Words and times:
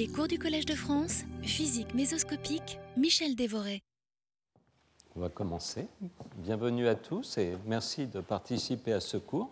Les 0.00 0.08
cours 0.08 0.28
du 0.28 0.38
Collège 0.38 0.64
de 0.64 0.74
France, 0.74 1.24
physique 1.42 1.92
mésoscopique, 1.92 2.78
Michel 2.96 3.36
Dévoré. 3.36 3.82
On 5.14 5.20
va 5.20 5.28
commencer. 5.28 5.88
Bienvenue 6.36 6.88
à 6.88 6.94
tous 6.94 7.36
et 7.36 7.52
merci 7.66 8.06
de 8.06 8.20
participer 8.20 8.94
à 8.94 9.00
ce 9.00 9.18
cours. 9.18 9.50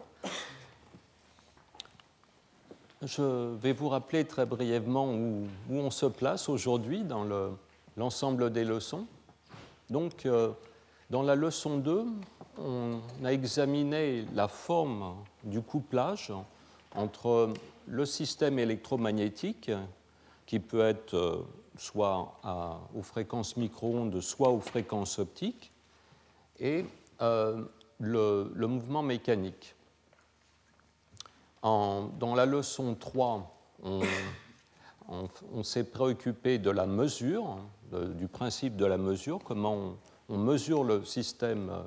Je 3.03 3.56
vais 3.56 3.74
vous 3.74 3.90
rappeler 3.90 4.24
très 4.24 4.46
brièvement 4.46 5.12
où, 5.12 5.46
on 5.69 5.90
se 5.90 6.06
place 6.06 6.49
aujourd'hui 6.49 7.03
dans 7.03 7.26
l'ensemble 7.99 8.51
des 8.51 8.65
leçons. 8.65 9.06
Donc, 9.90 10.24
euh, 10.24 10.53
dans 11.10 11.22
la 11.22 11.35
leçon 11.35 11.76
2, 11.76 12.06
on 12.56 13.01
a 13.22 13.35
examiné 13.35 14.24
la 14.33 14.49
forme 14.49 15.15
du 15.44 15.60
couplage 15.60 16.33
entre 16.95 17.52
le 17.87 18.06
système 18.06 18.59
électromagnétique, 18.59 19.70
qui 20.48 20.60
peut 20.60 20.80
être 20.80 21.15
euh, 21.15 21.46
soit 21.77 22.41
aux 22.95 23.02
fréquences 23.02 23.59
micro-ondes, 23.59 24.19
soit 24.23 24.48
aux 24.48 24.61
fréquences 24.61 25.19
optiques, 25.19 25.71
et 26.59 26.87
euh, 27.21 27.62
le, 28.01 28.51
mouvement 28.66 29.02
mécanique. 29.02 29.74
dans 31.62 32.34
la 32.34 32.47
leçon 32.47 32.95
3, 32.95 33.55
on, 33.83 35.62
s'est 35.62 35.84
préoccupé 35.84 36.57
de 36.59 36.71
la 36.71 36.87
mesure, 36.87 37.59
du 37.93 38.27
principe 38.27 38.74
de 38.77 38.87
la 38.87 38.96
mesure, 38.96 39.41
comment 39.45 39.96
on 40.30 40.38
mesure 40.38 40.83
le 40.83 41.05
système 41.05 41.69
euh, 41.69 41.83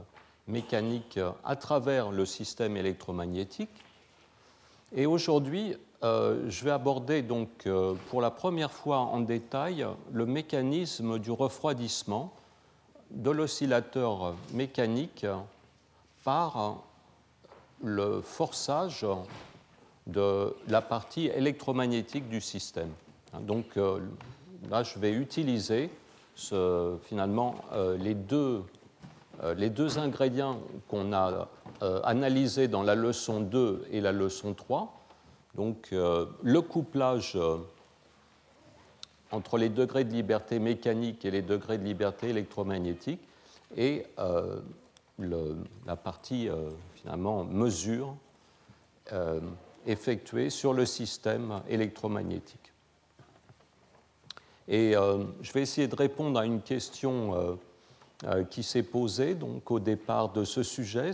mécanique 0.46 1.20
à 1.44 1.56
travers 1.56 2.12
le 2.12 2.28
système 2.28 2.78
électromagnétique. 2.78 3.72
Et 4.94 5.08
aujourd'hui, 5.08 5.76
euh, 6.04 6.50
je 6.50 6.64
vais 6.64 6.72
aborder 6.72 7.22
donc 7.22 7.50
euh, 7.68 7.94
pour 8.10 8.22
la 8.22 8.32
première 8.32 8.72
fois 8.72 8.98
en 8.98 9.20
détail 9.20 9.86
le 10.12 10.26
mécanisme 10.26 11.20
du 11.20 11.30
refroidissement 11.30 12.34
de 13.12 13.30
l'oscillateur 13.30 14.34
mécanique 14.52 15.28
par 16.24 16.82
le 17.84 18.22
forçage 18.22 19.06
de 20.08 20.56
la 20.68 20.82
partie 20.82 21.28
électromagnétique 21.28 22.30
du 22.30 22.42
système. 22.42 22.90
Donc 23.42 23.78
euh, 23.78 24.00
là, 24.72 24.82
je 24.82 24.98
vais 24.98 25.12
utiliser 25.12 25.92
finalement 27.04 27.56
les 28.00 28.16
deux, 28.16 28.64
les 29.58 29.70
deux 29.70 30.00
ingrédients 30.00 30.58
qu'on 30.88 31.14
a 31.14 31.48
analysés 32.04 32.68
dans 32.68 32.82
la 32.82 32.96
leçon 32.96 33.42
2 33.42 33.86
et 33.92 34.02
la 34.02 34.12
leçon 34.12 34.56
3 34.56 35.01
donc 35.56 35.90
euh, 35.92 36.26
le 36.44 36.62
couplage 36.62 37.34
euh, 37.36 37.58
entre 39.32 39.58
les 39.58 39.70
degrés 39.70 40.04
de 40.04 40.14
liberté 40.14 40.60
mécanique 40.60 41.26
et 41.26 41.32
les 41.32 41.42
degrés 41.42 41.78
de 41.78 41.84
liberté 41.84 42.30
électromagnétique 42.30 43.22
et 43.76 44.06
euh, 44.20 44.60
la 45.86 45.96
partie 45.96 46.50
finalement 46.96 47.44
mesure 47.44 48.16
effectuée 49.86 50.50
sur 50.50 50.74
le 50.74 50.88
système 50.88 51.62
électromagnétique. 51.70 52.74
Et 54.68 54.94
je 54.94 55.52
vais 55.54 55.62
essayer 55.62 55.88
de 55.88 55.96
répondre 55.96 56.40
à 56.40 56.46
une 56.48 56.62
question 56.62 57.60
qui 58.50 58.64
s'est 58.64 58.82
posée 58.82 59.36
donc, 59.36 59.70
au 59.70 59.80
départ 59.80 60.32
de 60.32 60.44
ce 60.44 60.64
sujet. 60.64 61.12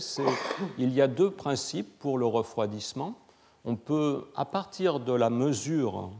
Il 0.78 0.94
y 0.94 1.02
a 1.02 1.06
deux 1.06 1.30
principes 1.30 1.98
pour 1.98 2.16
le 2.16 2.24
refroidissement 2.24 3.14
on 3.64 3.76
peut, 3.76 4.26
à 4.34 4.44
partir 4.44 5.00
de 5.00 5.12
la 5.12 5.30
mesure 5.30 6.10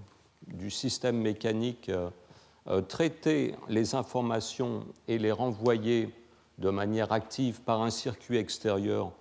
du 0.47 0.71
système 0.71 1.19
mécanique, 1.19 1.89
euh, 1.89 2.11
euh, 2.69 2.81
traiter 2.81 3.55
les 3.69 3.95
informations 3.95 4.85
et 5.07 5.19
les 5.19 5.33
renvoyer 5.33 6.15
de 6.59 6.71
manière 6.71 7.13
active 7.13 7.61
par 7.63 7.83
un 7.83 7.91
circuit 7.91 8.37
extérieur 8.37 9.13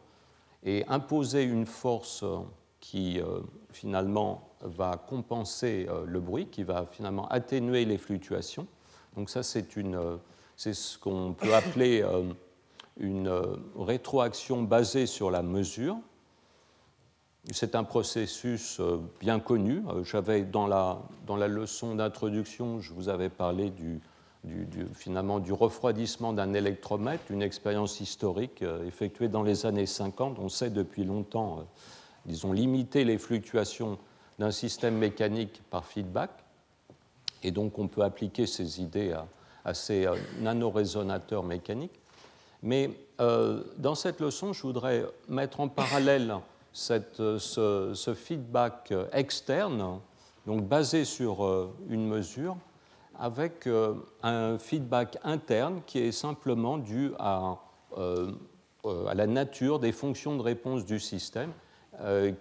et 0.63 0.85
imposer 0.87 1.43
une 1.43 1.65
force 1.65 2.23
qui 2.79 3.19
euh, 3.19 3.39
finalement 3.71 4.49
va 4.61 4.97
compenser 4.97 5.87
le 6.05 6.19
bruit, 6.19 6.47
qui 6.47 6.63
va 6.63 6.87
finalement 6.91 7.27
atténuer 7.27 7.85
les 7.85 7.99
fluctuations. 7.99 8.65
Donc 9.15 9.29
ça, 9.29 9.43
c'est 9.43 9.63
ce 10.73 10.97
qu'on 10.97 11.33
peut 11.33 11.53
appeler 11.53 12.03
une 12.99 13.31
rétroaction 13.77 14.63
basée 14.63 15.05
sur 15.05 15.29
la 15.29 15.43
mesure. 15.43 15.97
C'est 17.53 17.75
un 17.75 17.85
processus 17.85 18.79
euh, 18.81 18.99
bien 19.21 19.39
connu. 19.39 19.81
Euh, 19.87 20.03
j'avais 20.03 20.43
dans 20.43 20.67
la, 20.67 20.99
dans 21.25 21.37
la 21.37 21.47
leçon 21.47 21.95
d'introduction, 21.95 22.81
je 22.81 22.93
vous 22.93 23.07
avais 23.07 23.29
parlé 23.29 23.69
du, 23.69 24.01
finalement 24.93 25.39
du 25.39 25.53
refroidissement 25.53 26.33
d'un 26.33 26.53
électromètre, 26.53 27.23
une 27.29 27.41
expérience 27.41 28.01
historique 28.01 28.61
euh, 28.63 28.85
effectuée 28.85 29.29
dans 29.29 29.43
les 29.43 29.65
années 29.65 29.85
50. 29.85 30.39
On 30.39 30.49
sait 30.49 30.69
depuis 30.69 31.05
longtemps, 31.05 31.65
disons, 32.25 32.51
limiter 32.51 33.05
les 33.05 33.17
fluctuations 33.17 33.97
d'un 34.39 34.51
système 34.51 34.97
mécanique 34.97 35.61
par 35.69 35.85
feedback. 35.85 36.31
Et 37.43 37.51
donc 37.51 37.79
on 37.79 37.87
peut 37.87 38.03
appliquer 38.03 38.45
ces 38.45 38.81
idées 38.81 39.13
à, 39.13 39.25
à 39.63 39.73
ces 39.73 40.05
nanorésonateurs 40.41 41.43
mécaniques. 41.43 41.99
Mais 42.61 42.89
dans 43.19 43.95
cette 43.95 44.19
leçon, 44.19 44.51
je 44.51 44.61
voudrais 44.63 45.05
mettre 45.29 45.59
en 45.59 45.67
parallèle 45.67 46.35
ce, 46.77 48.13
feedback 48.15 48.93
externe, 49.11 49.99
donc 50.45 50.67
basé 50.67 51.05
sur 51.05 51.43
euh, 51.43 51.73
une 51.89 52.07
mesure, 52.07 52.57
avec 53.19 53.65
euh, 53.65 53.95
un 54.21 54.59
feedback 54.59 55.17
interne 55.23 55.81
qui 55.87 55.99
est 55.99 56.11
simplement 56.11 56.77
dû 56.77 57.11
à, 57.17 57.57
euh, 57.97 58.31
la 58.85 59.25
nature 59.27 59.79
des 59.79 59.91
fonctions 59.91 60.37
de 60.37 60.41
réponse 60.41 60.85
du 60.85 60.99
système 60.99 61.51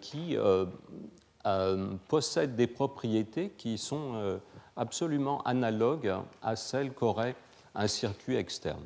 qui 0.00 0.36
possèdent 2.06 2.54
des 2.54 2.66
propriétés 2.68 3.50
qui 3.56 3.78
sont 3.78 4.38
absolument 4.76 5.42
analogues 5.42 6.14
à 6.42 6.54
celles 6.54 6.92
qu'aurait 6.92 7.34
un 7.74 7.88
circuit 7.88 8.36
externe. 8.36 8.84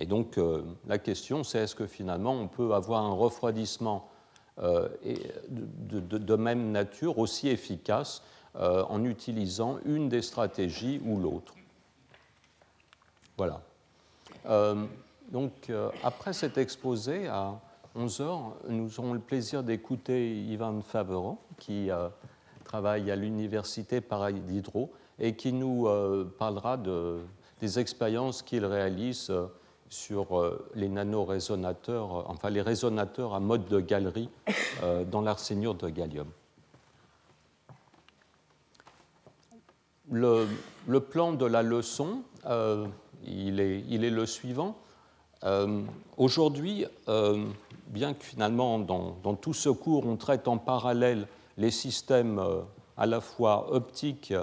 Et 0.00 0.06
donc 0.06 0.38
euh, 0.38 0.62
la 0.88 0.98
question, 0.98 1.44
c'est 1.44 1.58
est-ce 1.58 1.74
que 1.74 1.86
finalement 1.86 2.32
on 2.32 2.48
peut 2.48 2.72
avoir 2.72 3.04
un 3.04 3.12
refroidissement 3.12 4.08
euh, 4.58 4.88
de, 5.50 6.36
même 6.36 6.72
nature 6.72 7.18
aussi 7.18 7.48
efficace 7.48 8.22
euh, 8.56 8.82
en 8.88 9.04
utilisant 9.04 9.78
une 9.84 10.08
des 10.08 10.22
stratégies 10.22 11.00
ou 11.04 11.18
l'autre? 11.18 11.54
Voilà. 13.36 13.62
donc 15.30 15.72
après 16.04 16.34
cet 16.34 16.58
exposé, 16.58 17.26
à 17.26 17.58
11 17.94 18.20
h 18.20 18.40
nous 18.68 19.00
aurons 19.00 19.14
le 19.14 19.20
plaisir 19.20 19.62
d'écouter 19.62 20.36
Ivan 20.42 20.82
Favero, 20.82 21.38
qui 21.58 21.88
travaille 22.64 23.10
à 23.10 23.16
l'Université 23.16 24.02
Paris 24.02 24.40
Diderot 24.40 24.92
et 25.18 25.36
qui 25.36 25.54
nous 25.54 25.88
parlera 26.38 26.76
de, 26.76 27.20
des 27.60 27.78
expériences 27.78 28.42
qu'il 28.42 28.66
réalise 28.66 29.32
sur 29.90 30.38
euh, 30.38 30.70
les 30.76 30.88
nanorésonateurs, 30.88 32.16
euh, 32.16 32.22
enfin 32.26 32.48
les 32.48 32.62
résonateurs 32.62 33.34
à 33.34 33.40
mode 33.40 33.66
de 33.66 33.80
galerie 33.80 34.30
euh, 34.82 35.04
dans 35.04 35.20
l'arsénure 35.20 35.74
de 35.74 35.88
gallium. 35.88 36.28
Le, 40.12 40.46
plan 40.98 41.32
de 41.32 41.44
la 41.44 41.62
leçon, 41.62 42.22
il, 43.24 43.60
est, 43.60 44.10
le 44.10 44.26
suivant. 44.26 44.76
Aujourd'hui, 46.16 46.84
bien 47.86 48.14
que 48.14 48.24
finalement 48.24 48.80
dans, 48.80 49.16
dans, 49.22 49.36
tout 49.36 49.54
ce 49.54 49.68
cours 49.68 50.06
on 50.06 50.16
traite 50.16 50.48
en 50.48 50.58
parallèle 50.58 51.28
les 51.58 51.70
systèmes 51.70 52.42
à 52.96 53.06
la 53.06 53.20
fois 53.20 53.72
optiques 53.72 54.34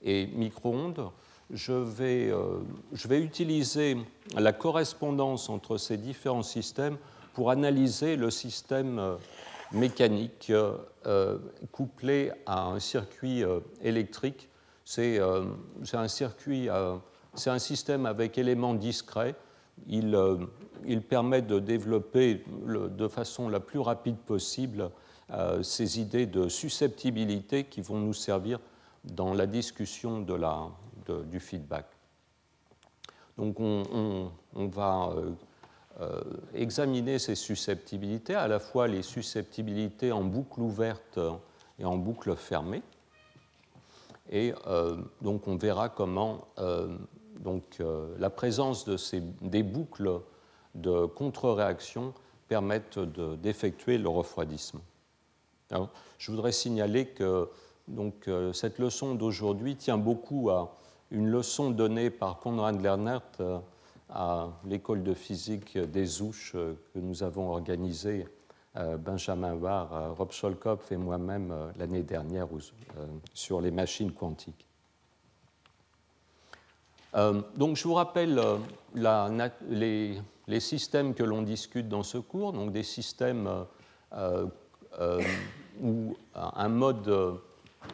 et 0.00 0.28
micro-ondes, 0.28 1.10
je 1.52 1.72
vais, 1.72 2.30
euh, 2.30 2.60
je 2.92 3.08
vais, 3.08 3.20
utiliser 3.20 3.98
la 4.34 4.52
correspondance 4.52 5.50
entre 5.50 5.76
ces 5.76 5.98
différents 5.98 6.42
systèmes 6.42 6.96
pour 7.34 7.50
analyser 7.50 8.16
le 8.16 8.30
système 8.30 8.98
euh, 8.98 9.16
mécanique 9.72 10.50
euh, 11.06 11.38
couplé 11.70 12.32
à 12.46 12.64
un 12.64 12.80
circuit 12.80 13.42
électrique. 13.82 14.48
C'est 14.84 15.18
un 15.18 16.08
circuit, 16.08 16.68
c'est 17.34 17.48
un 17.48 17.58
système 17.58 18.04
avec 18.04 18.36
éléments 18.36 18.74
discrets. 18.74 19.34
Il 19.86 21.02
permet 21.08 21.40
de 21.40 21.58
développer 21.58 22.44
de 22.66 23.08
façon 23.08 23.48
la 23.48 23.60
plus 23.60 23.78
rapide 23.78 24.18
possible 24.18 24.90
ces 25.62 26.00
idées 26.00 26.26
de 26.26 26.48
susceptibilité 26.48 27.64
qui 27.64 27.80
vont 27.80 27.98
nous 27.98 28.12
servir 28.12 28.58
dans 29.04 29.32
la 29.32 29.46
discussion 29.46 30.20
de 30.20 30.34
la, 30.34 30.68
du 31.10 31.40
feedback. 31.40 31.86
Donc 33.38 33.60
on, 33.60 34.30
va 34.54 35.10
euh, 35.16 35.30
euh, 36.00 36.22
examiner 36.54 37.18
ces 37.18 37.34
susceptibilités, 37.34 38.34
à 38.34 38.46
la 38.46 38.58
fois 38.58 38.88
les 38.88 39.02
susceptibilités 39.02 40.12
en 40.12 40.22
boucle 40.22 40.60
ouverte 40.60 41.18
et 41.78 41.84
en 41.84 41.96
boucle 41.96 42.36
fermée. 42.36 42.82
Et 44.30 44.54
donc 45.20 45.46
on 45.48 45.56
verra 45.56 45.88
comment 45.90 46.46
donc, 47.40 47.82
la 48.18 48.30
présence 48.30 48.86
de 48.86 48.96
ces, 48.96 49.20
des 49.20 49.62
boucles 49.62 50.20
de 50.74 51.04
contre-réaction 51.04 52.14
permettent 52.48 52.98
d'effectuer 52.98 53.98
le 53.98 54.08
refroidissement. 54.08 54.80
je 56.18 56.30
voudrais 56.30 56.52
signaler 56.52 57.08
que 57.08 57.50
donc, 57.88 58.30
cette 58.54 58.78
leçon 58.78 59.16
d'aujourd'hui 59.16 59.76
tient 59.76 59.98
beaucoup 59.98 60.48
à 60.48 60.78
une 61.12 61.28
leçon 61.28 61.70
donnée 61.70 62.10
par 62.10 62.40
Konrad 62.40 62.80
Lernert 62.80 63.22
à 64.08 64.48
l'école 64.64 65.02
de 65.02 65.14
physique 65.14 65.78
des 65.78 66.22
Ouches 66.22 66.52
que 66.52 66.98
nous 66.98 67.22
avons 67.22 67.50
organisée, 67.50 68.26
euh, 68.76 68.96
Benjamin 68.96 69.54
Barr, 69.54 69.92
euh, 69.92 70.12
Rob 70.12 70.32
Scholkopf 70.32 70.92
et 70.92 70.96
moi-même 70.96 71.50
euh, 71.50 71.70
l'année 71.76 72.02
dernière 72.02 72.48
sur 73.34 73.60
les 73.60 73.70
machines 73.70 74.12
quantiques. 74.12 74.66
donc 77.56 77.76
je 77.76 77.84
vous 77.86 77.92
rappelle 77.92 78.40
les, 78.94 80.60
systèmes 80.60 81.12
que 81.12 81.22
l'on 81.22 81.42
discute 81.42 81.86
dans 81.86 82.02
ce 82.02 82.16
cours, 82.16 82.54
donc 82.54 82.72
des 82.72 82.82
systèmes 82.82 83.66
où 85.82 86.16
un 86.34 86.68
mode 86.68 87.38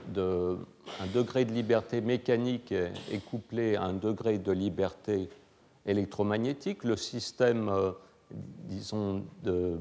de, 0.06 0.58
un 1.00 1.06
degré 1.06 1.44
de 1.44 1.52
liberté 1.52 2.00
mécanique 2.00 2.72
est 2.72 3.24
couplé 3.30 3.76
à 3.76 3.84
un 3.84 3.94
degré 3.94 4.38
de 4.38 4.52
liberté 4.52 5.28
électromagnétique. 5.88 6.84
Le 6.84 6.96
système, 6.96 7.68
euh, 7.68 7.92
disons, 8.30 9.24
de 9.42 9.78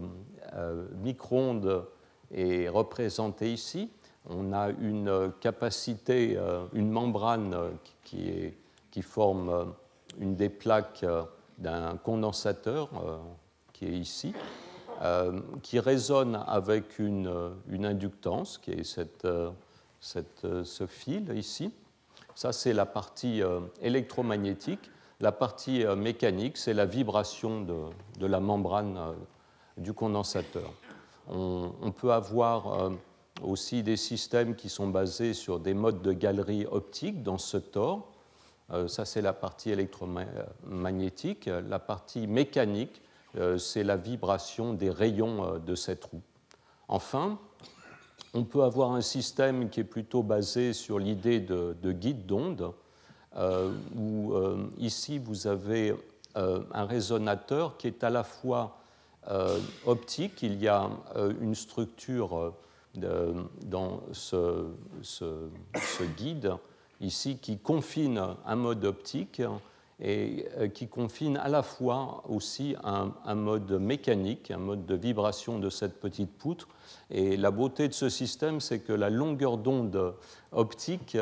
euh, 0.54 0.88
micro-ondes 1.04 1.86
est 2.33 2.69
représenté 2.69 3.51
ici. 3.54 3.92
On 4.30 4.54
a 4.54 4.69
une 4.69 5.31
capacité, 5.39 6.36
euh, 6.38 6.65
une 6.74 6.89
membrane 6.89 7.56
qui, 8.04 8.54
forme 9.01 9.75
une 10.19 10.36
des 10.36 10.50
plaques 10.50 11.06
d'un 11.59 11.98
condensateur 11.98 12.89
qui 13.74 13.86
est 13.86 13.92
ici, 13.92 14.33
qui 15.62 15.80
résonne 15.80 16.44
avec 16.48 16.98
une, 16.98 17.54
inductance, 17.83 18.57
qui 18.57 18.71
est 18.71 18.83
cette, 18.83 19.27
cette, 19.99 20.45
ce 20.63 20.85
fil 20.85 21.35
ici. 21.35 21.71
Ça, 22.35 22.53
c'est 22.53 22.73
la 22.73 22.85
partie 22.85 23.41
électromagnétique. 23.81 24.91
La 25.19 25.31
partie 25.31 25.83
euh, 25.83 25.95
mécanique, 25.95 26.57
c'est 26.57 26.75
la 26.75 26.85
vibration 26.85 27.61
de, 27.61 28.25
la 28.25 28.39
membrane 28.39 28.97
euh, 28.97 29.13
du 29.77 29.94
condensateur. 29.94 30.71
On, 31.27 31.91
peut 31.91 32.13
avoir 32.13 32.81
euh, 32.81 32.91
aussi 33.41 33.81
des 33.81 33.97
systèmes 33.97 34.55
qui 34.55 34.69
sont 34.69 34.88
basés 34.88 35.33
sur 35.33 35.59
des 35.59 35.73
modes 35.73 36.03
de 36.03 36.13
galerie 36.13 36.67
optique 36.67 37.23
dans 37.23 37.38
ce 37.38 37.57
tore. 37.57 38.11
Ça, 38.88 39.05
c'est 39.05 39.21
la 39.21 39.31
partie 39.31 39.69
électromagnétique. 39.71 41.49
La 41.69 41.79
partie 41.79 42.27
mécanique, 42.27 43.01
c'est 43.57 43.85
la 43.85 43.95
vibration 43.95 44.73
des 44.73 44.89
rayons 44.89 45.57
de 45.59 45.75
cette 45.75 46.03
roue. 46.03 46.21
Enfin, 46.89 47.39
on 48.37 48.43
peut 48.43 48.63
avoir 48.63 48.91
un 48.91 49.01
système 49.01 49.67
qui 49.69 49.79
est 49.79 49.83
plutôt 49.83 50.21
basé 50.21 50.71
sur 50.71 50.99
l'idée 50.99 51.39
de, 51.39 51.75
de 51.81 51.91
guide 51.91 52.27
d'onde 52.27 52.71
euh, 53.35 53.71
où 53.95 54.33
euh, 54.33 54.69
ici 54.77 55.17
vous 55.17 55.47
avez 55.47 55.95
euh, 56.35 56.61
un 56.71 56.85
résonateur 56.85 57.77
qui 57.77 57.87
est 57.87 58.03
à 58.03 58.09
la 58.09 58.23
fois 58.23 58.77
optique, 59.85 60.41
il 60.41 60.55
y 60.55 60.69
a 60.69 60.89
une 61.41 61.53
structure 61.53 62.53
dans 62.95 64.01
ce, 64.13 64.67
guide 66.17 66.53
ici 67.01 67.37
qui 67.37 67.57
confine 67.57 68.21
un 68.45 68.55
mode 68.55 68.85
optique 68.85 69.41
et 69.99 70.45
qui 70.75 70.88
confine 70.88 71.38
à 71.38 71.47
la 71.47 71.63
fois 71.63 72.23
aussi 72.29 72.75
un, 72.83 73.35
mode 73.35 73.71
mécanique, 73.71 74.51
un 74.51 74.59
mode 74.59 74.85
de 74.85 74.95
vibration 74.95 75.57
de 75.57 75.71
cette 75.71 75.99
petite 75.99 76.38
poutre. 76.38 76.67
Et 77.09 77.35
la 77.35 77.49
beauté 77.49 77.88
de 77.88 77.94
ce 77.94 78.07
système, 78.07 78.61
c'est 78.61 78.79
que 78.79 78.94
la 78.94 79.09
longueur 79.09 79.57
d'onde 79.57 80.13
optique 80.51 81.17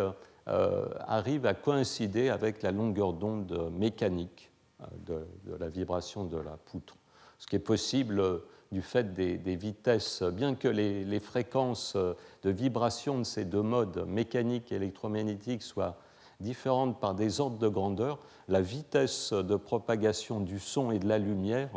euh, 0.47 0.85
arrive 1.07 1.47
à 1.47 1.55
coïncider 1.55 2.29
avec 2.29 2.61
la 2.61 2.71
longueur 2.71 3.13
d'onde 3.13 3.71
mécanique 3.71 4.51
euh, 4.81 5.25
de, 5.43 5.55
la 5.55 5.69
vibration 5.69 6.23
de 6.23 6.37
la 6.37 6.55
poutre. 6.55 6.97
Ce 7.39 7.47
qui 7.47 7.55
est 7.55 7.59
possible 7.59 8.19
euh, 8.19 8.37
du 8.71 8.83
fait 8.83 9.11
des, 9.15 9.55
vitesses, 9.55 10.21
bien 10.21 10.53
que 10.53 10.67
les, 10.67 11.19
fréquences 11.19 11.95
de 11.95 12.49
vibration 12.49 13.17
de 13.17 13.23
ces 13.23 13.43
deux 13.43 13.63
modes, 13.63 14.05
mécanique 14.07 14.71
et 14.71 14.75
électromagnétique, 14.75 15.63
soient 15.63 15.97
différentes 16.39 16.99
par 16.99 17.15
des 17.15 17.39
ordres 17.39 17.57
de 17.57 17.67
grandeur, 17.67 18.19
la 18.47 18.61
vitesse 18.61 19.33
de 19.33 19.55
propagation 19.55 20.39
du 20.39 20.59
son 20.59 20.91
et 20.91 20.99
de 20.99 21.07
la 21.07 21.17
lumière 21.17 21.69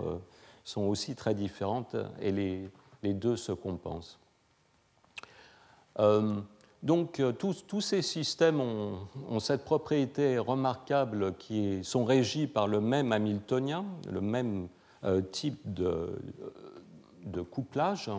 sont 0.64 0.82
aussi 0.82 1.14
très 1.14 1.34
différentes 1.34 1.96
et 2.20 2.32
les, 2.32 2.70
deux 3.14 3.36
se 3.36 3.52
compensent. 3.52 4.18
Donc 6.82 7.18
euh, 7.18 7.32
tous, 7.32 7.80
ces 7.80 8.02
systèmes 8.02 8.60
ont, 8.60 9.40
cette 9.40 9.64
propriété 9.64 10.38
remarquable 10.38 11.34
qui 11.36 11.80
sont 11.82 12.04
régis 12.04 12.48
par 12.48 12.68
le 12.68 12.80
même 12.80 13.10
Hamiltonien, 13.12 13.84
le 14.10 14.20
même 14.20 14.68
euh, 15.04 15.20
type 15.20 15.60
de, 15.64 16.12
couplage. 17.50 18.10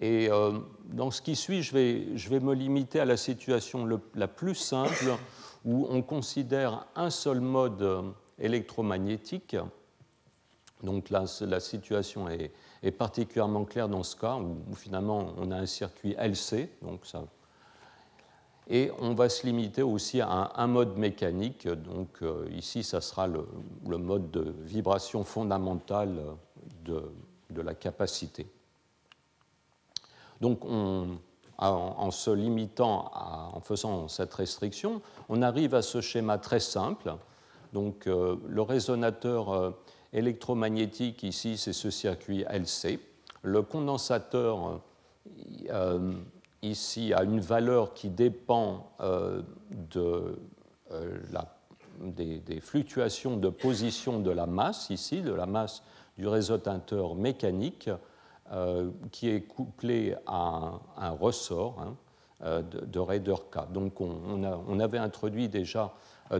Et 0.00 0.28
euh, 0.30 0.58
dans 0.86 1.10
ce 1.10 1.22
qui 1.22 1.36
suit, 1.36 1.62
je 1.62 1.72
vais, 1.72 2.40
me 2.40 2.52
limiter 2.52 3.00
à 3.00 3.04
la 3.04 3.16
situation 3.16 3.86
la 4.14 4.28
plus 4.28 4.54
simple 4.54 5.16
où 5.64 5.86
on 5.90 6.02
considère 6.02 6.86
un 6.94 7.10
seul 7.10 7.40
mode 7.40 8.14
électromagnétique. 8.38 9.56
Donc 10.82 11.10
la 11.10 11.60
situation 11.60 12.28
est, 12.28 12.90
particulièrement 12.92 13.64
claire 13.64 13.88
dans 13.88 14.04
ce 14.04 14.16
cas 14.16 14.36
où, 14.36 14.74
finalement 14.74 15.34
on 15.36 15.50
a 15.50 15.56
un 15.56 15.66
circuit 15.66 16.14
LC, 16.18 16.70
et 18.70 18.90
on 19.00 19.14
va 19.14 19.28
se 19.28 19.46
limiter 19.46 19.82
aussi 19.82 20.20
à 20.20 20.52
un, 20.54 20.66
mode 20.66 20.98
mécanique. 20.98 21.66
Donc 21.66 22.18
euh, 22.22 22.46
ici, 22.52 22.82
ça 22.82 23.00
sera 23.00 23.26
le, 23.26 23.46
mode 23.96 24.30
de 24.30 24.54
vibration 24.60 25.24
fondamentale 25.24 26.20
de, 26.84 27.02
la 27.62 27.74
capacité. 27.74 28.46
Donc 30.40 30.60
en, 31.58 32.10
se 32.10 32.30
limitant, 32.30 33.10
en 33.14 33.60
faisant 33.60 34.08
cette 34.08 34.32
restriction, 34.34 35.02
on 35.28 35.42
arrive 35.42 35.74
à 35.74 35.82
ce 35.82 36.00
schéma 36.00 36.38
très 36.38 36.60
simple. 36.60 37.14
Donc 37.72 38.06
euh, 38.06 38.36
le 38.48 38.62
résonateur 38.62 39.52
euh, 39.52 39.70
électromagnétique 40.12 41.22
ici, 41.22 41.58
c'est 41.58 41.72
ce 41.72 41.90
circuit 41.90 42.44
LC. 42.48 43.00
Le 43.42 43.62
condensateur 43.62 44.80
ici 46.62 47.12
à 47.12 47.22
une 47.22 47.40
valeur 47.40 47.94
qui 47.94 48.08
dépend 48.08 48.90
euh, 49.00 49.42
de, 49.70 50.38
euh, 50.92 51.18
la, 51.32 51.56
des, 52.00 52.60
fluctuations 52.60 53.36
de 53.36 53.48
position 53.48 54.20
de 54.20 54.30
la 54.30 54.46
masse, 54.46 54.90
ici, 54.90 55.22
de 55.22 55.32
la 55.32 55.46
masse 55.46 55.82
du 56.16 56.26
résonateur 56.26 57.14
mécanique, 57.14 57.90
euh, 58.52 58.90
qui 59.12 59.28
est 59.28 59.42
couplé 59.42 60.14
à 60.26 60.80
un, 60.96 61.10
ressort 61.10 61.80
hein, 61.80 62.62
de, 62.62 62.84
de 62.84 62.98
Raider 62.98 63.34
K. 63.50 63.72
Donc 63.72 64.00
on, 64.00 64.80
avait 64.80 64.98
introduit 64.98 65.48
déjà 65.48 65.92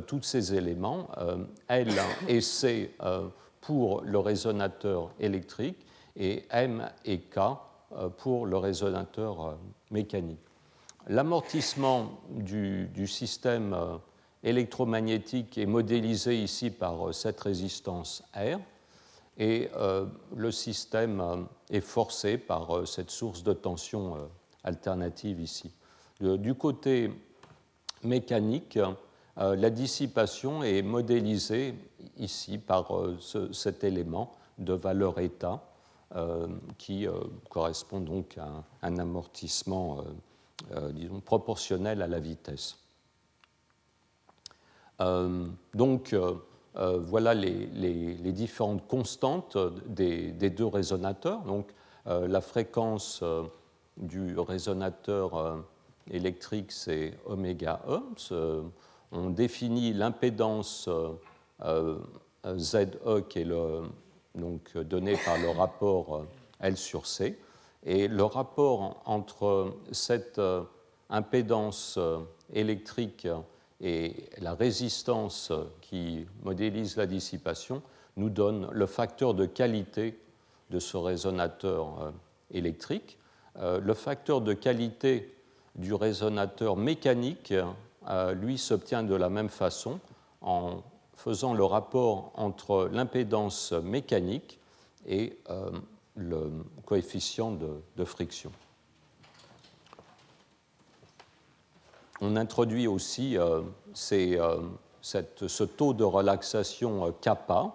tous 0.07 0.23
ces 0.23 0.55
éléments, 0.55 1.09
L 1.67 1.91
et 2.29 2.41
C 2.41 2.95
pour 3.61 4.03
le 4.03 4.19
résonateur 4.19 5.11
électrique, 5.19 5.85
et 6.15 6.45
M 6.51 6.89
et 7.05 7.19
K 7.19 7.41
pour 8.19 8.47
le 8.47 8.57
résonateur 8.59 9.59
mécanique. 9.91 10.49
L'amortissement 11.09 12.21
du, 12.29 13.07
système 13.07 13.73
euh, 13.73 13.97
électromagnétique 14.43 15.57
est 15.57 15.65
modélisé 15.65 16.37
ici 16.37 16.69
par 16.69 17.09
euh, 17.09 17.13
cette 17.13 17.41
résistance 17.41 18.23
R 18.35 18.59
et 19.39 19.71
euh, 19.77 20.07
le 20.37 20.51
système 20.51 21.47
est 21.71 21.81
forcé 21.81 22.39
par 22.39 22.87
cette 22.87 23.11
source 23.11 23.43
de 23.43 23.53
tension 23.53 24.17
alternative 24.65 25.41
ici. 25.41 25.73
Du 26.21 26.55
côté 26.55 27.13
mécanique, 28.03 28.79
la 29.37 29.71
dissipation 29.71 30.65
est 30.65 30.83
modélisée 30.83 31.75
ici 32.17 32.59
par 32.59 32.91
cet 33.53 33.85
élément 33.85 34.33
de 34.59 34.73
valeur 34.73 35.21
état 35.21 35.63
euh, 36.17 36.49
qui 36.79 37.07
euh, 37.07 37.13
correspond 37.51 38.01
donc 38.01 38.39
à 38.39 38.65
un, 38.81 38.99
amortissement, 38.99 40.03
euh, 40.73 40.91
disons, 40.93 41.21
proportionnel 41.21 42.01
à 42.01 42.07
la 42.07 42.19
vitesse. 42.19 42.79
donc, 45.75 46.17
voilà 46.79 47.35
les, 47.35 48.33
différentes 48.33 48.87
constantes 48.87 49.57
des, 49.87 50.33
deux 50.33 50.67
résonateurs. 50.67 51.41
Donc, 51.43 51.69
la 52.07 52.41
fréquence 52.41 53.23
du 53.97 54.39
résonateur 54.39 55.63
électrique, 56.11 56.73
c'est 56.73 57.15
oméga 57.27 57.81
E. 57.89 58.63
On 59.11 59.31
définit 59.31 59.93
l'impédance 59.93 60.89
ZE 61.61 62.87
qui 63.29 63.39
est 63.41 63.49
donc, 64.35 64.77
donné 64.79 65.17
par 65.25 65.39
le 65.39 65.51
rapport 65.51 66.25
L 66.61 66.77
sur 66.77 67.07
C. 67.07 67.39
Et 67.85 68.09
le 68.09 68.25
rapport 68.25 69.03
entre 69.05 69.75
cette 69.93 70.41
impédance 71.11 71.99
électrique 72.53 73.27
et 73.81 74.29
la 74.41 74.55
résistance 74.55 75.53
qui 75.81 76.27
modélise 76.43 76.97
la 76.97 77.07
dissipation 77.07 77.83
nous 78.17 78.31
donne 78.31 78.69
le 78.73 78.87
facteur 78.87 79.35
de 79.35 79.47
qualité 79.47 80.19
de 80.71 80.79
ce 80.79 80.97
résonateur 80.97 82.13
électrique. 82.51 83.19
Le 83.61 83.95
facteur 83.95 84.41
de 84.41 84.53
qualité 84.53 85.33
du 85.79 85.95
résonateur 85.95 86.77
mécanique, 86.77 87.55
euh, 88.09 88.33
lui, 88.35 88.59
s'obtient 88.59 89.03
de 89.03 89.15
la 89.15 89.31
même 89.31 89.49
façon 89.49 90.01
en 90.41 90.83
faisant 91.15 91.55
le 91.55 91.65
rapport 91.65 92.33
entre 92.35 92.89
l'impédance 92.93 93.73
mécanique 93.73 94.59
et 95.07 95.39
euh, 95.51 95.71
le 96.15 96.51
coefficient 96.85 97.53
de, 97.53 98.05
friction. 98.05 98.53
On 102.21 102.37
introduit 102.37 102.87
aussi 102.87 103.37
euh, 103.37 103.63
ce 103.93 105.65
taux 105.65 105.95
de 105.95 106.05
relaxation 106.05 107.13
kappa 107.21 107.75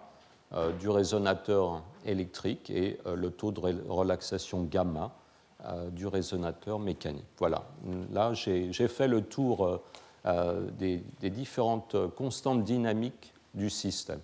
du 0.80 0.88
résonateur 0.88 1.82
électrique 2.06 2.70
et 2.70 3.00
le 3.06 3.32
taux 3.32 3.52
de 3.52 3.60
relaxation 3.60 4.64
gamma 4.64 5.12
euh, 5.66 5.90
du 5.92 6.08
résonateur 6.08 6.78
mécanique. 6.78 7.24
Voilà, 7.38 7.64
là 8.12 8.34
j'ai 8.34 8.88
fait 8.90 9.08
le 9.08 9.22
tour 9.22 9.66
euh, 9.66 9.82
euh, 10.26 10.70
des, 10.72 11.02
différentes 11.30 11.96
constantes 12.18 12.66
dynamiques 12.66 13.34
du 13.54 13.70
système. 13.70 14.20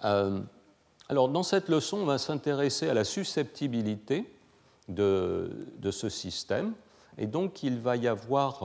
alors 0.00 1.28
dans 1.28 1.42
cette 1.42 1.68
leçon, 1.68 1.98
on 1.98 2.04
va 2.06 2.16
s'intéresser 2.16 2.88
à 2.88 2.94
la 2.94 3.04
susceptibilité 3.04 4.32
de, 4.88 5.50
ce 5.90 6.08
système. 6.08 6.72
Et 7.18 7.26
donc 7.26 7.62
il 7.62 7.78
va 7.78 7.96
y 7.96 8.08
avoir 8.08 8.62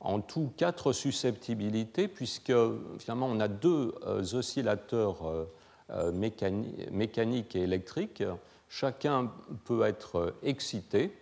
en 0.00 0.20
tout 0.20 0.52
quatre 0.56 0.92
susceptibilités, 0.92 2.08
puisque 2.08 2.52
finalement 2.98 3.26
on 3.26 3.40
a 3.40 3.48
deux 3.48 3.94
oscillateurs 4.34 5.46
mécaniques 6.12 7.56
et 7.56 7.62
électriques 7.62 8.22
chacun 8.72 9.30
peut 9.64 9.82
être 9.84 10.34
excité. 10.42 11.12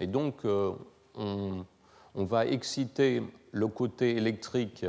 Et 0.00 0.06
donc, 0.06 0.44
euh, 0.44 0.72
on, 1.14 1.64
va 2.14 2.46
exciter 2.46 3.22
le 3.52 3.68
côté 3.68 4.16
électrique 4.16 4.86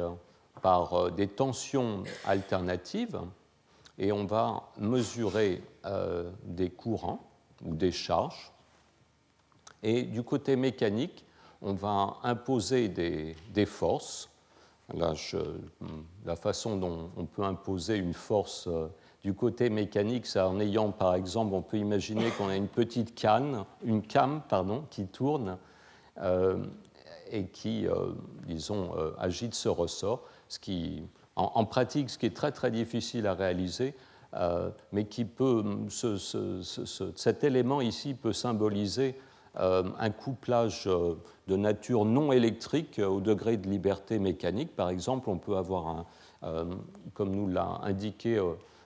par 0.62 0.94
euh, 0.94 1.12
des 1.12 1.28
tensions 1.28 2.04
alternatives 2.26 3.20
et 3.98 4.14
on 4.14 4.26
va 4.26 4.70
mesurer 4.78 5.62
euh, 5.86 6.32
des 6.46 6.70
courants 6.70 7.30
ou 7.66 7.76
des 7.76 7.92
charges. 7.92 8.54
Et 9.84 10.04
du 10.04 10.24
côté 10.24 10.56
mécanique, 10.56 11.26
on 11.62 11.74
va 11.74 12.18
imposer 12.24 12.88
des, 12.90 13.66
forces. 13.66 14.30
La 14.94 16.36
façon 16.36 16.78
dont 16.78 17.12
on 17.18 17.26
peut 17.26 17.44
imposer 17.44 17.98
une 17.98 18.14
force 18.14 18.70
du 19.28 19.34
côté 19.34 19.70
mécanique, 19.70 20.26
c'est 20.26 20.40
en 20.40 20.60
ayant, 20.60 20.92
par 20.92 21.16
exemple, 21.16 21.54
on 21.54 21.62
peut 21.62 21.78
imaginer 21.78 22.30
qu'on 22.32 22.48
a 22.48 22.56
une 22.56 22.70
petite 22.70 23.14
canne, 23.14 23.66
une 23.84 24.02
cam, 24.02 24.42
pardon, 24.48 24.86
qui 24.90 25.06
tourne 25.06 25.58
euh, 26.22 26.66
et 27.30 27.48
qui, 27.48 27.88
euh, 27.88 28.14
disons, 28.46 28.92
euh, 28.98 29.12
agite 29.18 29.54
ce 29.54 29.68
ressort, 29.68 30.24
ce 30.48 30.60
qui, 30.60 31.04
en, 31.36 31.66
pratique, 31.66 32.10
ce 32.10 32.18
qui 32.18 32.26
est 32.26 32.36
très 32.36 32.54
très 32.54 32.72
difficile 32.72 33.28
à 33.28 33.34
réaliser, 33.34 33.96
mais 34.94 35.06
qui 35.06 35.26
peut, 35.26 35.64
cet 37.16 37.44
élément 37.44 37.82
ici 37.82 38.14
peut 38.14 38.34
symboliser 38.34 39.20
un 39.58 40.10
couplage 40.12 40.88
de 41.48 41.56
nature 41.56 42.06
non 42.06 42.32
électrique 42.32 43.00
au 43.00 43.20
degré 43.20 43.58
de 43.58 43.68
liberté 43.68 44.20
mécanique. 44.20 44.76
Par 44.76 44.90
exemple, 44.90 45.30
on 45.30 45.38
peut 45.38 45.56
avoir 45.56 46.06
comme 47.14 47.36
nous 47.36 47.48
l'a 47.48 47.80
indiqué 47.84 48.40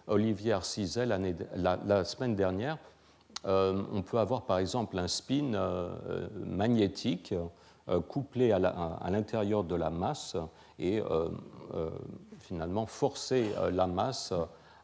Olivier 0.08 0.54
Arcizel 0.54 1.38
la, 1.56 2.04
semaine 2.04 2.36
dernière, 2.36 2.78
euh, 3.46 3.82
on 3.92 4.02
peut 4.02 4.20
avoir 4.20 4.44
par 4.44 4.60
exemple 4.60 4.98
un 5.00 5.08
spin 5.08 5.54
euh, 5.54 6.28
magnétique 6.46 7.34
euh, 7.90 8.00
couplé 8.02 8.52
à 8.52 9.10
l'intérieur 9.10 9.64
de 9.64 9.76
la 9.76 9.90
masse 9.90 10.36
et 10.78 11.02
finalement 12.40 12.86
forcer 12.86 13.52
la 13.72 13.88
masse 13.88 14.34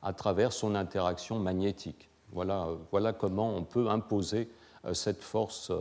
à 0.02 0.14
travers 0.14 0.54
son 0.54 0.76
interaction 0.76 1.40
magnétique. 1.40 2.10
Voilà, 2.32 2.68
voilà 2.92 3.14
comment 3.14 3.56
on 3.56 3.64
peut 3.64 3.90
imposer 3.90 4.50
cette 4.94 5.22
force 5.22 5.72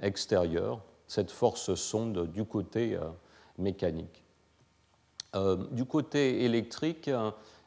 extérieure, 0.00 0.80
cette 1.06 1.30
force 1.30 1.74
sonde 1.74 2.30
du 2.32 2.44
côté 2.44 2.98
mécanique. 3.58 4.22
du 5.70 5.84
côté 5.84 6.44
électrique, 6.44 7.10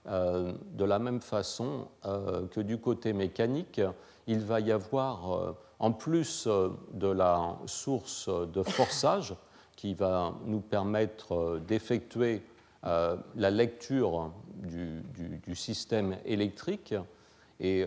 euh, 0.07 0.53
de 0.73 0.85
la 0.85 0.99
même 0.99 1.19
façon 1.19 1.87
euh, 2.05 2.45
que 2.51 2.61
du 2.61 2.77
côté 2.77 3.11
mécanique, 3.11 3.81
il 4.27 4.39
va 4.41 4.59
y 4.59 4.71
avoir, 4.71 5.33
euh, 5.33 5.51
en 5.79 5.91
plus 5.91 6.47
de 6.93 7.07
la 7.07 7.57
source 7.65 8.29
de 8.29 8.61
forçage 8.61 9.33
qui 9.75 9.95
va 9.95 10.35
nous 10.45 10.59
permettre 10.59 11.59
d'effectuer 11.67 12.43
la 12.83 13.49
lecture 13.49 14.31
du, 14.53 15.55
système 15.55 16.17
électrique 16.23 16.93
et 17.59 17.85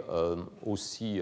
aussi 0.65 1.21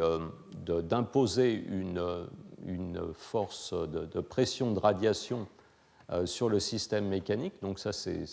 d'imposer 0.65 1.53
une, 1.53 3.12
force 3.15 3.73
de, 3.73 4.21
pression 4.21 4.73
de 4.73 4.79
radiation 4.79 5.47
sur 6.25 6.49
le 6.49 6.61
système 6.61 7.09
mécanique. 7.09 7.55
Donc 7.62 7.79
ça, 7.79 7.93
c'est 7.93 8.26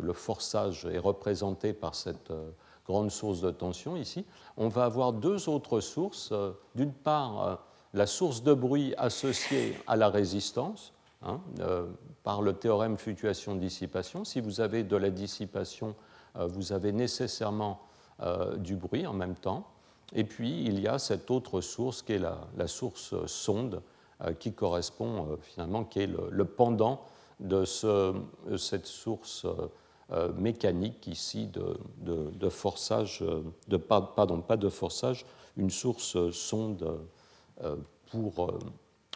le 0.00 0.12
forçage 0.12 0.84
est 0.86 0.98
représenté 0.98 1.72
par 1.72 1.94
cette 1.94 2.30
euh, 2.30 2.50
grande 2.86 3.10
source 3.10 3.40
de 3.40 3.50
tension 3.50 3.96
ici. 3.96 4.24
On 4.56 4.68
va 4.68 4.84
avoir 4.84 5.12
deux 5.12 5.48
autres 5.48 5.80
sources. 5.80 6.30
Euh, 6.32 6.52
d'une 6.74 6.92
part, 6.92 7.46
euh, 7.46 7.56
la 7.94 8.06
source 8.06 8.42
de 8.42 8.52
bruit 8.52 8.94
associée 8.98 9.76
à 9.86 9.96
la 9.96 10.08
résistance, 10.10 10.92
hein, 11.22 11.40
par 12.24 12.42
le 12.42 12.52
théorème 12.54 12.98
fluctuation-dissipation. 12.98 14.24
Si 14.24 14.40
vous 14.40 14.60
avez 14.60 14.82
de 14.82 14.96
la 14.96 15.10
dissipation, 15.10 15.94
vous 16.34 16.72
avez 16.72 16.90
nécessairement 16.90 17.80
du 18.58 18.76
bruit 18.76 19.06
en 19.06 19.12
même 19.12 19.34
temps. 19.34 19.66
Et 20.14 20.24
puis, 20.24 20.64
il 20.64 20.78
y 20.80 20.86
a 20.86 20.98
cette 20.98 21.30
autre 21.30 21.60
source 21.60 22.02
qui 22.02 22.12
est 22.12 22.18
la, 22.18 22.66
source 22.66 23.14
sonde, 23.26 23.82
qui 24.38 24.52
correspond 24.52 25.36
finalement, 25.42 25.84
qui 25.84 26.00
est 26.00 26.06
le 26.06 26.44
pendant 26.44 27.02
de 27.40 27.64
cette 28.56 28.86
source 28.86 29.46
euh, 30.12 30.32
mécanique 30.34 31.06
ici 31.06 31.48
de, 31.48 32.48
forçage, 32.50 33.24
de, 33.68 33.76
pardon, 33.78 34.42
pas 34.42 34.58
de 34.58 34.68
forçage, 34.68 35.24
une 35.56 35.70
source 35.70 36.30
sonde 36.30 37.00
euh, 37.62 37.76
pour 38.10 38.50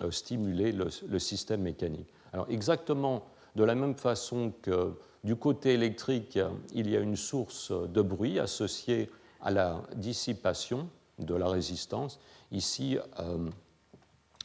euh, 0.02 0.11
stimuler 0.11 0.73
le, 0.73 1.19
système 1.19 1.61
mécanique. 1.61 2.09
Alors 2.33 2.47
exactement 2.49 3.26
de 3.55 3.64
la 3.64 3.75
même 3.75 3.97
façon 3.97 4.52
que 4.62 4.95
du 5.28 5.37
côté 5.37 5.75
électrique, 5.75 6.38
il 6.73 6.88
y 6.88 6.97
a 6.97 7.00
une 7.00 7.14
source 7.14 7.70
de 7.70 8.00
bruit 8.00 8.38
associée 8.38 9.11
à 9.42 9.50
la 9.50 9.82
dissipation 9.94 10.88
de 11.18 11.35
la 11.35 11.49
résistance. 11.49 12.18
Ici, 12.50 12.97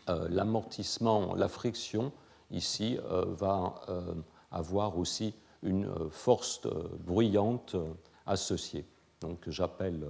l'amortissement, 0.08 1.36
la 1.36 1.48
friction 1.48 2.12
ici 2.52 3.00
euh, 3.10 3.24
va 3.30 3.76
euh, 3.88 4.14
avoir 4.52 4.98
aussi 4.98 5.34
une 5.62 5.86
euh, 5.86 6.10
force 6.10 6.68
bruyante 7.00 7.78
associée, 8.26 8.86
donc 9.22 9.50
j'appelle 9.50 10.06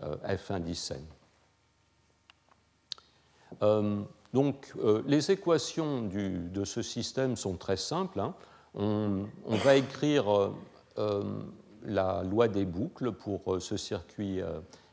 F 0.00 0.50
indicène. 0.52 1.06
donc, 4.32 4.72
les 5.06 5.30
équations 5.30 6.02
de 6.02 6.64
ce 6.64 6.80
système 6.80 7.36
sont 7.36 7.56
très 7.56 7.76
simples. 7.76 8.20
Hein. 8.20 8.34
On, 8.78 9.26
va 9.46 9.74
écrire 9.74 10.52
la 11.84 12.22
loi 12.22 12.46
des 12.48 12.64
boucles 12.64 13.12
pour 13.12 13.60
ce 13.60 13.76
circuit 13.76 14.40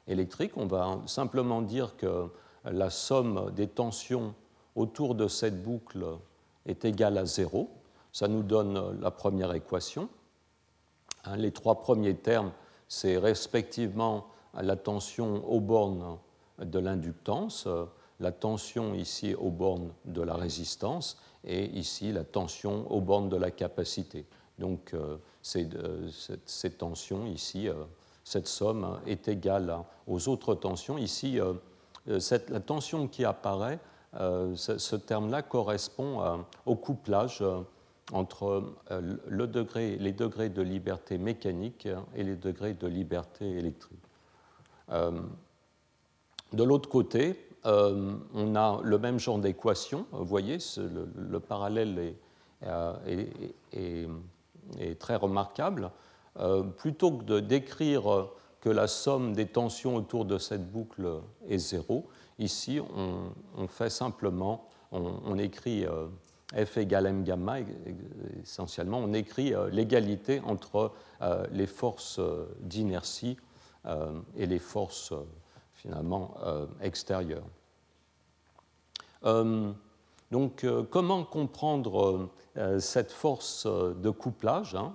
électrique. 0.07 0.57
On 0.57 0.65
va 0.65 0.99
simplement 1.05 1.61
dire 1.61 1.95
que 1.95 2.27
la 2.65 2.89
somme 2.89 3.51
des 3.55 3.67
tensions 3.67 4.33
autour 4.75 5.13
de 5.13 5.27
cette 5.27 5.61
boucle 5.61 6.05
est 6.65 6.83
égal 6.83 7.17
à 7.17 7.25
0. 7.25 7.69
Ça 8.11 8.27
nous 8.27 8.43
donne 8.43 8.99
la 8.99 9.11
première 9.11 9.53
équation. 9.53 10.09
Hein, 11.25 11.37
les 11.37 11.51
trois 11.51 11.81
premiers 11.81 12.15
termes, 12.15 12.51
c'est 12.87 13.17
respectivement 13.17 14.27
la 14.53 14.75
tension 14.75 15.47
aux 15.47 15.59
bornes 15.59 16.17
de 16.59 16.79
l'inductance, 16.79 17.67
la 18.19 18.31
tension 18.31 18.93
ici 18.93 19.35
aux 19.35 19.51
bornes 19.51 19.91
de 20.05 20.21
la 20.21 20.35
résistance 20.35 21.17
et 21.45 21.65
ici 21.77 22.11
la 22.11 22.23
tension 22.23 22.91
aux 22.91 23.01
bornes 23.01 23.29
de 23.29 23.37
la 23.37 23.51
capacité. 23.51 24.25
Donc 24.59 24.93
ces, 25.41 25.67
tensions 26.77 27.25
ici, 27.25 27.67
cette 28.23 28.47
somme 28.47 28.99
est 29.05 29.27
égale 29.27 29.77
aux 30.07 30.27
autres 30.29 30.55
tensions. 30.55 30.97
Ici, 30.97 31.39
la 32.05 32.59
tension 32.59 33.07
qui 33.07 33.25
apparaît, 33.25 33.79
ce, 34.13 34.95
terme-là 34.95 35.41
correspond 35.41 36.45
au 36.65 36.75
couplage 36.75 37.43
entre 38.13 38.63
les 39.29 40.13
degrés 40.13 40.49
de 40.49 40.61
liberté 40.61 41.17
mécanique 41.17 41.87
et 42.15 42.23
les 42.23 42.35
degrés 42.35 42.73
de 42.73 42.87
liberté 42.87 43.49
électrique. 43.49 43.99
De 46.53 46.63
l'autre 46.63 46.87
côté, 46.89 47.44
euh, 47.65 48.13
on 48.33 48.55
a 48.55 48.79
le 48.83 48.97
même 48.99 49.19
genre 49.19 49.39
d'équation. 49.39 50.05
Vous 50.11 50.25
voyez, 50.25 50.57
le, 50.77 51.39
parallèle 51.39 52.15
euh, 52.63 52.93
est, 53.73 54.99
très 54.99 55.15
remarquable. 55.15 55.91
Euh, 56.39 56.63
plutôt 56.63 57.11
que 57.11 57.23
de 57.23 57.39
décrire 57.39 58.27
que 58.61 58.69
la 58.69 58.87
somme 58.87 59.33
des 59.33 59.47
tensions 59.47 59.95
autour 59.95 60.25
de 60.25 60.37
cette 60.37 60.71
boucle 60.71 61.07
est 61.47 61.57
zéro, 61.57 62.07
ici, 62.39 62.79
on, 62.79 63.67
fait 63.67 63.89
simplement, 63.89 64.67
on, 64.91 65.37
écrit 65.37 65.85
F 66.53 66.77
égale 66.77 67.05
m 67.05 67.23
gamma, 67.23 67.59
essentiellement, 68.41 68.99
on 68.99 69.13
écrit 69.13 69.53
l'égalité 69.71 70.41
entre 70.45 70.91
les 71.51 71.67
forces 71.67 72.19
d'inertie 72.59 73.37
et 74.35 74.47
les 74.47 74.59
forces 74.59 75.13
finalement 75.85 76.35
euh, 76.43 76.65
extérieur. 76.81 77.43
Euh, 79.23 79.71
donc, 80.31 80.63
euh, 80.63 80.83
comment 80.83 81.23
comprendre 81.23 82.29
cette 82.79 83.11
force 83.11 83.67
de 83.67 84.09
couplage 84.09 84.75
hein, 84.75 84.93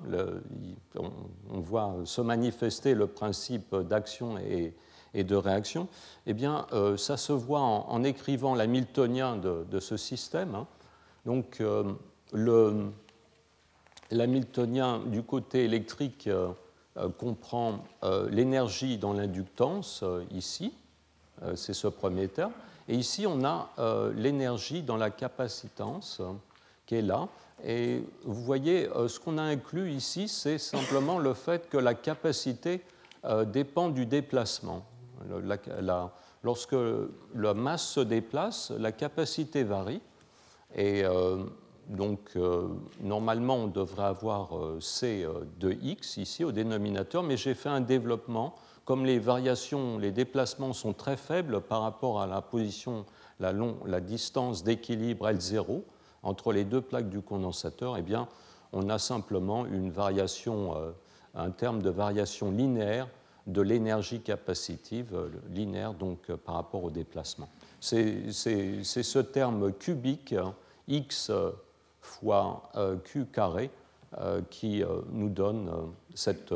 on, 0.97 1.61
voit 1.61 1.95
se 2.07 2.23
manifester 2.23 2.95
le 2.95 3.07
principe 3.07 3.77
d'action 3.77 4.39
et, 4.39 4.75
de 5.13 5.37
réaction. 5.37 5.87
Eh 6.25 6.33
bien, 6.33 6.67
ça 6.97 7.19
se 7.19 7.35
voit 7.35 7.61
en, 7.61 8.03
écrivant 8.03 8.55
l'hamiltonien 8.55 9.37
de, 9.37 9.79
ce 9.79 9.99
système. 9.99 10.55
Hein. 10.55 10.67
Donc, 11.27 11.63
l'hamiltonien 14.11 15.01
du 15.01 15.23
côté 15.23 15.67
électrique 15.67 16.31
comprend 17.19 17.85
l'énergie 18.31 18.97
dans 18.97 19.13
l'inductance 19.13 20.03
ici, 20.31 20.73
c'est 21.55 21.75
ce 21.75 21.89
premier 21.89 22.29
terme. 22.29 22.53
Et 22.91 22.97
ici, 22.97 23.25
on 23.25 23.45
a 23.45 23.71
euh, 23.79 24.13
l'énergie 24.17 24.83
dans 24.83 24.97
la 24.97 25.11
capacitance 25.11 26.19
euh, 26.21 26.33
qui 26.87 26.97
est 26.97 27.03
là. 27.03 27.29
Et 27.65 28.03
vous 28.25 28.43
voyez, 28.43 28.89
ce 29.07 29.21
qu'on 29.21 29.37
a 29.37 29.43
inclus 29.43 29.93
ici, 29.93 30.29
c'est 30.29 30.57
simplement 30.57 31.19
le 31.19 31.35
fait 31.35 31.69
que 31.69 31.77
la 31.77 31.93
capacité 31.93 32.81
dépend 33.49 33.91
du 33.91 34.07
déplacement. 34.07 34.83
lorsque 36.43 36.77
la 37.35 37.53
masse 37.53 37.87
se 37.87 38.01
déplace, 38.01 38.71
la 38.71 38.93
capacité 38.93 39.63
varie. 39.63 40.01
Et 40.75 41.05
donc, 41.87 42.31
normalement, 43.03 43.57
on 43.57 43.67
devrait 43.67 44.05
avoir 44.05 44.53
C 44.81 45.27
de 45.59 45.73
x 45.83 46.17
ici 46.17 46.45
au 46.45 46.53
dénominateur, 46.53 47.23
mais 47.23 47.37
j'ai 47.37 47.53
fait 47.53 47.69
un 47.69 47.83
développement 47.83 48.55
comme 48.91 49.07
les 49.07 49.21
variations, 49.21 49.99
les 49.99 50.11
déplacements 50.11 50.73
sont 50.73 50.93
très 50.95 51.17
faibles 51.17 51.61
par 51.61 51.83
rapport 51.83 52.21
à 52.21 52.27
la 52.27 52.43
position, 52.43 53.07
la, 53.39 53.53
la 53.87 54.01
distance 54.01 54.65
d'équilibre 54.65 55.31
L0 55.31 55.83
entre 56.25 56.53
les 56.53 56.65
deux 56.65 56.81
plaques 56.81 57.09
du 57.09 57.21
condensateur, 57.21 57.97
eh 57.97 58.03
bien, 58.03 58.27
on 58.73 58.89
a 58.89 58.99
simplement 58.99 59.65
une 59.65 59.93
variation, 59.93 60.77
euh, 60.77 60.91
un 61.37 61.53
terme 61.53 61.83
de 61.83 61.89
variation 61.89 62.51
linéaire 62.51 63.07
de 63.47 63.63
l'énergie 63.63 64.23
capacitive, 64.23 65.15
euh, 65.15 65.29
linéaire 65.55 65.95
donc 65.95 66.29
euh, 66.29 66.37
par 66.37 66.57
rapport 66.57 66.83
au 66.83 66.91
déplacement. 66.91 67.49
C'est 67.79 68.33
ce 68.33 69.19
terme 69.21 69.73
cubique, 69.73 70.35
x 70.89 71.31
fois 72.01 72.69
q 73.05 73.27
carré, 73.27 73.71
qui 74.51 74.83
nous 75.13 75.29
donne 75.29 75.71
cette, 76.13 76.53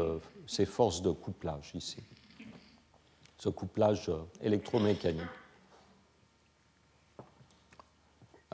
ces 0.49 0.66
forces 0.66 1.01
de 1.01 1.12
couplage 1.12 1.70
ici 1.77 2.03
ce 3.44 3.50
couplage 3.50 4.11
électromécanique. 4.40 5.20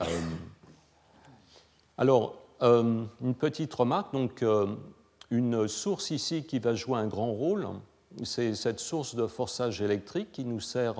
Euh, 0.01 0.05
alors, 1.97 2.35
euh, 2.61 3.05
une 3.21 3.35
petite 3.35 3.73
remarque, 3.73 4.11
donc 4.11 4.43
euh, 4.43 4.75
une 5.29 5.69
source 5.69 6.11
ici 6.11 6.43
qui 6.43 6.59
va 6.59 6.75
jouer 6.75 6.99
un 6.99 7.07
grand 7.07 7.31
rôle, 7.31 7.69
c'est 8.23 8.53
cette 8.53 8.81
source 8.81 9.15
de 9.15 9.27
forçage 9.27 9.81
électrique 9.81 10.33
qui 10.33 10.43
nous 10.43 10.59
sert 10.59 10.95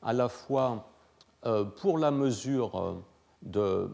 à 0.00 0.14
la 0.14 0.30
fois 0.30 0.88
pour 1.76 1.98
la 1.98 2.10
mesure 2.10 3.02
de, 3.42 3.90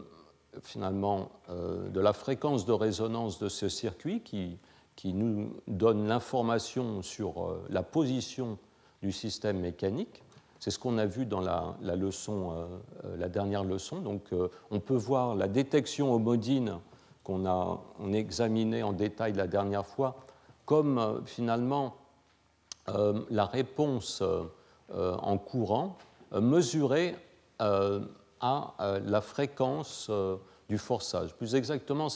finalement, 0.61 1.29
de 1.49 1.99
la 1.99 2.13
fréquence 2.13 2.65
de 2.65 2.71
résonance 2.71 3.39
de 3.39 3.49
ce 3.49 3.67
circuit 3.67 4.21
qui, 4.21 4.57
qui 4.95 5.11
nous 5.11 5.53
donne 5.67 6.07
l'information 6.07 7.01
sur 7.01 7.57
la 7.69 7.83
position 7.83 8.57
du 9.03 9.11
système 9.11 9.59
mécanique. 9.59 10.23
C'est 10.59 10.71
ce 10.71 10.79
qu'on 10.79 10.97
a 10.97 11.05
vu 11.05 11.25
dans 11.25 11.41
la, 11.41 11.75
euh, 11.83 12.67
euh, 13.03 13.27
dernière 13.27 13.65
leçon. 13.65 14.01
Euh, 14.31 14.47
on 14.71 14.79
peut 14.79 14.95
voir 14.95 15.35
la 15.35 15.49
détection 15.49 16.13
homodine 16.13 16.79
qu'on 17.23 17.45
a 17.45 17.81
on 17.99 18.13
examiné 18.13 18.81
en 18.81 18.93
détail 18.93 19.33
la 19.33 19.47
dernière 19.47 19.85
fois 19.85 20.15
comme 20.65 21.21
finalement 21.25 21.95
la 23.29 23.45
réponse 23.45 24.21
en 24.93 25.37
courant 25.37 25.97
mesurée 26.33 27.15
à 27.59 28.73
la 29.05 29.21
fréquence 29.21 30.11
du 30.67 30.77
forçage. 30.77 31.33
Plus 31.35 31.55
exactement, 31.55 32.07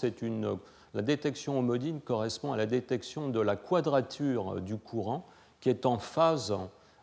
la 0.94 1.02
détection 1.02 1.60
homodine 1.60 2.02
correspond 2.02 2.52
à 2.52 2.58
la 2.58 2.66
détection 2.66 3.30
de 3.30 3.40
la 3.40 3.56
quadrature 3.56 4.60
du 4.60 4.78
courant 4.78 5.26
qui 5.62 5.70
est 5.70 5.86
en 5.86 5.98
phase 5.98 6.54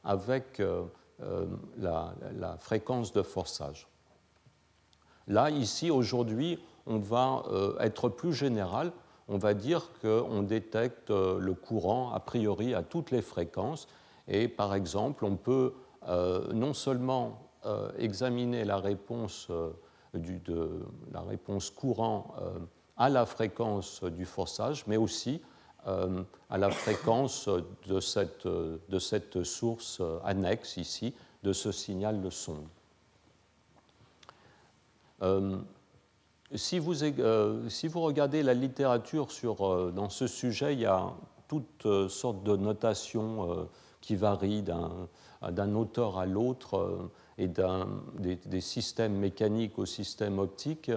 avec 0.05 0.61
euh, 0.61 0.85
euh, 1.23 1.47
la, 1.79 2.57
fréquence 2.59 3.13
de 3.13 3.23
forçage. 3.23 3.89
Là, 5.27 5.51
ici, 5.51 5.91
aujourd'hui, 5.91 6.59
on 6.87 6.99
va 6.99 7.45
euh, 7.51 7.79
être 7.79 8.09
plus 8.09 8.35
général. 8.35 8.93
On 9.29 9.39
va 9.39 9.55
dire 9.55 9.91
qu'on 10.03 10.43
détecte 10.43 11.09
le 11.09 11.55
courant 11.55 12.13
a 12.13 12.21
priori 12.21 12.75
à 12.75 12.83
toutes 12.83 13.11
les 13.11 13.23
fréquences. 13.23 13.89
Et 14.29 14.49
par 14.49 14.75
exemple, 14.75 15.25
on 15.25 15.37
peut 15.37 15.73
non 16.53 16.75
seulement 16.75 17.41
examiner 17.97 18.67
la 18.67 18.77
réponse, 18.77 19.49
de, 20.13 20.87
la 21.11 21.23
réponse 21.23 21.71
courant 21.71 22.35
à 22.99 23.09
la 23.09 23.25
fréquence 23.25 24.05
du 24.05 24.27
forçage, 24.27 24.87
mais 24.87 24.99
aussi 24.99 25.41
à 25.87 26.59
la 26.59 26.71
fréquence 26.71 27.49
de 27.87 28.01
cette, 28.01 28.47
de 28.47 28.99
cette 28.99 29.45
source 29.45 30.01
annexe 30.25 30.77
ici, 30.77 31.15
de 31.43 31.53
ce 31.53 31.73
signal 31.73 32.23
de 32.23 32.31
sonde. 32.31 32.67
Euh, 35.23 35.59
si, 36.55 36.79
vous, 36.79 37.05
euh, 37.05 37.69
si 37.69 37.89
vous 37.89 38.01
regardez 38.01 38.43
la 38.43 38.55
littérature 38.55 39.31
sur, 39.31 39.93
dans 39.93 40.09
ce 40.09 40.27
sujet, 40.27 40.73
il 40.73 40.81
y 40.81 40.87
a 40.87 41.13
toutes 41.49 42.09
sortes 42.09 42.43
de 42.43 42.57
notations 42.57 43.69
qui 44.01 44.17
varient 44.17 44.63
d'un 44.63 45.75
auteur 45.75 46.19
à 46.19 46.27
l'autre 46.27 47.11
et 47.37 47.49
des, 47.49 48.37
des, 48.37 48.61
systèmes 48.61 49.17
mécaniques 49.17 49.79
au 49.79 49.87
système 49.87 50.39
optique. 50.39 50.91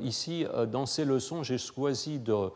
ici, 0.00 0.46
dans 0.68 0.86
ces 0.86 1.04
leçons, 1.04 1.42
j'ai 1.42 1.58
choisi 1.58 2.18
de 2.18 2.32
euh, 2.32 2.48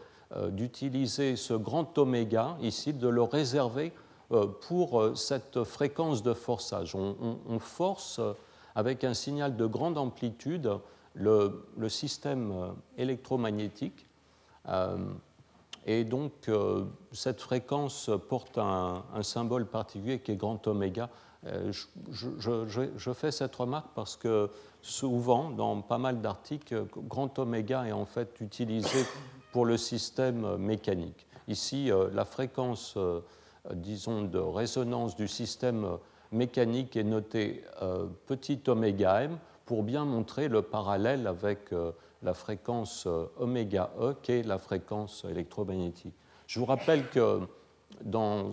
d'utiliser 0.51 1.37
ce 1.37 1.55
grand 1.55 1.97
oméga 1.99 2.57
ici, 2.61 2.93
de 2.93 3.09
le 3.09 3.23
réserver 3.23 3.93
euh, 4.33 4.47
pour 4.47 5.01
euh, 5.01 5.15
cette 5.15 5.65
fréquence 5.65 6.23
de 6.23 6.33
forçage. 6.33 6.95
On, 6.95 7.59
force 7.59 8.21
avec 8.75 9.05
un 9.05 9.13
signal 9.13 9.57
de 9.57 9.67
grande 9.67 9.99
amplitude 9.99 10.71
le, 11.15 11.63
système 11.89 12.53
électromagnétique. 12.99 14.07
Et 15.87 16.05
donc, 16.05 16.33
cette 17.13 17.41
fréquence 17.41 18.11
porte 18.29 18.59
un, 18.59 19.05
symbole 19.23 19.67
particulier 19.67 20.19
qui 20.19 20.33
est 20.33 20.37
grand 20.37 20.67
oméga. 20.67 21.09
Je, 21.71 23.13
fais 23.13 23.31
cette 23.31 23.55
remarque 23.55 23.89
parce 23.95 24.17
que 24.17 24.51
souvent, 24.83 25.51
dans 25.51 25.81
pas 25.83 25.99
mal 25.99 26.21
d'articles, 26.21 26.85
grand 26.97 27.39
oméga 27.39 27.87
est 27.87 27.93
en 27.93 28.07
fait 28.07 28.41
utilisé 28.41 29.05
pour 29.55 29.67
le 29.67 29.77
système 29.77 30.57
mécanique. 30.57 31.29
Ici, 31.47 31.93
euh, 31.93 32.09
la 32.13 32.25
fréquence, 32.25 32.95
euh, 32.97 33.21
disons, 33.73 34.23
de 34.23 34.41
résonance 34.41 35.15
du 35.15 35.29
système 35.29 35.87
mécanique 36.33 36.97
est 36.97 37.05
noté 37.05 37.63
petit 38.27 38.61
oméga 38.67 39.23
m 39.23 39.39
pour 39.65 39.85
bien 39.85 40.05
montrer 40.05 40.49
le 40.49 40.63
parallèle 40.63 41.29
avec 41.29 41.71
la 42.25 42.35
fréquence 42.35 43.07
oméga 43.39 43.91
e, 44.01 44.15
qui 44.21 44.33
est 44.33 44.43
la 44.43 44.59
fréquence 44.59 45.25
électromagnétique. 45.31 46.17
Je 46.49 46.59
vous 46.59 46.67
rappelle 46.67 47.09
que 47.11 47.39
dans, 48.03 48.51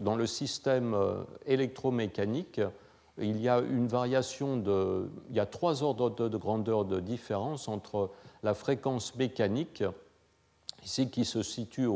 dans 0.00 0.16
le 0.16 0.26
système 0.26 0.94
électromécanique, 1.46 2.60
il 3.16 3.40
y 3.40 3.48
a 3.48 3.60
une 3.60 3.88
variation 3.88 4.58
de. 4.58 5.08
Il 5.30 5.36
y 5.36 5.40
a 5.40 5.46
trois 5.46 5.82
ordres 5.82 6.10
de 6.10 6.36
grandeur 6.36 6.84
de 6.84 7.00
différence 7.00 7.68
entre 7.68 8.10
la 8.42 8.52
fréquence 8.52 9.14
mécanique, 9.16 9.82
ici 10.84 11.10
qui 11.10 11.24
se 11.24 11.42
situe 11.42 11.88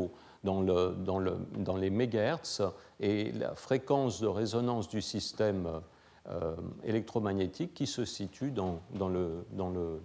dans, 0.43 0.61
le, 0.61 0.95
dans, 1.03 1.19
le, 1.19 1.37
dans, 1.57 1.75
les 1.75 1.89
mégahertz, 1.89 2.61
et 2.99 3.31
la 3.31 3.55
fréquence 3.55 4.21
de 4.21 4.27
résonance 4.27 4.87
du 4.87 5.01
système 5.01 5.81
euh, 6.29 6.55
électromagnétique 6.83 7.73
qui 7.73 7.87
se 7.87 8.03
situe 8.03 8.51
dans, 8.51 8.81
le, 8.99 9.45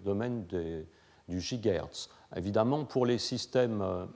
domaine 0.05 0.45
du 0.47 1.41
gigahertz. 1.41 2.11
Évidemment, 2.37 2.85
pour 2.85 3.07
les 3.07 3.19
systèmes 3.19 3.83
euh, 3.83 4.07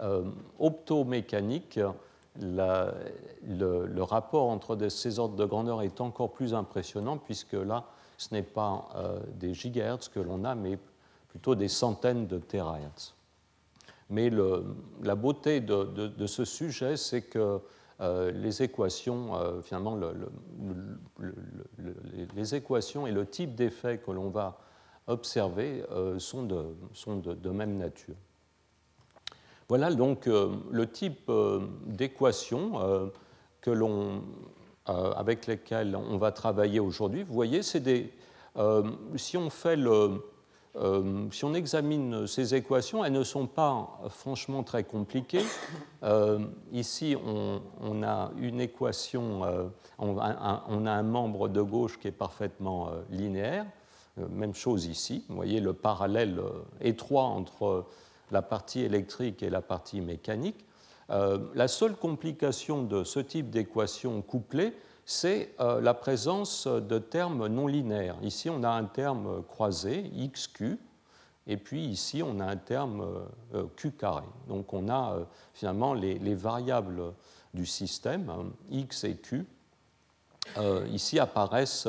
euh, 0.00 0.24
optomécaniques, 0.58 1.78
le, 2.40 4.02
rapport 4.02 4.48
entre 4.48 4.88
ces 4.88 5.20
ordres 5.20 5.36
de 5.36 5.44
grandeur 5.44 5.82
est 5.82 6.00
encore 6.00 6.32
plus 6.32 6.52
impressionnant 6.52 7.16
puisque 7.16 7.52
là, 7.52 7.84
ce 8.16 8.34
n'est 8.34 8.42
pas 8.42 8.88
des 9.38 9.54
gigahertz 9.54 10.08
que 10.08 10.18
l'on 10.18 10.44
a, 10.44 10.56
mais 10.56 10.78
plutôt 11.28 11.54
des 11.54 11.68
centaines 11.68 12.26
de 12.26 12.38
terahertz. 12.38 13.14
Mais 14.12 14.30
la 15.02 15.14
beauté 15.14 15.60
de, 15.60 16.26
ce 16.26 16.44
sujet, 16.44 16.96
c'est 16.96 17.22
que 17.22 17.60
euh, 18.00 18.30
les 18.30 18.62
équations, 18.62 19.36
euh, 19.36 19.60
finalement, 19.62 19.98
les 22.34 22.54
équations 22.54 23.06
et 23.06 23.12
le 23.12 23.26
type 23.26 23.54
d'effet 23.54 23.98
que 23.98 24.10
l'on 24.10 24.30
va 24.30 24.58
observer 25.08 25.82
sont, 26.18 26.44
de, 26.44 26.62
sont 26.92 27.16
de 27.16 27.50
même 27.50 27.76
nature. 27.76 28.14
Voilà 29.72 29.90
donc 29.90 30.26
euh, 30.26 30.50
le 30.70 30.86
type 30.86 31.30
euh, 31.30 31.60
d'équations 31.86 32.72
euh, 32.78 33.08
avec 34.84 35.46
lesquelles 35.46 35.96
on 35.96 36.18
va 36.18 36.30
travailler 36.30 36.78
aujourd'hui. 36.78 37.22
Vous 37.22 37.32
voyez, 37.32 37.62
c'est 37.62 37.80
des, 37.80 38.12
si 39.16 39.38
on 39.38 39.48
fait 39.48 39.76
le, 39.76 40.20
si 41.30 41.44
on 41.44 41.54
examine 41.54 42.26
ces 42.26 42.54
équations, 42.54 43.04
elles 43.04 43.12
ne 43.12 43.24
sont 43.24 43.46
pas 43.46 44.00
franchement 44.08 44.62
très 44.62 44.84
compliquées. 44.84 45.44
ici, 46.72 47.14
on, 47.16 48.02
a 48.02 48.30
une 48.38 48.60
équation, 48.60 49.42
on 49.98 50.18
a, 50.18 50.90
un, 50.90 51.02
membre 51.02 51.48
de 51.48 51.60
gauche 51.60 51.98
qui 51.98 52.08
est 52.08 52.12
parfaitement 52.12 52.90
linéaire. 53.10 53.66
même 54.16 54.54
chose 54.54 54.86
ici. 54.86 55.24
Vous 55.28 55.36
voyez 55.36 55.60
le 55.60 55.74
parallèle 55.74 56.40
étroit 56.80 57.24
entre 57.24 57.84
la 58.32 58.42
partie 58.42 58.80
électrique 58.80 59.42
et 59.42 59.50
la 59.50 59.60
partie 59.60 60.00
mécanique. 60.00 60.64
Euh, 61.10 61.38
la 61.54 61.68
seule 61.68 61.94
complication 61.94 62.82
de 62.82 63.04
ce 63.04 63.20
type 63.20 63.50
d'équation 63.50 64.22
couplée, 64.22 64.72
c'est 65.04 65.54
euh, 65.60 65.80
la 65.80 65.94
présence 65.94 66.66
de 66.66 66.98
termes 66.98 67.46
non 67.48 67.66
linéaires. 67.66 68.16
Ici, 68.22 68.48
on 68.50 68.62
a 68.62 68.70
un 68.70 68.84
terme 68.84 69.42
croisé, 69.48 70.10
xq, 70.32 70.78
et 71.46 71.56
puis 71.56 71.84
ici, 71.84 72.22
on 72.22 72.38
a 72.40 72.44
un 72.44 72.56
terme 72.56 73.06
euh, 73.54 73.64
q 73.76 73.92
carré. 73.92 74.24
Donc 74.48 74.72
on 74.72 74.88
a 74.88 75.18
finalement 75.54 75.94
les, 75.94 76.34
variables 76.34 77.02
du 77.52 77.66
système, 77.66 78.30
hein, 78.30 78.46
x 78.70 79.04
et 79.04 79.16
q, 79.16 79.46
ici 80.90 81.18
apparaissent 81.18 81.88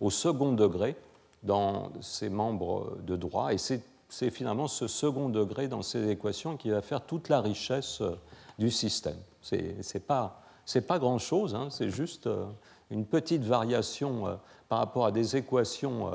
au 0.00 0.10
second 0.10 0.52
degré 0.52 0.96
dans 1.42 1.90
ces 2.00 2.28
membres 2.28 2.96
de 3.06 3.16
droit, 3.16 3.52
et 3.52 3.58
c'est 3.58 4.30
finalement 4.30 4.68
ce 4.68 4.86
second 4.86 5.28
degré 5.28 5.68
dans 5.68 5.82
ces 5.82 6.08
équations 6.08 6.56
qui 6.56 6.70
va 6.70 6.82
faire 6.82 7.04
toute 7.04 7.28
la 7.28 7.40
richesse 7.40 8.00
euh, 8.00 8.16
du 8.58 8.70
système. 8.70 9.18
Ce 9.40 9.54
n'est 9.56 10.00
pas, 10.00 10.42
pas 10.82 10.98
grand-chose, 10.98 11.54
hein, 11.54 11.68
c'est 11.70 11.88
juste 11.88 12.26
euh, 12.26 12.44
une 12.90 13.06
petite 13.06 13.42
variation 13.42 14.26
euh, 14.26 14.34
par 14.68 14.80
rapport 14.80 15.06
à 15.06 15.12
des 15.12 15.34
équations 15.34 16.10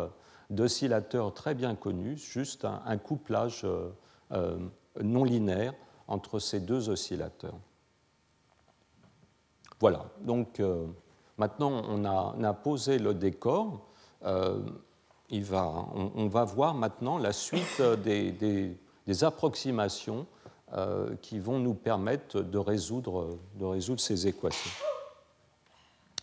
d'oscillateurs 0.51 1.33
très 1.33 1.55
bien 1.55 1.73
connues, 1.73 2.17
juste 2.17 2.65
un, 2.65 2.97
couplage 2.99 3.65
non 5.01 5.23
linéaire 5.23 5.73
entre 6.07 6.37
ces 6.37 6.59
deux 6.59 6.89
oscillateurs. 6.89 7.57
Voilà, 9.79 10.05
donc 10.21 10.61
maintenant 11.39 11.81
on 11.89 12.43
a, 12.43 12.53
posé 12.53 12.99
le 12.99 13.15
décor. 13.15 13.87
On, 14.23 16.27
va 16.27 16.43
voir 16.43 16.75
maintenant 16.75 17.17
la 17.17 17.33
suite 17.33 17.81
des, 18.03 18.77
approximations 19.23 20.27
euh, 20.71 21.15
qui 21.21 21.38
vont 21.38 21.60
nous 21.60 21.76
permettre 21.76 22.41
de 22.41 22.58
résoudre, 22.58 23.38
ces 23.97 24.26
équations. 24.26 24.71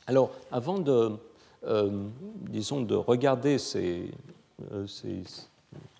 Alors, 0.08 0.32
avant 0.50 0.78
de, 0.80 1.12
euh, 1.64 2.08
disons, 2.48 2.80
de 2.80 2.96
regarder 2.96 3.58
euh, 3.76 4.86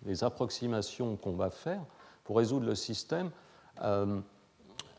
les 0.05 0.25
approximations 0.25 1.15
qu'on 1.15 1.35
va 1.35 1.51
faire 1.51 1.81
pour 2.25 2.39
résoudre 2.39 2.67
le 2.67 2.75
système, 2.75 3.31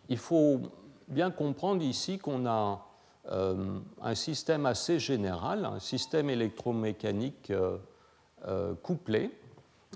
il 0.08 0.18
faut 0.18 0.62
bien 1.10 1.30
comprendre 1.30 1.84
ici 1.84 2.20
qu'on 2.20 2.46
a 2.46 2.86
un 3.28 4.16
système 4.16 4.66
assez 4.66 4.98
général, 4.98 5.66
un 5.66 5.80
système 5.80 6.30
électromécanique 6.30 7.52
couplé. 8.82 9.30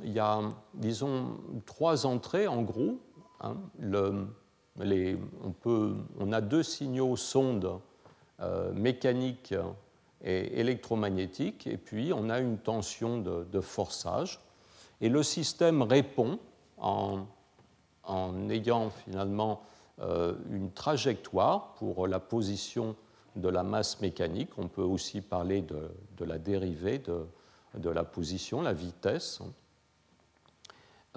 Il 0.04 0.12
y 0.12 0.20
a, 0.20 0.42
disons, 0.74 1.38
trois 1.66 2.06
entrées 2.06 2.48
en 2.48 2.62
gros. 2.62 3.00
Hein. 3.42 3.58
on, 6.20 6.32
a 6.32 6.42
deux 6.42 6.64
signaux 6.64 7.16
sondes 7.16 7.80
euh, 8.42 8.74
mécaniques 8.74 9.54
et 10.24 10.60
électromagnétiques, 10.60 11.68
et 11.68 11.78
puis 11.78 12.12
on 12.14 12.30
a 12.30 12.40
une 12.40 12.58
tension 12.58 13.20
de, 13.20 13.62
forçage. 13.62 14.40
Et 15.02 15.10
le 15.10 15.24
système 15.24 15.82
répond 15.82 16.40
en, 16.78 17.26
ayant 18.50 18.90
finalement 18.90 19.62
euh, 20.02 20.34
une 20.50 20.72
trajectoire 20.72 21.74
pour 21.76 22.08
la 22.08 22.20
position 22.20 22.96
de 23.36 23.50
la 23.50 23.64
masse 23.64 24.02
mécanique. 24.02 24.50
On 24.58 24.68
peut 24.68 24.82
aussi 24.82 25.22
parler 25.22 25.62
de, 25.62 26.26
la 26.26 26.38
dérivée 26.38 27.00
de, 27.00 27.26
de 27.78 27.90
la 27.90 28.04
position, 28.04 28.62
la 28.62 28.74
vitesse. 28.74 29.42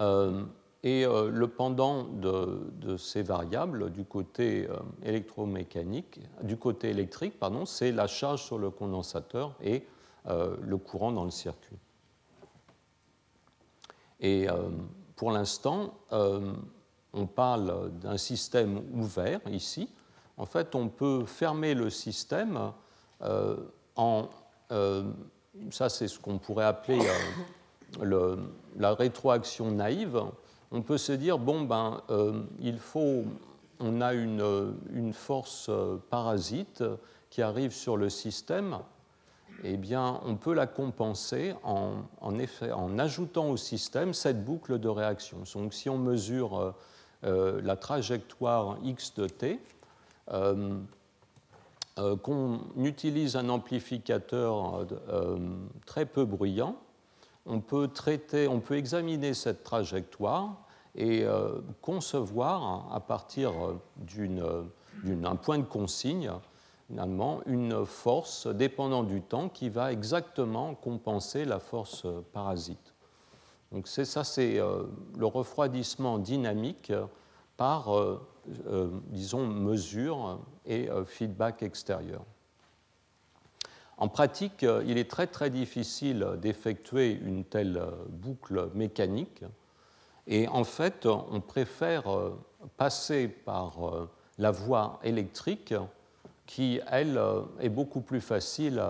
Euh, 0.01 0.43
et 0.83 1.05
euh, 1.05 1.29
le 1.29 1.47
pendant 1.47 2.03
de, 2.03 2.97
ces 2.97 3.21
variables 3.21 3.91
du 3.91 4.05
côté 4.05 4.67
euh, 4.69 4.77
électromécanique, 5.03 6.19
du 6.43 6.57
côté 6.57 6.89
électrique, 6.89 7.39
pardon, 7.39 7.65
c'est 7.65 7.91
la 7.91 8.07
charge 8.07 8.43
sur 8.43 8.57
le 8.57 8.69
condensateur 8.69 9.55
et 9.61 9.85
le 10.27 10.77
courant 10.77 11.11
dans 11.11 11.23
le 11.23 11.31
circuit. 11.31 11.77
Et 14.19 14.45
pour 15.15 15.31
l'instant, 15.31 15.95
on 16.11 17.25
parle 17.25 17.89
d'un 17.99 18.17
système 18.17 18.83
ouvert 18.93 19.39
ici. 19.49 19.89
En 20.37 20.45
fait, 20.45 20.75
on 20.75 20.87
peut 20.87 21.25
fermer 21.25 21.73
le 21.73 21.89
système 21.89 22.73
en 23.95 24.29
ça 25.71 25.89
c'est 25.89 26.07
ce 26.07 26.19
qu'on 26.19 26.37
pourrait 26.37 26.65
appeler 26.65 26.99
euh, 28.01 28.37
la 28.77 28.93
rétroaction 28.93 29.71
naïve, 29.71 30.21
on 30.71 30.81
peut 30.81 30.97
se 30.97 31.11
dire, 31.11 31.37
bon, 31.37 31.61
ben, 31.61 32.01
euh, 32.09 32.43
il 32.59 32.79
faut, 32.79 33.23
on 33.79 34.01
a 34.01 34.13
une, 34.13 34.73
une, 34.93 35.13
force 35.13 35.67
euh, 35.69 35.97
parasite 36.09 36.83
qui 37.29 37.41
arrive 37.41 37.71
sur 37.71 37.97
le 37.97 38.09
système, 38.09 38.79
eh 39.63 39.77
bien, 39.77 40.21
on 40.25 40.35
peut 40.35 40.53
la 40.53 40.67
compenser 40.67 41.53
en, 41.63 42.39
effet, 42.39 42.71
en 42.71 42.97
ajoutant 42.97 43.49
au 43.49 43.57
système 43.57 44.13
cette 44.13 44.45
boucle 44.45 44.79
de 44.79 44.87
réaction. 44.87 45.39
Donc, 45.53 45.73
si 45.73 45.89
on 45.89 45.97
mesure 45.97 46.73
la 47.23 47.75
trajectoire 47.75 48.77
x 48.81 49.13
de 49.15 49.27
t, 49.27 49.59
euh, 51.99 52.15
qu'on 52.15 52.61
utilise 52.77 53.35
un 53.35 53.49
amplificateur 53.49 54.85
euh, 55.09 55.37
très 55.85 56.05
peu 56.05 56.23
bruyant, 56.23 56.77
on 57.49 57.59
peut 57.59 57.87
traiter, 57.87 58.47
on 58.47 58.59
peut 58.59 58.77
examiner 58.77 59.33
cette 59.33 59.63
trajectoire 59.63 60.55
et 60.95 61.23
euh, 61.23 61.59
concevoir 61.81 62.87
à 62.93 62.99
partir 62.99 63.53
d'un 65.03 65.35
point 65.35 65.57
de 65.57 65.63
consigne 65.63 66.31
finalement 66.87 67.41
une 67.45 67.85
force 67.85 68.47
dépendant 68.47 69.03
du 69.03 69.21
temps 69.21 69.49
qui 69.49 69.69
va 69.69 69.91
exactement 69.91 70.73
compenser 70.75 71.45
la 71.45 71.59
force 71.59 72.07
parasite. 72.33 72.93
Donc 73.71 73.87
c'est 73.87 74.05
ça, 74.05 74.23
c'est 74.23 74.55
le 74.55 75.25
refroidissement 75.25 76.17
dynamique 76.17 76.91
par 77.57 77.91
euh, 78.67 78.89
disons, 79.09 79.45
mesure 79.45 80.39
et 80.65 80.89
euh, 80.89 81.05
feedback 81.05 81.61
extérieur. 81.61 82.21
En 83.99 84.07
pratique, 84.07 84.65
il 84.85 84.97
est 84.97 85.09
très 85.09 85.27
très 85.27 85.49
difficile 85.49 86.25
d'effectuer 86.41 87.11
une 87.11 87.43
telle 87.43 87.83
boucle 88.07 88.69
mécanique. 88.73 89.43
Et 90.25 90.47
en 90.47 90.63
fait, 90.63 91.05
on 91.05 91.41
préfère 91.41 92.05
passer 92.77 93.27
par 93.27 93.77
la 94.37 94.51
voie 94.51 94.99
électrique 95.03 95.73
qui, 96.45 96.79
elle, 96.89 97.19
est 97.59 97.69
beaucoup 97.69 97.99
plus 97.99 98.21
facile 98.21 98.81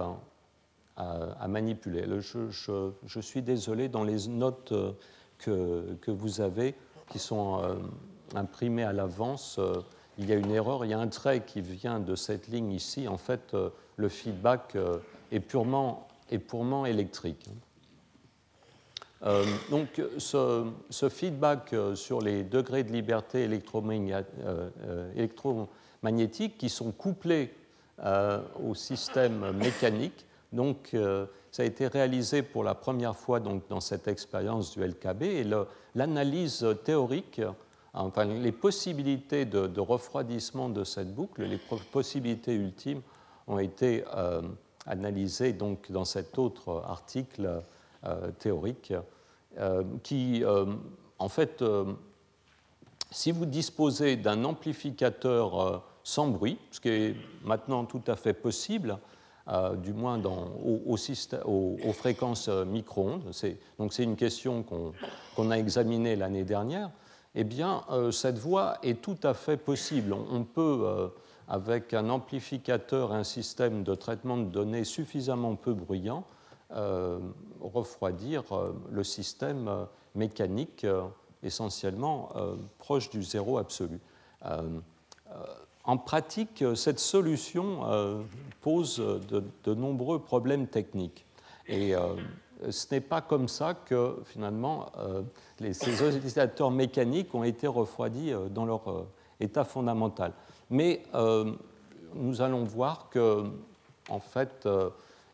à, 0.96 1.48
manipuler. 1.48 2.06
Je, 2.20 3.20
suis 3.20 3.42
désolé, 3.42 3.90
dans 3.90 4.04
les 4.04 4.28
notes 4.28 4.74
que, 5.40 5.96
que 6.02 6.12
vous 6.12 6.40
avez, 6.40 6.76
qui 7.10 7.18
sont 7.18 7.80
imprimées 8.36 8.84
à 8.84 8.94
l'avance, 8.94 9.60
il 10.20 10.30
y 10.30 10.34
a 10.34 10.36
une 10.36 10.52
erreur, 10.52 10.84
il 10.84 10.92
y 10.92 10.94
a 10.94 11.00
un 11.00 11.08
trait 11.08 11.44
qui 11.46 11.62
vient 11.62 12.00
de 12.00 12.14
cette 12.16 12.50
ligne 12.50 12.72
ici. 12.72 13.08
En 13.08 13.18
fait, 13.18 13.54
euh, 13.54 13.70
le 14.00 14.10
feedback 14.10 14.76
euh, 14.76 14.98
est 15.32 15.40
purement, 15.42 16.08
électrique. 16.86 17.50
Euh, 19.24 19.44
donc, 19.70 20.02
ce, 20.18 21.10
feedback 21.10 21.76
sur 21.96 22.22
les 22.22 22.44
degrés 22.44 22.84
de 22.84 22.92
liberté 22.92 23.44
électromagnétique 25.16 26.58
qui 26.58 26.70
sont 26.70 26.92
couplés 26.92 27.54
au 28.64 28.76
système 28.76 29.52
mécanique. 29.58 30.26
Donc, 30.54 30.96
ça 31.52 31.64
a 31.64 31.66
été 31.66 31.88
réalisé 31.88 32.44
pour 32.44 32.64
la 32.64 32.76
première 32.76 33.16
fois 33.16 33.40
dans 33.40 33.82
cette 33.82 34.08
expérience 34.08 34.78
du 34.78 34.86
LKB 34.86 35.24
et 35.24 35.44
l'analyse 35.96 36.66
théorique 36.86 37.42
enfin, 37.94 38.26
les 38.26 38.52
possibilités 38.52 39.46
de, 39.46 39.80
refroidissement 39.80 40.70
de 40.70 40.84
cette 40.84 41.14
boucle, 41.14 41.44
les 41.44 41.60
possibilités 41.92 42.54
ultimes 42.54 43.02
ont 43.50 43.60
été 43.60 44.06
euh, 44.16 44.42
analysées 44.86 45.52
donc 45.52 45.92
dans 45.92 46.06
cet 46.06 46.38
autre 46.38 46.84
article 46.88 47.62
euh, 48.06 48.32
théorique 48.40 48.94
euh, 49.58 49.84
qui, 50.04 50.44
en 51.18 51.30
fait, 51.30 51.64
si 53.12 53.32
vous 53.32 53.46
disposez 53.46 54.16
d'un 54.16 54.46
amplificateur 54.46 55.84
sans 56.04 56.28
bruit, 56.28 56.58
ce 56.72 56.80
qui 56.80 56.90
est 56.90 57.16
maintenant 57.44 57.84
tout 57.84 58.04
à 58.08 58.16
fait 58.16 58.34
possible, 58.34 58.98
du 59.78 59.94
moins 59.94 60.20
dans, 60.20 60.52
aux, 60.64 61.94
fréquences 61.94 62.48
micro-ondes. 62.48 63.32
Donc 63.80 63.94
c'est 63.94 64.04
une 64.04 64.16
question 64.16 64.64
qu'on 65.36 65.52
a 65.52 65.58
examinée 65.58 66.16
l'année 66.16 66.44
dernière 66.44 66.92
eh 67.36 67.44
bien, 67.44 67.84
cette 68.12 68.38
voie 68.38 68.78
est 68.84 69.02
tout 69.02 69.18
à 69.24 69.34
fait 69.34 69.58
possible. 69.58 70.14
On 70.14 70.44
peut, 70.44 71.12
avec 71.50 71.94
un 71.94 72.10
amplificateur, 72.10 73.12
un 73.12 73.26
système 73.26 73.84
de 73.84 73.96
traitement 73.96 74.38
de 74.38 74.46
données 74.46 74.86
suffisamment 74.86 75.56
peu 75.56 75.74
bruyant, 75.74 76.24
euh, 76.72 77.20
refroidir 77.60 78.44
le 78.92 79.04
système 79.04 79.88
mécanique 80.16 80.86
essentiellement 81.44 82.30
proche 82.78 83.10
du 83.10 83.24
zéro 83.24 83.58
absolu. 83.58 84.00
en 85.84 85.98
pratique, 85.98 86.64
cette 86.76 87.00
solution 87.00 88.24
pose 88.62 88.98
de, 89.00 89.74
nombreux 89.74 90.20
problèmes 90.20 90.68
techniques. 90.68 91.26
Et 91.68 91.96
ce 92.70 92.94
n'est 92.94 93.02
pas 93.02 93.22
comme 93.22 93.48
ça 93.48 93.74
que 93.74 94.18
finalement 94.26 94.88
euh, 94.98 95.22
ces 95.72 96.02
oscillateurs 96.02 96.72
mécaniques 96.72 97.34
ont 97.34 97.44
été 97.44 97.68
refroidis 97.68 98.32
euh, 98.32 98.50
dans 98.50 98.66
leur 98.66 98.90
euh, 98.90 99.08
état 99.40 99.64
fondamental. 99.64 100.34
Mais 100.70 101.04
nous 102.16 102.42
allons 102.42 102.64
voir 102.64 103.10
que, 103.10 103.44
en 104.10 104.20
fait, 104.20 104.68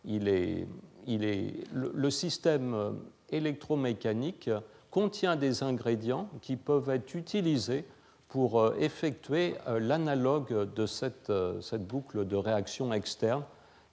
est, 0.07 0.67
le, 1.07 2.09
système 2.09 2.95
électromécanique 3.29 4.49
contient 4.91 5.35
des 5.35 5.63
ingrédients 5.63 6.29
qui 6.41 6.55
peuvent 6.55 6.89
être 6.89 7.15
utilisés 7.15 7.85
pour 8.29 8.73
effectuer 8.79 9.55
l'analogue 9.79 10.73
de 10.73 10.85
cette, 10.85 11.31
boucle 11.87 12.25
de 12.25 12.35
réaction 12.35 12.93
externe 12.93 13.43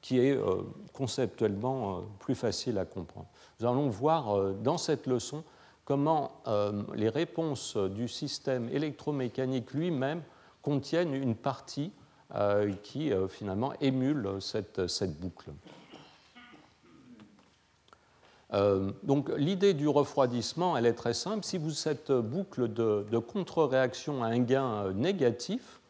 qui 0.03 0.19
est 0.19 0.37
euh, 0.37 0.63
conceptuellement 0.93 1.97
euh, 1.97 2.01
plus 2.19 2.35
facile 2.35 2.77
à 2.77 2.85
comprendre. 2.85 3.29
Nous 3.61 3.67
allons 3.67 3.89
voir 3.89 4.37
euh, 4.37 4.53
dans 4.53 4.77
cette 4.77 5.07
leçon 5.07 5.45
comment 5.85 6.31
les 6.95 7.09
réponses 7.09 7.77
du 7.77 8.07
système 8.07 8.69
électromécanique 8.69 9.73
lui-même 9.73 10.23
contiennent 10.63 11.15
une 11.15 11.35
partie 11.35 11.93
qui 12.83 13.13
finalement 13.29 13.75
émule 13.83 14.39
cette, 14.41 14.81
boucle. 15.21 15.51
donc 19.03 19.31
l'idée 19.37 19.75
du 19.75 19.87
refroidissement, 19.87 20.77
elle 20.79 20.87
est 20.87 20.95
très 20.95 21.13
simple. 21.13 21.45
Si 21.45 21.59
vous 21.59 21.73
cette 21.73 22.11
boucle 22.11 22.73
de, 22.73 23.19
contre-réaction 23.19 24.23
a 24.23 24.29
un 24.29 24.39
gain 24.39 24.93
négatif, 24.93 25.81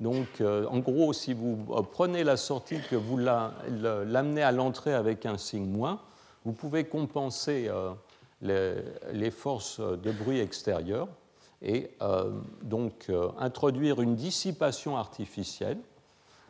donc, 0.00 0.40
euh, 0.40 0.64
en 0.66 0.78
gros, 0.78 1.12
si 1.12 1.32
vous 1.32 1.58
euh, 1.70 1.82
prenez 1.82 2.22
la 2.22 2.36
sortie, 2.36 2.78
que 2.88 2.94
vous 2.94 3.18
l'amenez 3.18 4.42
à 4.42 4.52
l'entrée 4.52 4.94
avec 4.94 5.26
un 5.26 5.38
signe 5.38 5.66
moins, 5.66 6.00
vous 6.44 6.52
pouvez 6.52 6.84
compenser 6.84 7.68
euh, 7.68 8.80
les, 9.12 9.30
forces 9.30 9.80
de 9.80 10.12
bruit 10.12 10.38
extérieures 10.38 11.08
et 11.62 11.90
donc 12.62 13.10
introduire 13.38 14.00
une 14.00 14.14
dissipation 14.14 14.96
artificielle. 14.96 15.78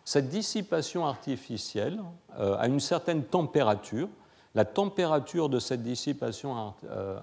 Cette 0.04 0.28
dissipation 0.28 1.06
artificielle 1.06 2.00
a 2.36 2.66
une 2.68 2.80
certaine 2.80 3.24
température. 3.24 4.08
La 4.54 4.64
température 4.66 5.48
de 5.48 5.58
cette 5.58 5.82
dissipation 5.82 6.74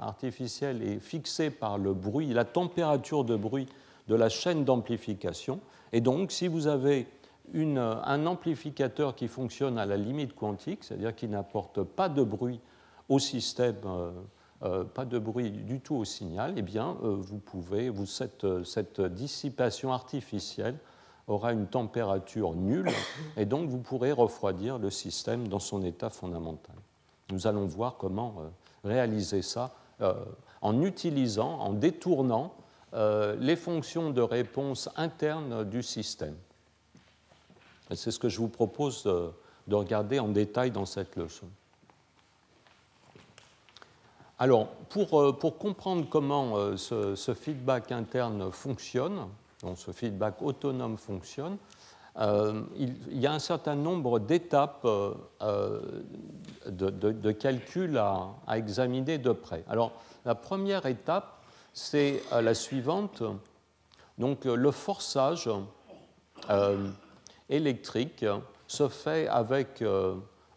artificielle 0.02 0.82
est 0.82 1.00
fixée 1.00 1.52
par 1.52 1.78
le 1.78 1.94
bruit, 1.94 2.34
la 2.34 2.46
température 2.46 3.24
de 3.24 3.36
bruit 3.36 3.68
de 4.08 4.16
la 4.16 4.30
chaîne 4.30 4.66
d'amplification. 4.66 5.60
Et 5.94 6.02
donc, 6.02 6.32
si 6.32 6.48
vous 6.48 6.68
avez 6.68 7.08
un 7.54 8.26
amplificateur 8.26 9.16
qui 9.16 9.28
fonctionne 9.28 9.78
à 9.78 9.86
la 9.86 9.98
limite 9.98 10.36
quantique, 10.36 10.84
c'est-à-dire 10.84 11.16
qui 11.16 11.28
n'apporte 11.28 11.84
pas 11.84 12.10
de 12.10 12.24
bruit 12.24 12.60
au 13.10 13.20
système, 13.20 13.76
euh, 13.86 14.10
euh, 14.10 14.12
pas 14.94 15.06
de 15.06 15.20
bruit 15.20 15.52
du 15.52 15.80
tout 15.80 15.96
au 15.96 16.06
signal, 16.06 16.54
eh 16.58 16.62
bien, 16.62 16.98
euh, 17.04 17.16
vous 17.18 17.38
pouvez, 17.38 17.90
vous, 17.90 18.06
cette, 18.06 18.64
cette, 18.64 19.02
dissipation 19.02 19.92
artificielle 19.92 20.78
aura 21.28 21.54
une 21.54 21.68
température 21.68 22.54
nulle, 22.54 22.90
et 23.38 23.46
donc 23.46 23.70
vous 23.70 23.80
pourrez 23.80 24.12
refroidir 24.12 24.78
le 24.78 24.90
système 24.90 25.48
dans 25.48 25.60
son 25.60 25.84
état 25.84 26.10
fondamental. 26.10 26.76
Nous 27.32 27.48
allons 27.48 27.66
voir 27.66 27.98
comment 27.98 28.36
réaliser 28.84 29.42
ça 29.42 29.74
en 30.62 30.82
utilisant, 30.82 31.60
en 31.60 31.74
détournant 31.74 32.54
euh, 32.96 33.36
les 33.40 33.58
fonctions 33.58 34.10
de 34.10 34.22
réponse 34.22 34.90
internes 34.96 35.66
du 35.66 35.84
système. 35.84 36.36
C'est 37.94 38.12
ce 38.12 38.20
que 38.20 38.30
je 38.30 38.38
vous 38.40 38.48
propose 38.48 39.04
de, 39.04 39.76
regarder 39.76 40.20
en 40.20 40.30
détail 40.30 40.72
dans 40.72 40.86
cette 40.86 41.16
leçon. 41.18 41.48
Alors, 44.38 44.68
pour, 44.90 45.20
euh, 45.20 45.32
pour 45.32 45.58
comprendre 45.58 46.08
comment 46.10 46.58
euh, 46.58 46.78
ce, 46.78 47.34
feedback 47.34 47.92
interne 47.92 48.52
fonctionne, 48.52 49.28
donc 49.62 49.78
ce 49.78 49.92
feedback 49.92 50.42
autonome 50.42 50.98
fonctionne, 50.98 51.58
il, 52.78 53.20
y 53.20 53.28
a 53.28 53.34
un 53.34 53.40
certain 53.40 53.76
nombre 53.76 54.20
d'étapes 54.20 54.88
de, 56.66 57.32
calcul 57.34 57.98
à, 57.98 58.36
examiner 58.56 59.18
de 59.18 59.34
près. 59.34 59.66
Alors, 59.68 59.92
la 60.24 60.34
première 60.34 60.86
étape, 60.86 61.36
c'est 61.76 62.24
euh, 62.32 62.42
la 62.42 62.56
suivante. 62.56 63.22
Donc 64.18 64.48
euh, 64.48 64.56
le 64.56 64.72
forçage 64.72 65.50
euh, 66.50 66.90
électrique 67.50 68.26
se 68.66 68.88
fait 68.88 69.28
avec 69.28 69.84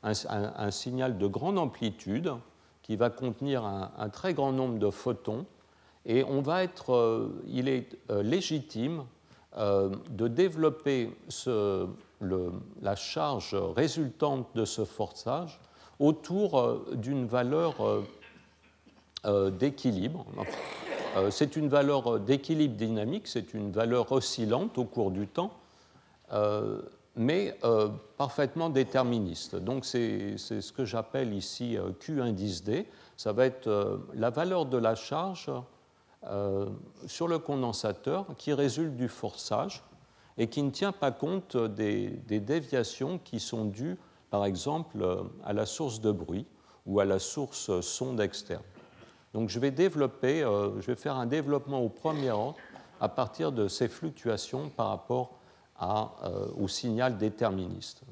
un, 0.03 0.71
signal 0.71 1.19
de 1.19 1.27
grande 1.27 1.59
amplitude 1.59 2.33
qui 2.89 2.97
va 2.97 3.11
contenir 3.11 3.65
un, 3.65 4.09
très 4.09 4.35
grand 4.35 4.51
nombre 4.51 4.79
de 4.79 4.89
photons 4.89 5.45
et 6.07 6.25
on 6.25 6.41
va 6.41 6.65
être, 6.65 7.31
il 7.47 7.69
est 7.69 7.99
légitime 8.09 9.05
de 9.55 10.29
développer 10.29 11.15
la 12.81 12.97
charge 12.97 13.55
résultante 13.77 14.49
de 14.55 14.65
ce 14.65 14.87
forçage 14.87 15.61
autour 15.99 16.81
d'une 16.95 17.27
valeur 17.27 17.75
d'équilibre. 19.27 20.25
Euh, 21.17 21.31
c'est 21.31 21.57
une 21.57 21.69
valeur 21.69 22.21
d'équilibre 22.21 22.77
dynamique, 22.77 23.27
c'est 23.27 23.55
une 23.55 23.73
valeur 23.73 24.13
oscillante 24.13 24.79
au 24.79 24.85
cours 24.85 25.11
du 25.11 25.27
temps, 25.27 25.53
euh, 26.33 26.81
mais 27.19 27.59
euh, 27.65 27.89
parfaitement 28.17 28.71
déterministe. 28.71 29.57
Donc 29.57 29.85
c'est 29.85 30.39
ce 30.39 30.73
que 30.73 30.85
j'appelle 30.85 31.35
ici 31.35 31.77
Q 32.01 32.23
indice 32.23 32.63
D. 32.63 32.87
Ça 33.17 33.33
va 33.33 33.45
être 33.45 34.01
la 34.15 34.31
valeur 34.31 34.67
de 34.67 34.79
la 34.79 34.95
charge 34.95 35.51
sur 37.07 37.29
le 37.29 37.39
condensateur 37.39 38.27
qui 38.39 38.53
résulte 38.53 38.97
du 38.97 39.09
forçage 39.09 39.83
et 40.37 40.47
qui 40.47 40.63
ne 40.63 40.71
tient 40.71 40.93
pas 40.93 41.11
compte 41.11 41.57
des, 41.57 42.11
déviations 42.29 43.19
qui 43.19 43.41
sont 43.41 43.65
dues 43.65 43.99
par 44.31 44.45
exemple, 44.45 45.27
à 45.45 45.53
la 45.53 45.67
source 45.67 46.01
de 46.01 46.13
bruit 46.13 46.47
ou 46.87 47.01
à 47.01 47.05
la 47.05 47.19
source 47.19 47.81
sonde 47.81 48.21
externe. 48.21 48.63
Donc 49.33 49.49
je 49.49 49.59
vais 49.59 49.71
développer, 49.71 50.41
je 50.41 50.87
vais 50.87 50.97
faire 50.97 51.17
un 51.17 51.27
développement 51.27 51.81
au 51.81 51.89
premier 51.89 52.31
ordre 52.31 52.57
à 53.01 53.09
partir 53.09 53.53
de 53.53 53.69
ces 53.69 53.89
fluctuations 53.89 54.69
par 54.71 54.89
rapport 54.89 55.38
au 55.81 56.69
signal 56.69 57.19
déterministe. 57.19 58.03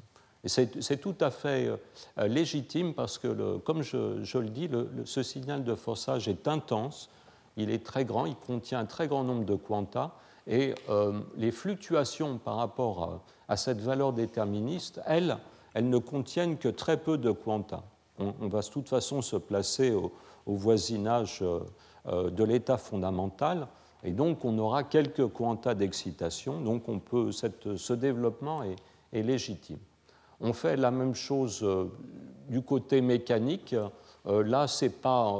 C'est 0.45 1.01
tout 1.01 1.15
à 1.19 1.31
fait 1.31 1.69
légitime 2.17 2.93
parce 2.93 3.17
que, 3.17 3.57
comme 3.57 3.81
je, 3.81 4.37
le 4.37 4.49
dis, 4.49 4.69
ce 5.05 5.23
signal 5.23 5.63
de 5.63 5.75
forçage 5.75 6.27
est 6.27 6.47
intense 6.47 7.09
il 7.57 7.71
est 7.71 7.83
très 7.83 8.05
grand, 8.05 8.25
il 8.25 8.35
contient 8.35 8.79
un 8.79 8.85
très 8.85 9.07
grand 9.07 9.23
nombre 9.23 9.43
de 9.43 9.55
quanta, 9.55 10.13
et 10.45 10.75
euh, 10.89 11.19
les 11.35 11.51
fluctuations 11.51 12.37
par 12.37 12.55
rapport 12.55 13.21
à, 13.49 13.57
cette 13.57 13.81
valeur 13.81 14.13
déterministe, 14.13 15.01
elles, 15.05 15.37
elles 15.73 15.89
ne 15.89 15.97
contiennent 15.97 16.57
que 16.57 16.69
très 16.69 16.97
peu 16.97 17.17
de 17.17 17.31
quanta. 17.31 17.83
On, 18.19 18.47
va 18.47 18.61
de 18.61 18.67
toute 18.67 18.87
façon 18.87 19.21
se 19.21 19.35
placer 19.35 19.91
au, 19.91 20.11
voisinage 20.45 21.39
euh, 21.41 21.59
euh, 22.07 22.29
de 22.29 22.43
l'état 22.43 22.77
fondamental, 22.77 23.67
et 24.03 24.11
donc 24.11 24.45
on 24.45 24.57
aura 24.57 24.83
quelques 24.83 25.27
quanta 25.27 25.75
d'excitation, 25.75 26.61
donc 26.61 26.87
on 26.87 26.99
peut, 26.99 27.31
ce 27.31 27.93
développement 27.93 28.63
est, 28.63 28.75
légitime. 29.23 29.79
On 30.39 30.53
fait 30.53 30.75
la 30.75 30.91
même 30.91 31.15
chose 31.15 31.65
du 32.47 32.61
côté 32.61 33.01
mécanique. 33.01 33.75
là, 34.25 34.67
ce 34.67 34.85
n'est 34.85 34.91
pas 34.91 35.33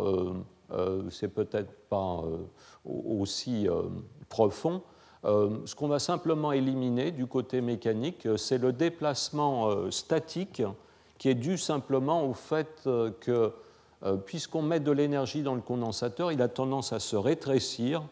euh, 0.72 1.04
c'est 1.10 1.30
peut-être 1.30 1.72
pas 1.90 2.22
euh, 2.26 2.38
aussi 2.86 3.68
euh, 3.70 3.84
profond. 4.28 4.82
ce 5.24 5.76
qu'on 5.76 5.88
va 5.88 6.00
simplement 6.00 6.52
éliminer 6.52 7.12
du 7.12 7.26
côté 7.26 7.62
mécanique, 7.62 8.28
c'est 8.38 8.58
le 8.58 8.72
déplacement 8.74 9.90
statique 9.92 10.62
qui 11.18 11.30
est 11.30 11.36
dû 11.36 11.58
simplement 11.58 12.26
au 12.26 12.34
fait 12.34 12.88
que, 13.20 13.52
puisqu'on 14.26 14.62
met 14.62 14.80
de 14.80 14.92
l'énergie 14.92 15.42
dans 15.42 15.56
le 15.56 15.62
condensateur, 15.62 16.32
il 16.32 16.42
a 16.42 16.48
tendance 16.48 16.94
à 16.94 17.00
se 17.00 17.16
rétrécir, 17.16 18.04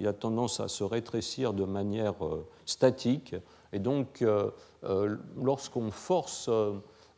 il 0.00 0.08
a 0.08 0.12
tendance 0.12 0.60
à 0.60 0.68
se 0.68 0.82
rétrécir 0.82 1.52
de 1.52 1.64
manière 1.64 2.14
statique, 2.64 3.36
et 3.72 3.78
donc 3.78 4.24
lorsqu'on 5.36 5.90
force 5.90 6.50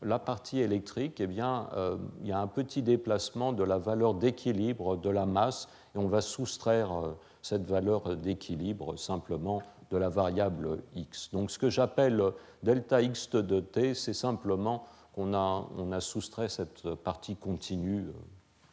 la 0.04 0.18
partie 0.18 0.60
électrique, 0.60 1.20
eh 1.20 1.26
bien, 1.26 1.68
euh, 1.74 1.96
il 2.20 2.28
y 2.28 2.32
a 2.32 2.40
un 2.40 2.46
petit 2.46 2.82
déplacement 2.82 3.52
de 3.52 3.62
la 3.62 3.78
valeur 3.78 4.14
d'équilibre 4.14 4.96
de 4.96 5.10
la 5.10 5.26
masse 5.26 5.68
et 5.94 5.98
on 5.98 6.08
va 6.08 6.20
soustraire 6.20 6.92
euh, 6.92 7.16
cette 7.40 7.66
valeur 7.66 8.16
d'équilibre 8.16 8.96
simplement 8.96 9.62
de 9.90 9.96
la 9.96 10.08
variable 10.08 10.82
x. 10.94 11.30
Donc 11.32 11.50
ce 11.50 11.58
que 11.58 11.70
j'appelle 11.70 12.22
delta 12.62 13.02
x 13.02 13.30
de 13.30 13.60
t, 13.60 13.94
c'est 13.94 14.14
simplement 14.14 14.84
qu'on 15.14 15.34
a, 15.34 16.00
soustrait 16.00 16.48
cette 16.48 16.94
partie 16.94 17.36
continue, 17.36 18.08
euh, 18.08 18.12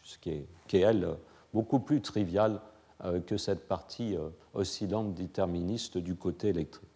ce 0.04 0.18
qui 0.18 0.32
est, 0.32 0.48
qui 0.68 0.78
est 0.78 0.82
elle, 0.82 1.16
beaucoup 1.54 1.80
plus 1.80 2.02
triviale 2.02 2.60
que 3.28 3.38
cette 3.38 3.68
partie 3.68 4.18
oscillante 4.54 5.14
déterministe 5.14 5.98
du 5.98 6.16
côté 6.16 6.50
électrique. 6.50 6.90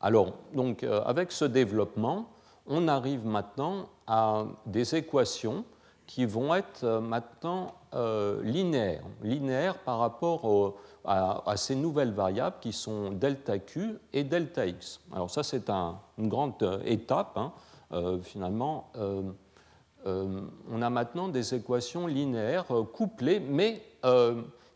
Alors, 0.00 0.32
donc, 0.54 0.82
avec 0.82 1.30
ce 1.30 1.44
développement, 1.44 2.28
on 2.66 2.88
arrive 2.88 3.26
maintenant 3.26 3.88
à 4.06 4.46
des 4.66 4.94
équations 4.94 5.64
qui 6.10 6.24
vont 6.24 6.52
être 6.56 6.82
euh, 6.82 7.00
maintenant 7.00 7.74
euh, 7.94 8.42
linéaires, 8.42 9.04
linéaires 9.22 9.78
par 9.78 9.98
rapport 10.00 10.74
à, 11.04 11.56
ces 11.56 11.76
nouvelles 11.76 12.12
variables 12.12 12.56
qui 12.60 12.72
sont 12.72 13.10
delta 13.10 13.60
Q 13.60 13.96
et 14.12 14.24
delta 14.24 14.66
X. 14.66 15.00
Alors 15.12 15.30
ça, 15.30 15.44
c'est 15.44 15.70
une 15.70 16.28
grande 16.28 16.60
euh, 16.62 16.80
étape, 16.84 17.38
hein. 17.38 17.52
finalement. 18.22 18.90
on 20.04 20.82
a 20.82 20.90
maintenant 20.90 21.28
des 21.28 21.54
équations 21.54 22.06
linéaires 22.06 22.66
couplées, 22.92 23.40
mais 23.40 23.82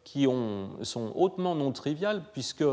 qui 0.04 0.24
sont 0.82 1.12
hautement 1.14 1.54
non 1.54 1.72
triviales, 1.72 2.22
puisque 2.32 2.64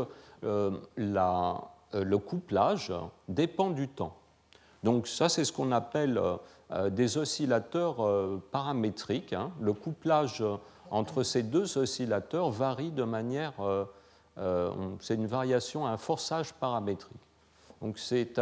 le 0.42 2.16
couplage 2.16 2.92
dépend 3.28 3.70
du 3.70 3.88
temps. 3.88 4.16
Donc 4.82 5.06
ça, 5.06 5.28
c'est 5.28 5.44
ce 5.44 5.52
qu'on 5.52 5.72
appelle 5.72 6.18
euh, 6.18 6.36
euh, 6.72 6.90
des 6.90 7.18
oscillateurs 7.18 8.00
euh, 8.00 8.42
paramétriques. 8.50 9.32
Hein. 9.32 9.52
Le 9.60 9.72
couplage 9.72 10.44
entre 10.90 11.22
ces 11.22 11.42
deux 11.42 11.78
oscillateurs 11.78 12.50
varie 12.50 12.90
de 12.90 13.04
manière... 13.04 13.54
c'est 15.00 15.14
une 15.14 15.26
variation, 15.26 15.86
un 15.86 15.96
forçage 15.96 16.52
paramétrique. 16.52 17.20
Donc 17.80 17.98
c'est 17.98 18.36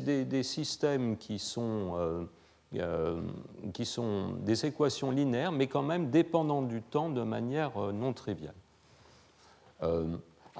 des, 0.00 0.42
systèmes 0.42 1.16
qui 1.16 1.38
sont, 1.38 2.26
qui 3.72 3.84
sont 3.84 4.34
des 4.40 4.66
équations 4.66 5.10
linéaires, 5.10 5.50
mais 5.50 5.66
quand 5.66 5.82
même 5.82 6.10
dépendant 6.10 6.62
du 6.62 6.82
temps 6.82 7.10
de 7.10 7.22
manière 7.22 7.72
non 7.92 8.12
triviale. 8.12 8.54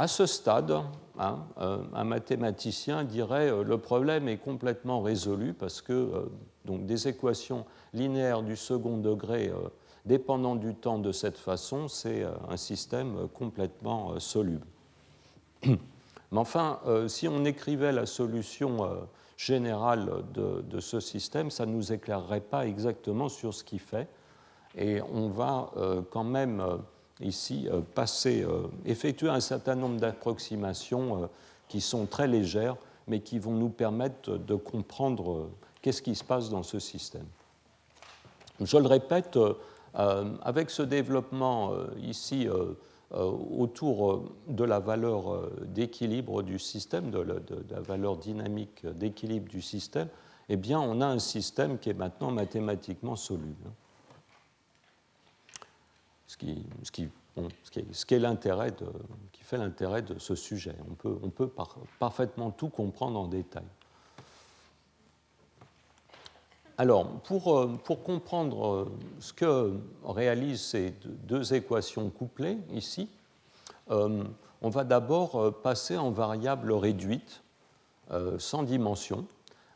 À 0.00 0.08
ce 0.08 0.24
stade, 0.24 0.72
hein, 1.18 1.40
euh, 1.60 1.82
un 1.92 2.04
mathématicien 2.04 3.04
dirait 3.04 3.50
euh, 3.50 3.62
le 3.62 3.76
problème 3.76 4.28
est 4.28 4.38
complètement 4.38 5.02
résolu 5.02 5.52
parce 5.52 5.82
que 5.82 5.92
euh, 5.92 6.32
donc 6.64 6.86
des 6.86 7.06
équations 7.06 7.66
linéaires 7.92 8.42
du 8.42 8.56
second 8.56 8.96
degré 8.96 9.52
dépendant 10.06 10.56
du 10.56 10.74
temps 10.74 10.98
de 10.98 11.12
cette 11.12 11.36
façon, 11.36 11.88
c'est 11.88 12.24
un 12.48 12.56
système 12.56 13.28
complètement 13.34 14.18
soluble. 14.20 14.66
Mais 15.66 15.78
enfin, 16.32 16.80
si 17.08 17.28
on 17.28 17.44
écrivait 17.44 17.92
la 17.92 18.06
solution 18.06 18.88
générale 19.40 20.24
de, 20.34 20.80
ce 20.80 21.00
système, 21.00 21.50
ça 21.50 21.64
ne 21.64 21.72
nous 21.72 21.92
éclairerait 21.92 22.40
pas 22.40 22.66
exactement 22.66 23.28
sur 23.28 23.54
ce 23.54 23.64
qu'il 23.64 23.80
fait. 23.80 24.08
Et 24.76 25.00
on 25.02 25.28
va 25.28 25.72
quand 26.10 26.24
même 26.24 26.62
ici 27.20 27.68
euh, 27.68 27.80
passer, 27.94 28.42
euh, 28.42 28.62
effectuer 28.84 29.28
un 29.28 29.40
certain 29.40 29.74
nombre 29.74 30.00
d'approximations 30.00 31.22
euh, 31.22 31.26
qui 31.68 31.80
sont 31.80 32.06
très 32.06 32.26
légères, 32.26 32.76
mais 33.06 33.20
qui 33.20 33.38
vont 33.38 33.52
nous 33.52 33.68
permettre 33.68 34.36
de 34.36 34.54
comprendre 34.54 35.50
qu'est-ce 35.82 36.02
qui 36.02 36.14
se 36.14 36.24
passe 36.24 36.50
dans 36.50 36.62
ce 36.62 36.78
système. 36.78 37.26
Je 38.60 38.76
le 38.76 38.86
répète, 38.86 39.38
avec 39.94 40.70
ce 40.70 40.82
développement 40.82 41.72
ici 42.02 42.46
autour 43.10 44.24
de 44.46 44.62
la 44.62 44.78
valeur 44.78 45.50
d'équilibre 45.66 46.42
du 46.42 46.58
système, 46.58 47.10
de 47.10 47.18
la, 47.18 47.80
valeur 47.80 48.16
dynamique 48.16 48.86
d'équilibre 48.86 49.48
du 49.48 49.62
système, 49.62 50.08
eh 50.48 50.56
bien, 50.56 50.80
on 50.80 51.00
a 51.00 51.06
un 51.06 51.18
système 51.18 51.78
qui 51.78 51.90
est 51.90 51.94
maintenant 51.94 52.30
mathématiquement 52.30 53.16
soluble 53.16 53.70
ce 56.30 56.36
qui, 56.36 56.64
ce 56.84 56.92
qui, 56.92 57.08
ce 57.64 57.70
qui 57.70 57.80
est, 57.80 57.82
qui 59.32 59.42
fait 59.42 59.58
l'intérêt 59.58 60.02
de 60.02 60.18
ce 60.20 60.36
sujet. 60.36 60.76
On 60.88 60.94
peut, 60.94 61.18
on 61.24 61.30
peut 61.30 61.50
parfaitement 61.98 62.52
tout 62.52 62.68
comprendre 62.68 63.18
en 63.18 63.26
détail. 63.26 63.64
Alors, 66.80 67.06
pour, 67.24 67.58
euh, 67.58 67.76
comprendre 68.06 68.66
euh, 68.66 68.92
ce 69.18 69.34
que 69.34 69.74
réalisent 70.02 70.62
ces 70.62 70.94
deux 71.24 71.52
équations 71.52 72.08
couplées 72.08 72.56
ici, 72.72 73.10
euh, 73.90 74.24
on 74.62 74.70
va 74.70 74.84
d'abord 74.84 75.60
passer 75.60 75.98
en 75.98 76.10
variable 76.10 76.72
réduite 76.72 77.42
sans 78.38 78.62
dimension. 78.62 79.26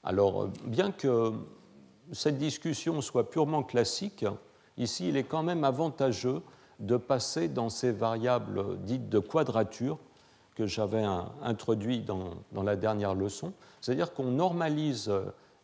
Alors, 0.02 0.48
bien 0.64 0.92
que 0.92 1.32
cette 2.12 2.38
discussion 2.38 3.02
soit 3.02 3.30
purement 3.30 3.62
classique, 3.62 4.24
Ici, 4.76 5.08
il 5.08 5.16
est 5.16 5.24
quand 5.24 5.44
même 5.44 5.62
avantageux 5.62 6.42
de 6.80 6.96
passer 6.96 7.46
dans 7.48 7.68
ces 7.68 7.92
variables 7.92 8.78
dites 8.80 9.08
de 9.08 9.20
quadrature 9.20 9.98
que 10.56 10.66
j'avais 10.66 11.04
introduit 11.42 12.00
dans, 12.00 12.34
la 12.60 12.74
dernière 12.74 13.14
leçon. 13.14 13.52
C'est-à-dire 13.80 14.12
qu'on 14.12 14.32
normalise 14.32 15.12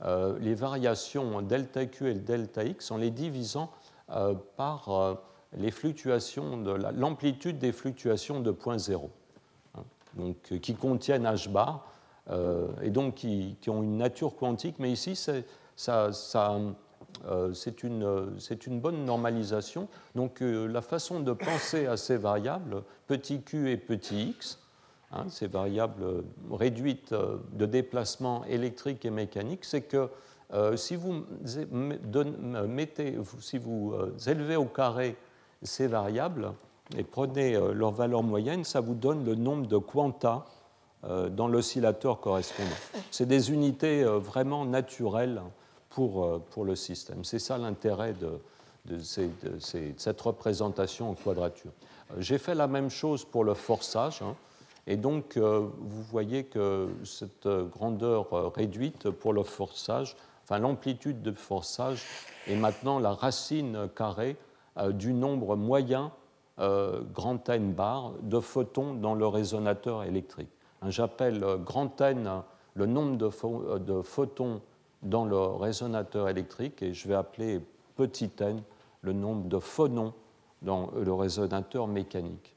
euh, 0.05 0.39
les 0.41 0.55
variations 0.55 1.43
delta 1.43 1.85
Q 1.85 2.11
et 2.11 2.15
delta 2.15 2.65
X 2.65 2.91
en 2.91 2.97
les 2.97 3.11
divisant 3.11 3.71
euh, 4.11 4.35
par 4.57 4.89
euh, 4.89 5.15
les 5.57 5.71
fluctuations 5.71 6.57
de 6.57 6.71
l'amplitude 6.71 7.59
des 7.59 7.73
fluctuations 7.73 8.41
de 8.41 8.51
point 8.51 8.79
zéro, 8.79 9.11
hein, 9.77 9.83
qui 10.63 10.75
contiennent 10.75 11.25
h 11.25 11.51
bar 11.51 11.87
et 12.81 12.91
donc 12.91 13.17
qui, 13.17 13.59
ont 13.67 13.83
une 13.83 13.97
nature 13.97 14.37
quantique. 14.37 14.77
Mais 14.79 14.93
ici, 14.93 15.17
c'est 15.17 15.45
une, 17.83 18.81
bonne 18.81 19.05
normalisation. 19.05 19.89
Donc 20.15 20.39
la 20.41 20.81
façon 20.81 21.19
de 21.19 21.33
penser 21.33 21.87
à 21.87 21.97
ces 21.97 22.17
variables, 22.17 22.85
petit 23.09 23.43
q 23.43 23.73
et 23.73 23.77
petit 23.77 24.29
x, 24.29 24.60
hein, 25.13 25.25
ces 25.29 25.47
variables 25.47 26.25
réduites 26.51 27.13
euh, 27.13 27.37
de 27.53 27.67
déplacement 27.67 28.45
électrique 28.45 29.05
et 29.05 29.11
mécanique, 29.11 29.65
c'est 29.65 29.83
que 29.83 30.09
si 30.75 30.97
vous, 30.97 31.25
mettez, 31.71 33.17
si 33.41 33.57
vous 33.57 33.95
élevez 34.27 34.57
au 34.57 34.65
carré 34.65 35.15
ces 35.63 35.87
variables 35.87 36.51
et 36.99 37.05
prenez 37.05 37.53
leur 37.73 37.93
valeur 37.93 38.25
moyenne, 38.25 38.65
ça 38.65 38.81
vous 38.81 38.97
donne 38.97 39.25
le 39.25 39.37
nombre 39.37 39.69
de 39.69 39.79
quanta 39.79 40.45
dans 41.05 41.47
l'oscillateur 41.47 42.19
correspondant. 42.19 42.69
C'est 43.13 43.27
des 43.27 43.53
unités 43.53 44.03
vraiment 44.03 44.65
naturelles 44.65 45.41
pour, 45.89 46.43
pour 46.51 46.65
le 46.65 46.75
système. 46.75 47.23
C'est 47.23 47.39
ça 47.39 47.57
l'intérêt 47.57 48.15
de, 48.15 48.41
de, 48.87 48.99
cette 49.97 50.21
représentation 50.21 51.11
en 51.11 51.15
quadrature. 51.15 51.73
J'ai 52.19 52.39
fait 52.39 52.55
la 52.55 52.67
même 52.67 52.91
chose 52.91 53.25
pour 53.25 53.45
le 53.45 53.55
forçage. 53.55 54.23
Hein, 54.23 54.35
et 54.91 54.97
donc, 54.97 55.39
vous 55.39 56.03
voyez 56.11 56.45
que 56.45 56.89
cette 57.05 57.47
grandeur 57.47 58.53
réduite 58.53 59.09
pour 59.09 59.33
le 59.33 59.45
forçage, 59.45 60.17
enfin 60.43 60.59
l'amplitude 60.59 61.23
de 61.23 61.31
forçage 61.33 62.03
est 62.49 62.57
maintenant 62.57 62.99
la 62.99 63.13
racine 63.13 63.89
carrée 63.95 64.37
du 64.93 65.13
nombre 65.13 65.55
moyen 65.55 66.11
euh, 66.61 67.01
grand 67.15 67.49
N 67.49 67.73
bar 67.73 68.13
de 68.21 68.39
photons 68.39 68.93
dans 68.93 69.15
le 69.15 69.27
résonateur 69.27 70.05
électrique. 70.05 70.51
J'appelle 70.87 71.43
euh, 71.43 71.57
grand 71.57 71.99
N 72.03 72.43
le 72.75 72.85
nombre 72.85 73.31
euh, 73.45 73.79
de, 73.79 74.03
photons 74.03 74.61
dans 75.03 75.25
le 75.25 75.39
résonateur 75.39 76.29
électrique 76.29 76.83
et 76.83 76.93
je 76.93 77.09
vais 77.09 77.15
appeler 77.15 77.61
petit 77.97 78.31
n 78.41 78.63
le 79.01 79.15
nombre 79.15 79.49
de 79.49 79.59
phonons 79.59 80.13
dans 80.61 80.91
le 80.95 81.15
résonateur 81.15 81.87
mécanique. 81.87 82.55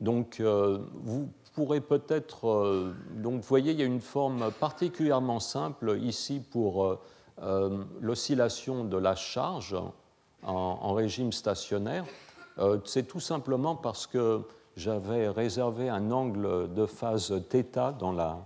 Donc, 0.00 0.40
vous 0.40 1.28
pourrez 1.54 1.80
peut-être. 1.80 2.94
donc, 3.14 3.34
vous 3.34 3.48
voyez, 3.48 3.72
il 3.72 3.78
y 3.78 3.82
a 3.82 3.86
une 3.86 4.00
forme 4.00 4.50
particulièrement 4.58 5.40
simple 5.40 5.98
ici 6.00 6.40
pour 6.50 6.98
euh, 7.42 7.84
l'oscillation 8.00 8.84
de 8.84 8.96
la 8.96 9.16
charge 9.16 9.76
en, 10.44 10.92
régime 10.92 11.32
stationnaire, 11.32 12.04
euh, 12.58 12.78
c'est 12.84 13.04
tout 13.04 13.20
simplement 13.20 13.74
parce 13.74 14.06
que 14.06 14.42
j'avais 14.76 15.28
réservé 15.28 15.88
un 15.88 16.10
angle 16.10 16.72
de 16.72 16.86
phase 16.86 17.32
θ 17.48 17.92
dans 17.98 18.12
la, 18.12 18.38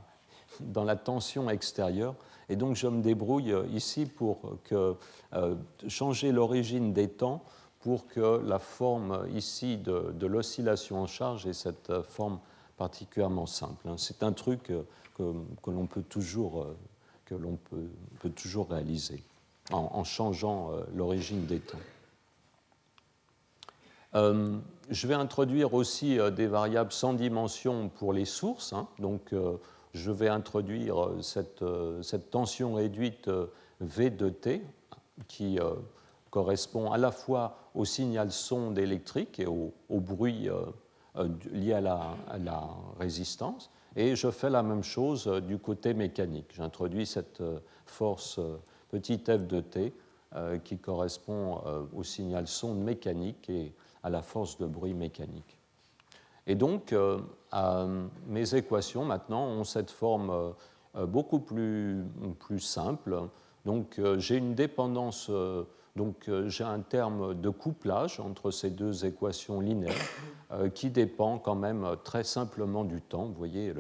dans 0.61 0.85
la 0.85 0.97
tension 0.97 1.51
extérieure. 1.51 2.15
Et 2.49 2.57
donc 2.57 2.77
je 2.77 2.87
me 2.87 3.03
débrouille 3.03 3.55
ici 3.73 4.07
pour 4.07 4.41
que, 4.65 4.95
euh, 5.35 5.55
changer 5.89 6.33
l'origine 6.33 6.93
des 6.93 7.09
temps 7.09 7.43
pour 7.87 8.09
que 8.09 8.43
la 8.45 8.59
forme 8.59 9.29
ici 9.33 9.77
de, 9.77 10.27
l'oscillation 10.27 11.01
en 11.01 11.07
charge 11.07 11.47
ait 11.47 11.53
cette 11.53 12.03
forme 12.03 12.41
particulièrement 12.77 13.47
simple. 13.47 13.89
C'est 13.97 14.25
un 14.25 14.33
truc 14.33 14.65
que, 14.65 14.83
que 15.63 15.71
l'on 15.71 15.87
peut 15.87 16.03
toujours 16.03 16.67
que 17.27 17.35
l'on 17.35 17.59
peut, 18.21 18.31
toujours 18.31 18.69
réaliser 18.71 19.23
en, 19.71 20.05
changeant 20.05 20.73
euh, 20.73 20.83
l'origine 20.95 21.45
des 21.47 21.61
temps. 21.61 21.79
Euh, 24.15 24.57
je 24.91 25.07
vais 25.07 25.15
introduire 25.15 25.75
aussi 25.75 26.19
euh, 26.19 26.31
des 26.31 26.47
variables 26.47 26.93
sans 26.93 27.13
dimension 27.13 27.89
pour 27.89 28.13
les 28.13 28.25
sources. 28.25 28.73
Hein. 28.73 28.89
donc, 28.99 29.35
je 29.95 30.11
vais 30.11 30.29
introduire 30.29 31.11
cette, 31.23 31.65
cette 32.03 32.31
tension 32.31 32.75
réduite 32.75 33.31
V 33.81 34.11
de 34.11 34.29
T 34.29 34.63
qui 35.27 35.59
correspond 36.37 36.93
à 36.93 36.99
la 36.99 37.13
fois 37.13 37.57
au 37.75 37.87
signal 37.87 38.31
sonde 38.31 38.79
électrique 38.79 39.41
et 39.41 39.47
au, 39.47 39.73
bruit 39.89 40.51
lié 41.51 41.73
à 41.73 41.81
la, 41.81 42.15
à 42.29 42.37
la, 42.37 42.69
résistance. 43.01 43.71
Et 43.99 44.15
je 44.17 44.31
fais 44.31 44.51
la 44.51 44.63
même 44.63 44.83
chose 44.83 45.27
euh, 45.29 45.41
du 45.41 45.57
côté 45.57 45.95
mécanique. 45.95 46.53
J'introduis 46.55 47.07
cette 47.07 47.41
euh, 47.41 47.59
force 47.87 48.39
euh, 48.39 48.59
f 48.93 49.47
de 49.47 49.61
t 49.61 49.95
qui 50.65 50.77
correspond 50.77 51.63
au 51.97 52.03
signal 52.03 52.47
sonde 52.47 52.81
mécanique 52.81 53.49
et 53.49 53.73
à 54.03 54.11
la 54.11 54.21
force 54.21 54.59
de 54.59 54.67
bruit 54.67 54.93
mécanique. 54.93 55.59
Et 56.47 56.55
donc, 56.55 56.95
mes 58.27 58.55
équations 58.55 59.05
maintenant 59.05 59.47
ont 59.47 59.65
cette 59.65 59.91
forme 59.91 60.53
beaucoup 61.07 61.39
plus 61.39 62.05
simple. 62.59 63.29
Donc, 63.65 63.99
j'ai 64.19 64.37
une 64.37 64.55
dépendance, 64.55 65.31
donc 65.97 66.31
j'ai 66.47 66.65
un 66.65 66.81
terme 66.81 67.35
de 67.41 67.51
couplage 67.51 68.21
entre 68.21 68.51
ces 68.51 68.71
deux 68.71 69.05
équations 69.05 69.61
linéaires 69.61 69.95
qui 70.75 70.91
dépend 70.91 71.39
quand 71.39 71.55
même 71.55 71.97
très 72.05 72.23
simplement 72.23 72.85
du 72.85 73.01
temps. 73.01 73.27
Vous 73.27 73.35
voyez, 73.35 73.73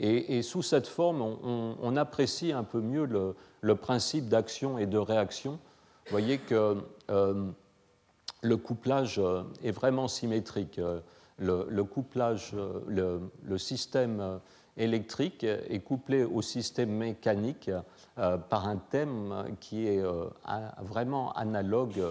et, 0.00 0.42
sous 0.42 0.62
cette 0.62 0.86
forme, 0.86 1.22
on, 1.22 1.96
apprécie 1.96 2.52
un 2.52 2.64
peu 2.64 2.80
mieux 2.80 3.06
le, 3.60 3.76
principe 3.76 4.28
d'action 4.28 4.78
et 4.78 4.86
de 4.86 4.98
réaction. 4.98 5.52
Vous 6.06 6.10
voyez 6.10 6.38
que 6.38 6.76
euh, 7.10 7.46
le 8.42 8.56
couplage 8.56 9.18
euh, 9.18 9.42
est 9.62 9.70
vraiment 9.70 10.08
symétrique. 10.08 10.78
Euh, 10.78 11.00
le, 11.38 11.82
couplage, 11.82 12.54
le, 12.86 13.58
système 13.58 14.40
électrique 14.76 15.44
est 15.44 15.80
couplé 15.80 16.24
au 16.24 16.42
système 16.42 16.90
mécanique 16.90 17.70
par 18.16 18.68
un 18.68 18.76
thème 18.76 19.44
qui 19.60 19.86
est 19.86 20.02
vraiment 20.80 21.32
analogue 21.32 22.02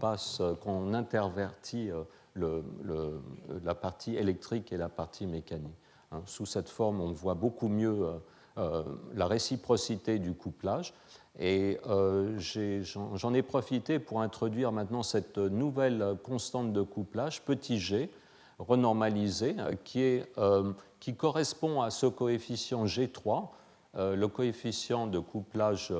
passe, 0.00 0.42
quand 0.62 0.70
on 0.70 0.94
intervertit 0.94 1.90
la 2.36 3.74
partie 3.74 4.16
électrique 4.16 4.72
et 4.72 4.76
la 4.76 4.88
partie 4.88 5.26
mécanique. 5.26 5.74
Hein, 6.12 6.22
sous 6.26 6.46
cette 6.46 6.68
forme, 6.68 7.00
on 7.00 7.12
voit 7.12 7.34
beaucoup 7.34 7.68
mieux 7.68 8.02
euh, 8.02 8.18
euh, 8.58 8.82
la 9.14 9.26
réciprocité 9.26 10.18
du 10.18 10.34
couplage. 10.34 10.92
Et 11.38 11.78
euh, 11.86 12.36
j'en 13.14 13.32
ai, 13.32 13.42
profité 13.42 14.00
pour 14.00 14.20
introduire 14.20 14.72
maintenant 14.72 15.04
cette 15.04 15.38
nouvelle 15.38 16.16
constante 16.24 16.72
de 16.72 16.82
couplage, 16.82 17.42
petit 17.42 17.78
g, 17.78 18.10
renormalisée, 18.58 19.54
qui 19.84 21.16
correspond 21.16 21.80
à 21.80 21.90
ce 21.90 22.06
coefficient 22.06 22.84
G3, 22.84 23.48
le 23.94 24.26
coefficient 24.26 25.06
de 25.06 25.18
couplage 25.18 25.92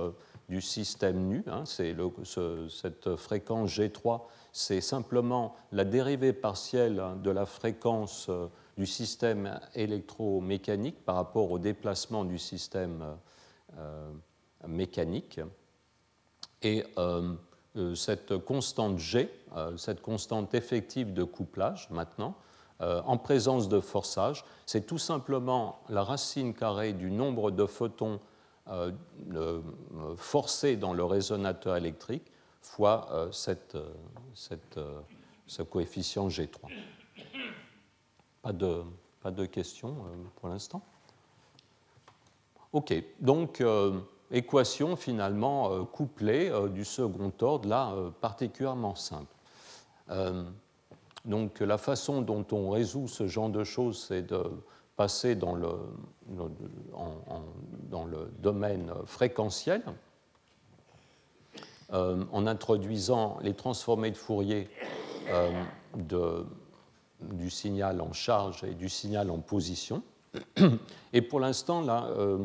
du 0.49 0.61
système 0.61 1.27
nu. 1.29 1.45
Hein, 1.47 1.65
c'est 1.65 1.95
cette 2.69 3.17
fréquence 3.17 3.71
G3, 3.71 4.23
c'est 4.53 4.81
simplement 4.81 5.55
la 5.73 5.85
dérivée 5.85 6.33
partielle 6.33 7.03
de 7.23 7.31
la 7.31 7.47
fréquence 7.47 8.31
du 8.77 8.87
système 8.87 9.61
électromécanique 9.75 11.05
par 11.05 11.17
rapport 11.17 11.51
au 11.51 11.59
déplacement 11.59 12.25
du 12.25 12.39
système 12.39 13.17
euh, 13.79 14.11
mécanique. 14.67 15.41
Et 16.63 16.85
euh, 16.99 17.35
euh, 17.77 17.95
cette 17.95 18.37
constante 18.39 18.99
G, 18.99 19.31
cette 19.77 20.03
constante 20.03 20.55
effective 20.55 21.13
de 21.13 21.25
couplage 21.25 21.89
maintenant, 21.91 22.37
en 22.81 23.19
présence 23.19 23.69
de 23.69 23.81
forçage, 23.81 24.45
c'est 24.67 24.87
tout 24.87 24.99
simplement 24.99 25.81
la 25.89 26.03
racine 26.03 26.55
carrée 26.55 26.93
du 26.93 27.11
nombre 27.11 27.51
de 27.51 27.67
photons 27.67 28.21
forcés 30.17 30.77
dans 30.77 30.95
le 30.95 31.05
résonateur 31.05 31.77
électrique 31.77 32.33
fois 32.63 33.29
cette, 33.33 33.77
ce 35.51 35.63
coefficient 35.63 36.29
G3. 36.29 36.71
Pas 38.43 38.53
de, 38.53 38.83
pas 39.21 39.31
de 39.31 39.45
questions 39.47 39.91
euh, 40.07 40.17
pour 40.37 40.49
l'instant? 40.49 40.83
Ok, 42.73 42.95
donc 43.19 43.61
euh, 43.61 43.99
équation 44.31 44.97
finalement 44.97 45.73
euh, 45.73 45.85
couplée 45.85 46.53
du 46.71 46.85
second 46.85 47.33
ordre, 47.43 47.69
là 47.69 47.95
particulièrement 48.21 48.95
simple. 48.95 49.35
Donc 51.25 51.61
la 51.61 51.79
façon 51.79 52.23
dont 52.23 52.47
on 52.53 52.71
résout 52.71 53.09
ce 53.09 53.27
genre 53.27 53.51
de 53.51 53.65
choses, 53.65 54.07
c'est 54.09 54.23
de 54.23 54.43
passer 54.97 55.35
dans 55.35 55.55
le, 55.55 55.71
dans 56.29 58.05
le 58.05 58.31
domaine 58.39 58.93
fréquentiel 59.07 59.83
en 61.91 62.47
introduisant 62.47 63.39
les 63.43 63.55
transformés 63.55 64.11
de 64.11 64.17
Fourier 64.17 64.69
de 65.97 66.47
du 67.23 67.51
signal 67.51 68.01
en 68.01 68.13
charge 68.13 68.65
et 68.65 68.75
du 68.75 68.89
signal 68.89 69.31
en 69.31 69.39
position. 69.39 70.03
Et 71.13 71.23
pour 71.23 71.41
l'instant, 71.41 71.83
là, 71.83 72.07
euh, 72.17 72.39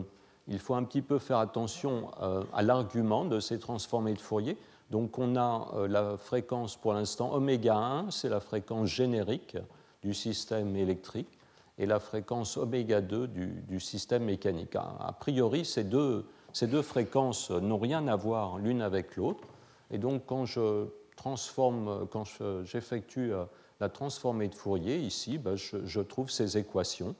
il 0.47 0.59
faut 0.59 0.75
un 0.75 0.83
petit 0.83 1.01
peu 1.01 1.19
faire 1.19 1.37
attention 1.37 2.11
euh, 2.21 2.43
à 2.53 2.61
l'argument 2.61 3.25
de 3.25 3.39
ces 3.39 3.59
transformés 3.59 4.13
de 4.13 4.21
Fourier. 4.21 4.57
Donc 4.95 5.19
on 5.19 5.35
a 5.35 5.67
euh, 5.73 5.89
la 5.89 6.15
fréquence 6.15 6.77
pour 6.77 6.93
l'instant 6.93 7.33
oméga 7.33 7.75
1, 7.75 8.11
c'est 8.11 8.29
la 8.29 8.39
fréquence 8.39 8.87
générique 8.87 9.57
du 10.01 10.13
système 10.13 10.73
électrique, 10.77 11.37
et 11.77 11.85
la 11.85 11.99
fréquence 11.99 12.55
oméga 12.55 13.01
2 13.01 13.27
du, 13.27 13.79
système 13.81 14.23
mécanique. 14.23 14.77
A, 14.77 15.13
priori, 15.19 15.65
ces 15.65 15.83
deux, 15.83 16.25
ces 16.53 16.67
deux 16.67 16.81
fréquences 16.81 17.51
n'ont 17.51 17.77
rien 17.77 18.07
à 18.07 18.15
voir 18.15 18.57
l'une 18.57 18.81
avec 18.81 19.17
l'autre. 19.17 19.43
Et 19.91 19.97
donc 19.97 20.21
quand 20.27 20.45
je 20.45 20.85
transforme, 21.17 22.07
quand 22.09 22.23
j'effectue 22.63 23.33
la 23.81 23.89
transformée 23.89 24.47
de 24.47 24.55
Fourier, 24.55 24.95
ici, 24.95 25.37
ben, 25.37 25.57
je, 25.57 25.99
trouve 25.99 26.29
ces 26.29 26.57
équations 26.57 27.15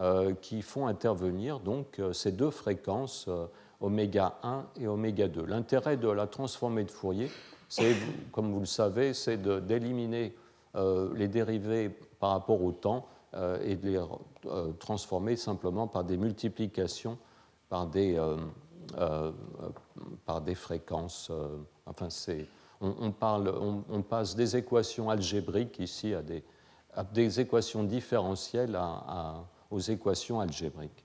euh, 0.00 0.34
qui 0.34 0.60
font 0.60 0.88
intervenir 0.88 1.60
donc 1.60 2.00
euh, 2.00 2.12
ces 2.12 2.32
deux 2.32 2.50
fréquences 2.50 3.26
euh, 3.28 3.46
oméga 3.82 4.38
1 4.42 4.64
et 4.80 4.86
oméga 4.86 5.28
2. 5.28 5.44
L'intérêt 5.44 5.96
de 5.98 6.08
la 6.08 6.26
transformée 6.26 6.84
de 6.84 6.90
Fourier, 6.90 7.30
c'est, 7.68 7.94
comme 8.30 8.52
vous 8.52 8.60
le 8.60 8.66
savez, 8.66 9.12
c'est 9.12 9.42
d'éliminer 9.42 10.34
les 11.14 11.28
dériver 11.28 11.90
par 12.18 12.30
rapport 12.30 12.62
au 12.62 12.72
temps 12.72 13.06
et 13.62 13.76
de 13.76 13.88
les 13.90 14.00
transformer 14.78 15.36
simplement 15.36 15.86
par 15.86 16.04
des 16.04 16.16
multiplications 16.16 17.18
par 17.68 17.86
des, 17.86 18.20
par 20.26 20.40
des 20.42 20.54
fréquences. 20.54 21.30
enfin, 21.86 22.10
c'est 22.10 22.46
on, 22.82 23.12
parle, 23.12 23.52
on, 23.88 24.02
passe 24.02 24.34
des 24.34 24.56
équations 24.56 25.08
algébriques 25.08 25.78
ici 25.78 26.14
à 26.14 26.22
des, 26.22 26.42
des 27.12 27.40
équations 27.40 27.84
différentielles 27.84 28.78
aux 29.70 29.78
équations 29.78 30.40
algébriques. 30.40 31.04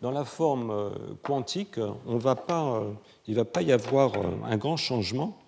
dans 0.00 0.10
la 0.10 0.24
forme 0.24 0.70
euh, 0.70 0.90
quantique, 1.22 1.78
on 2.06 2.16
va 2.16 2.36
pas, 2.36 2.82
il 3.26 3.34
ne 3.34 3.38
va 3.38 3.44
pas 3.44 3.62
y 3.62 3.72
avoir 3.72 4.12
un 4.44 4.56
grand 4.56 4.76
changement. 4.76 5.38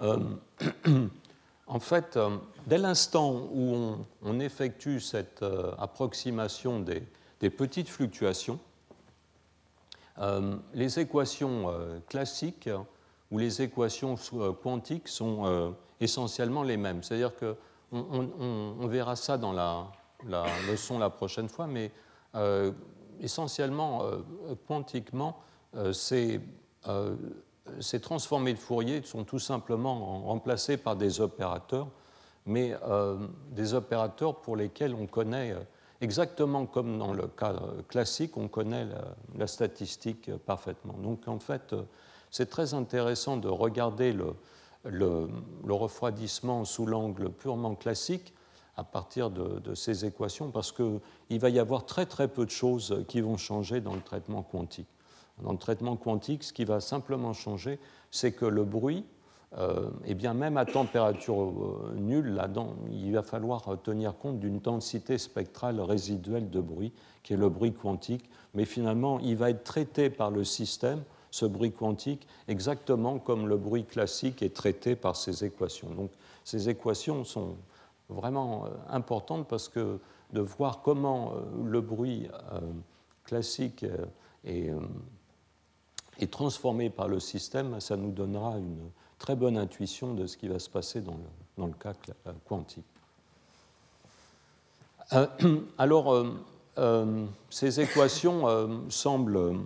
en 0.00 1.78
fait, 1.78 2.18
dès 2.66 2.78
l'instant 2.78 3.48
où 3.52 3.96
on, 4.22 4.40
effectue 4.40 4.98
cette 4.98 5.44
approximation 5.78 6.80
des, 6.80 7.50
petites 7.50 7.90
fluctuations, 7.90 8.58
les 10.72 11.00
équations 11.00 11.66
classiques 12.08 12.70
ou 13.30 13.38
les 13.38 13.60
équations 13.60 14.14
quantiques 14.62 15.08
sont 15.08 15.74
essentiellement 16.00 16.62
les 16.62 16.76
mêmes. 16.76 17.02
C'est-à-dire 17.02 17.32
qu'on 17.36 17.56
on, 18.00 18.86
verra 18.86 19.16
ça 19.16 19.36
dans 19.36 19.52
la, 19.52 19.86
leçon 20.66 20.98
la 20.98 21.10
prochaine 21.10 21.48
fois, 21.48 21.66
mais 21.66 21.92
euh, 22.34 22.72
essentiellement, 23.20 24.04
euh, 24.04 24.18
quantiquement, 24.66 25.40
euh, 25.76 25.92
ces, 25.92 26.40
transformés 28.00 28.54
de 28.54 28.58
Fourier 28.58 29.02
sont 29.02 29.24
tout 29.24 29.38
simplement 29.38 30.22
remplacés 30.22 30.76
par 30.76 30.96
des 30.96 31.20
opérateurs, 31.20 31.88
mais 32.46 32.74
des 33.52 33.74
opérateurs 33.74 34.40
pour 34.40 34.56
lesquels 34.56 34.94
on 34.94 35.06
connaît, 35.06 35.54
exactement 36.00 36.64
comme 36.66 36.98
dans 36.98 37.12
le 37.12 37.28
cas 37.28 37.54
classique, 37.86 38.36
on 38.38 38.48
connaît 38.48 38.88
la 39.36 39.46
statistique 39.46 40.34
parfaitement. 40.46 40.94
Donc 40.94 41.28
en 41.28 41.38
fait, 41.38 41.74
c'est 42.30 42.48
très 42.48 42.74
intéressant 42.74 43.36
de 43.36 43.48
regarder 43.48 44.12
le, 44.12 45.28
refroidissement 45.68 46.64
sous 46.64 46.86
l'angle 46.86 47.30
purement 47.30 47.74
classique 47.74 48.32
à 48.80 48.84
partir 48.84 49.30
de, 49.30 49.74
ces 49.74 50.06
équations, 50.06 50.50
parce 50.50 50.72
qu'il 50.72 51.38
va 51.38 51.50
y 51.50 51.58
avoir 51.58 51.84
très 51.84 52.06
très 52.06 52.28
peu 52.28 52.46
de 52.46 52.50
choses 52.50 53.04
qui 53.08 53.20
vont 53.20 53.36
changer 53.36 53.82
dans 53.82 53.94
le 53.94 54.00
traitement 54.00 54.42
quantique. 54.42 54.88
Dans 55.42 55.52
le 55.52 55.58
traitement 55.58 55.96
quantique, 55.96 56.42
ce 56.42 56.54
qui 56.54 56.64
va 56.64 56.80
simplement 56.80 57.34
changer, 57.34 57.78
c'est 58.10 58.32
que 58.32 58.46
le 58.46 58.64
bruit, 58.64 59.04
euh, 59.58 59.90
eh 60.06 60.14
bien 60.14 60.32
même 60.32 60.56
à 60.56 60.64
température 60.64 61.42
euh, 61.42 61.94
nulle, 61.98 62.34
là 62.34 62.48
il 62.90 63.12
va 63.12 63.22
falloir 63.22 63.62
tenir 63.82 64.16
compte 64.16 64.40
d'une 64.40 64.60
densité 64.60 65.18
spectrale 65.18 65.78
résiduelle 65.80 66.48
de 66.48 66.60
bruit, 66.60 66.94
qui 67.22 67.34
est 67.34 67.36
le 67.36 67.50
bruit 67.50 67.74
quantique, 67.74 68.30
mais 68.54 68.64
finalement, 68.64 69.18
il 69.20 69.36
va 69.36 69.50
être 69.50 69.62
traité 69.62 70.08
par 70.08 70.30
le 70.30 70.42
système 70.42 71.02
ce 71.30 71.44
bruit 71.44 71.70
quantique 71.70 72.26
exactement 72.48 73.18
comme 73.18 73.46
le 73.46 73.58
bruit 73.58 73.84
classique 73.84 74.42
est 74.42 74.54
traité 74.54 74.96
par 74.96 75.16
ces 75.16 75.44
équations. 75.44 75.90
Donc 75.90 76.10
ces 76.44 76.68
équations 76.68 77.24
sont 77.24 77.56
vraiment 78.10 78.66
euh, 78.66 78.68
importantes 78.88 79.48
parce 79.48 79.68
que 79.68 79.98
de 80.32 80.40
voir 80.40 80.82
comment 80.82 81.32
euh, 81.32 81.40
le 81.64 81.80
bruit 81.80 82.28
euh, 82.52 82.60
classique 83.24 83.84
est, 84.44 84.70
transformé 86.30 86.90
par 86.90 87.08
le 87.08 87.18
système, 87.18 87.80
ça 87.80 87.96
nous 87.96 88.10
donnera 88.10 88.58
une 88.58 88.90
très 89.18 89.36
bonne 89.36 89.56
intuition 89.56 90.14
de 90.14 90.26
ce 90.26 90.36
qui 90.36 90.48
va 90.48 90.58
se 90.58 90.68
passer 90.68 91.00
dans 91.00 91.14
le, 91.14 91.24
dans 91.56 91.66
le 91.66 91.72
cas 91.72 91.94
quantique. 92.46 92.84
Alors, 95.78 96.26
ces 97.48 97.80
équations 97.80 98.44
semblent 98.90 99.60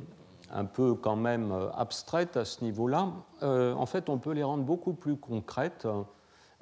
un 0.52 0.64
peu 0.64 0.94
quand 0.94 1.16
même 1.16 1.52
abstraites 1.74 2.36
à 2.36 2.44
ce 2.44 2.62
niveau-là, 2.62 3.12
en 3.42 3.86
fait, 3.86 4.08
on 4.08 4.18
peut 4.18 4.32
les 4.32 4.44
rendre 4.44 4.62
beaucoup 4.62 4.92
plus 4.92 5.16
concrètes 5.16 5.88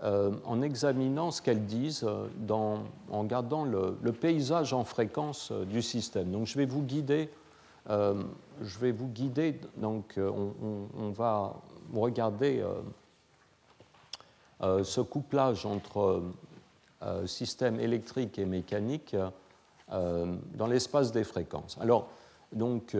euh, 0.02 0.32
en 0.44 0.62
examinant 0.62 1.30
ce 1.30 1.42
qu'elles 1.42 1.64
disent 1.64 2.06
dans, 2.36 2.80
en 3.10 3.24
gardant 3.24 3.64
le, 3.64 3.94
paysage 4.12 4.72
en 4.72 4.84
fréquence 4.84 5.52
du 5.52 5.82
système. 5.82 6.30
Donc, 6.30 6.46
je 6.46 6.58
vais 6.58 6.66
vous 6.66 6.82
guider. 6.82 7.30
je 7.88 8.78
vais 8.80 8.92
vous 8.92 9.08
guider. 9.08 9.60
Donc, 9.76 10.18
on, 10.18 11.10
va 11.10 11.54
regarder 11.92 12.64
ce 14.60 15.00
couplage 15.00 15.66
entre 15.66 16.22
système 17.26 17.78
électrique 17.80 18.38
et 18.38 18.44
mécanique 18.44 19.16
dans 19.88 20.66
l'espace 20.68 21.12
des 21.12 21.24
fréquences. 21.24 21.76
Alors, 21.80 22.08
donc, 22.52 22.96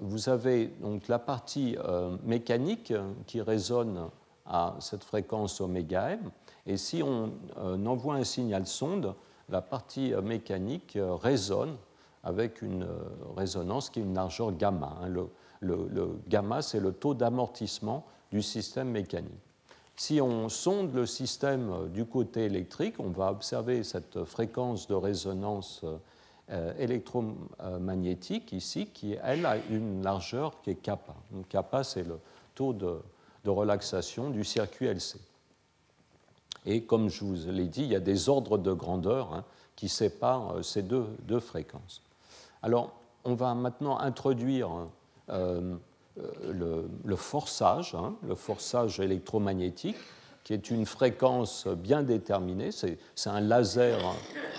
vous 0.00 0.28
avez 0.28 0.66
donc 0.80 1.08
la 1.08 1.18
partie 1.18 1.76
euh, 1.78 2.16
mécanique 2.24 2.92
qui 3.26 3.40
résonne 3.40 4.08
à 4.46 4.76
cette 4.80 5.04
fréquence 5.04 5.60
oméga 5.60 6.10
m, 6.10 6.30
et 6.66 6.76
si 6.76 7.02
on 7.02 7.32
euh, 7.58 7.86
envoie 7.86 8.14
un 8.14 8.24
signal 8.24 8.66
sonde, 8.66 9.14
la 9.48 9.62
partie 9.62 10.12
euh, 10.14 10.22
mécanique 10.22 10.98
résonne 11.22 11.76
avec 12.22 12.62
une 12.62 12.86
résonance 13.36 13.90
qui 13.90 14.00
est 14.00 14.02
une 14.02 14.14
largeur 14.14 14.52
gamma. 14.52 14.96
Hein. 15.02 15.08
Le, 15.60 16.18
gamma, 16.28 16.62
c'est 16.62 16.80
le 16.80 16.92
taux 16.92 17.12
d'amortissement 17.12 18.06
du 18.32 18.42
système 18.42 18.90
mécanique. 18.90 19.32
Si 19.96 20.20
on 20.20 20.48
sonde 20.48 20.94
le 20.94 21.06
système 21.06 21.90
du 21.90 22.06
côté 22.06 22.44
électrique, 22.44 22.94
on 22.98 23.10
va 23.10 23.30
observer 23.30 23.82
cette 23.84 24.24
fréquence 24.24 24.88
de 24.88 24.94
résonance 24.94 25.84
euh, 26.50 26.74
électromagnétique 26.78 28.52
ici, 28.52 28.88
qui, 28.88 29.16
elle, 29.22 29.46
a 29.46 29.56
une 29.70 30.02
largeur 30.02 30.60
qui 30.60 30.72
est 30.72 30.74
kappa. 30.74 31.14
Donc, 31.30 31.48
kappa, 31.48 31.82
c'est 31.82 32.02
le 32.02 32.18
taux 32.54 32.74
de, 32.74 32.98
relaxation 33.50 34.30
du 34.30 34.44
circuit 34.44 34.86
LC. 34.86 35.16
Et 36.66 36.84
comme 36.84 37.08
je 37.08 37.24
vous 37.24 37.50
l'ai 37.50 37.66
dit, 37.66 37.82
il 37.82 37.90
y 37.90 37.96
a 37.96 38.00
des 38.00 38.28
ordres 38.28 38.58
de 38.58 38.72
grandeur 38.72 39.32
hein, 39.34 39.44
qui 39.76 39.88
séparent 39.88 40.56
euh, 40.56 40.62
ces 40.62 40.82
deux, 40.82 41.40
fréquences. 41.40 42.02
Alors, 42.62 42.92
on 43.24 43.34
va 43.34 43.54
maintenant 43.54 43.98
introduire 43.98 44.70
euh, 45.30 45.76
le, 46.42 46.88
le, 47.04 47.16
forçage, 47.16 47.94
hein, 47.94 48.14
le 48.22 48.34
forçage 48.34 49.00
électromagnétique, 49.00 49.96
qui 50.44 50.52
est 50.52 50.70
une 50.70 50.84
fréquence 50.84 51.66
bien 51.66 52.02
déterminée. 52.02 52.70
C'est 52.70 52.98
un 53.26 53.40
laser 53.40 53.98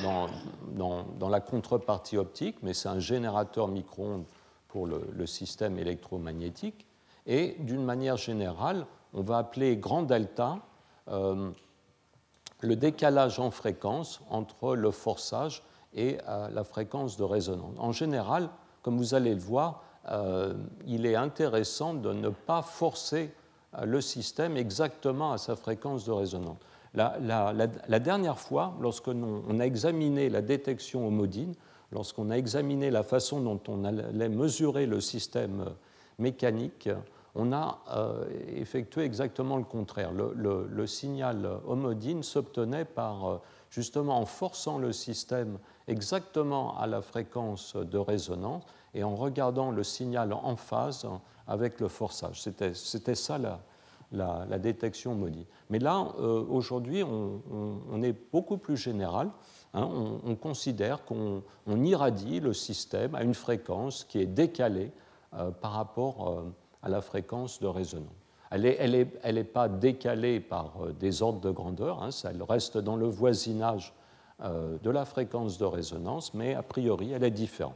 dans, 0.04 1.30
la 1.30 1.40
contrepartie 1.40 2.18
optique, 2.18 2.58
mais 2.64 2.74
c'est 2.74 2.90
un 2.90 3.00
générateur 3.00 3.68
micro-ondes 3.68 4.26
pour 4.68 4.88
le, 4.88 5.26
système 5.28 5.78
électromagnétique. 5.78 6.85
Et 7.26 7.56
d'une 7.60 7.84
manière 7.84 8.18
générale, 8.18 8.86
on 9.14 9.22
va 9.22 9.38
appeler 9.38 9.78
grand 9.78 10.04
delta 10.04 10.60
euh, 11.10 11.52
le 12.62 12.76
décalage 12.76 13.40
en 13.40 13.52
fréquence 13.52 14.22
entre 14.30 14.76
le 14.76 14.92
forçage 14.92 15.64
et 15.94 16.18
euh, 16.28 16.50
la 16.50 16.64
fréquence 16.64 17.18
de 17.18 17.24
résonance. 17.24 17.76
En 17.78 17.92
général, 17.92 18.50
comme 18.82 18.98
vous 18.98 19.14
allez 19.14 19.34
le 19.34 19.42
voir, 19.42 19.84
euh, 20.10 20.54
il 20.86 21.06
est 21.06 21.16
intéressant 21.16 21.94
de 21.94 22.14
ne 22.14 22.30
pas 22.30 22.62
forcer 22.62 23.34
le 23.84 24.00
système 24.00 24.56
exactement 24.56 25.34
à 25.34 25.38
sa 25.38 25.56
fréquence 25.56 26.06
de 26.06 26.12
résonance. 26.12 26.58
La, 26.94 28.00
dernière 28.00 28.40
fois, 28.40 28.74
lorsqu'on 28.80 29.60
a 29.60 29.66
examiné 29.66 30.30
la 30.30 30.42
détection 30.42 31.06
homodine, 31.06 31.54
lorsqu'on 31.92 32.30
a 32.30 32.36
examiné 32.36 32.90
la 32.90 33.04
façon 33.04 33.42
dont 33.42 33.60
on 33.68 33.84
allait 33.84 34.30
mesurer 34.30 34.86
le 34.86 35.02
système 35.02 35.66
mécanique, 36.20 36.90
on 37.36 37.52
a 37.52 37.80
euh, 37.94 38.26
effectué 38.56 39.04
exactement 39.04 39.58
le 39.58 39.66
contraire. 39.66 40.12
Le, 40.14 40.88
signal 40.88 41.48
homodine 41.68 42.24
s'obtenait 42.24 42.86
par, 42.86 43.26
euh, 43.26 43.42
justement, 43.70 44.20
en 44.20 44.26
forçant 44.26 44.78
le 44.78 44.94
système 44.94 45.60
exactement 45.88 46.78
à 46.78 46.88
la 46.88 47.02
fréquence 47.02 47.76
de 47.76 47.98
résonance 47.98 48.64
et 48.94 49.04
en 49.04 49.16
regardant 49.16 49.72
le 49.72 49.84
signal 49.84 50.32
en 50.32 50.56
phase 50.56 51.06
avec 51.48 51.82
le 51.82 51.90
forçage. 51.90 52.42
C'était 52.42 53.16
ça 53.16 53.38
la, 53.38 54.58
détection 54.58 55.14
maudite. 55.14 55.50
Mais 55.70 55.80
là, 55.80 56.00
aujourd'hui, 56.00 57.04
on, 57.04 58.02
est 58.02 58.16
beaucoup 58.32 58.58
plus 58.58 58.78
général. 58.78 59.30
Hein. 59.74 59.90
on, 60.26 60.36
considère 60.36 61.04
qu'on 61.04 61.44
irradie 61.68 62.40
le 62.40 62.54
système 62.54 63.14
à 63.14 63.24
une 63.24 63.34
fréquence 63.34 64.06
qui 64.06 64.20
est 64.20 64.26
décalée 64.26 64.92
par 65.62 65.74
rapport 65.74 66.46
à 66.86 66.90
la 66.90 67.02
fréquence 67.02 67.60
de 67.60 67.68
résonance. 67.68 68.08
Elle 68.52 68.62
n'est 68.62 69.10
est, 69.24 69.44
pas 69.44 69.68
décalée 69.68 70.40
par 70.40 70.94
des 70.98 71.22
ordres 71.22 71.42
de 71.42 71.52
grandeur, 71.52 72.02
hein, 72.02 72.10
elle 72.24 72.42
reste 72.44 72.78
dans 72.78 72.96
le 72.96 73.08
voisinage 73.08 73.94
de 74.40 74.90
la 74.90 75.04
fréquence 75.04 75.58
de 75.58 75.66
résonance, 75.66 76.34
mais 76.34 76.54
a 76.54 76.64
priori, 76.64 77.12
elle 77.12 77.24
est 77.24 77.32
différente. 77.32 77.76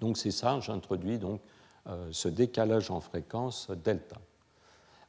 Donc 0.00 0.16
c'est 0.16 0.30
ça, 0.30 0.58
j'introduis 0.60 1.18
donc 1.18 1.40
euh, 1.88 2.08
ce 2.12 2.28
décalage 2.28 2.90
en 2.90 3.00
fréquence 3.00 3.70
delta. 3.84 4.16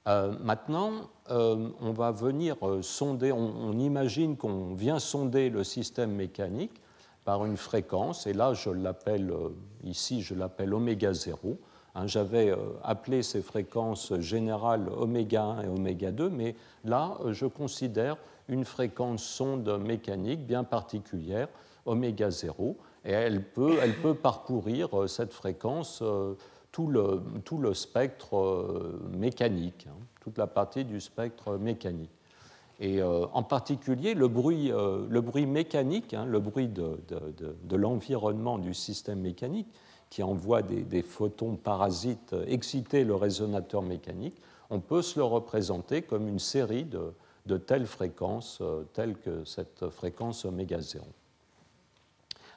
Euh, 0.07 0.33
maintenant, 0.39 0.91
euh, 1.29 1.69
on 1.81 1.91
va 1.91 2.11
venir 2.11 2.55
sonder, 2.81 3.31
on, 3.31 3.77
imagine 3.77 4.37
qu'on 4.37 4.73
vient 4.73 4.99
sonder 4.99 5.49
le 5.49 5.63
système 5.63 6.11
mécanique 6.11 6.81
par 7.25 7.45
une 7.45 7.57
fréquence, 7.57 8.25
et 8.27 8.33
là 8.33 8.53
je 8.53 8.69
l'appelle, 8.69 9.33
ici 9.83 10.21
je 10.21 10.33
l'appelle 10.33 10.73
oméga 10.73 11.13
0. 11.13 11.57
Hein, 11.99 12.07
j'avais 12.07 12.55
appelé 12.83 13.23
ces 13.23 13.41
fréquences 13.41 14.13
générales 14.19 14.87
oméga 14.97 15.43
1 15.43 15.63
et 15.63 15.67
oméga 15.67 16.11
2, 16.11 16.29
mais 16.29 16.55
là 16.85 17.17
je 17.31 17.45
considère 17.45 18.15
une 18.47 18.63
fréquence 18.63 19.23
sonde 19.23 19.77
mécanique 19.79 20.45
bien 20.45 20.63
particulière, 20.63 21.49
oméga 21.85 22.31
0, 22.31 22.77
et 23.05 23.11
elle 23.11 23.43
peut, 23.43 24.13
parcourir 24.13 24.97
euh, 24.97 25.07
cette 25.07 25.33
fréquence 25.33 25.99
euh, 26.01 26.35
tout 26.71 26.87
le, 26.87 27.73
spectre 27.73 28.37
euh, 28.37 28.99
mécanique, 29.11 29.87
hein, 29.89 29.95
toute 30.21 30.37
la 30.37 30.47
partie 30.47 30.85
du 30.85 31.01
spectre 31.01 31.57
mécanique. 31.57 32.11
Et 32.81 33.03
en 33.03 33.43
particulier, 33.43 34.13
le 34.13 34.29
bruit, 34.29 34.71
mécanique, 35.45 36.13
hein, 36.13 36.23
le 36.23 36.39
bruit 36.39 36.69
de, 36.69 36.97
de, 37.09 37.75
l'environnement 37.75 38.57
du 38.57 38.73
système 38.73 39.19
mécanique, 39.19 39.67
qui 40.09 40.23
envoie 40.23 40.61
des, 40.61 41.01
photons 41.01 41.55
parasites 41.55 42.35
exciter 42.47 43.03
le 43.03 43.15
résonateur 43.15 43.81
mécanique, 43.81 44.41
on 44.69 44.79
peut 44.79 45.01
se 45.01 45.19
le 45.19 45.25
représenter 45.25 46.01
comme 46.01 46.27
une 46.27 46.39
série 46.39 46.85
de, 46.85 47.57
telles 47.57 47.87
fréquences, 47.87 48.61
telles 48.93 49.17
que 49.17 49.43
cette 49.43 49.89
fréquence 49.89 50.45
oméga 50.45 50.79
0. 50.81 51.05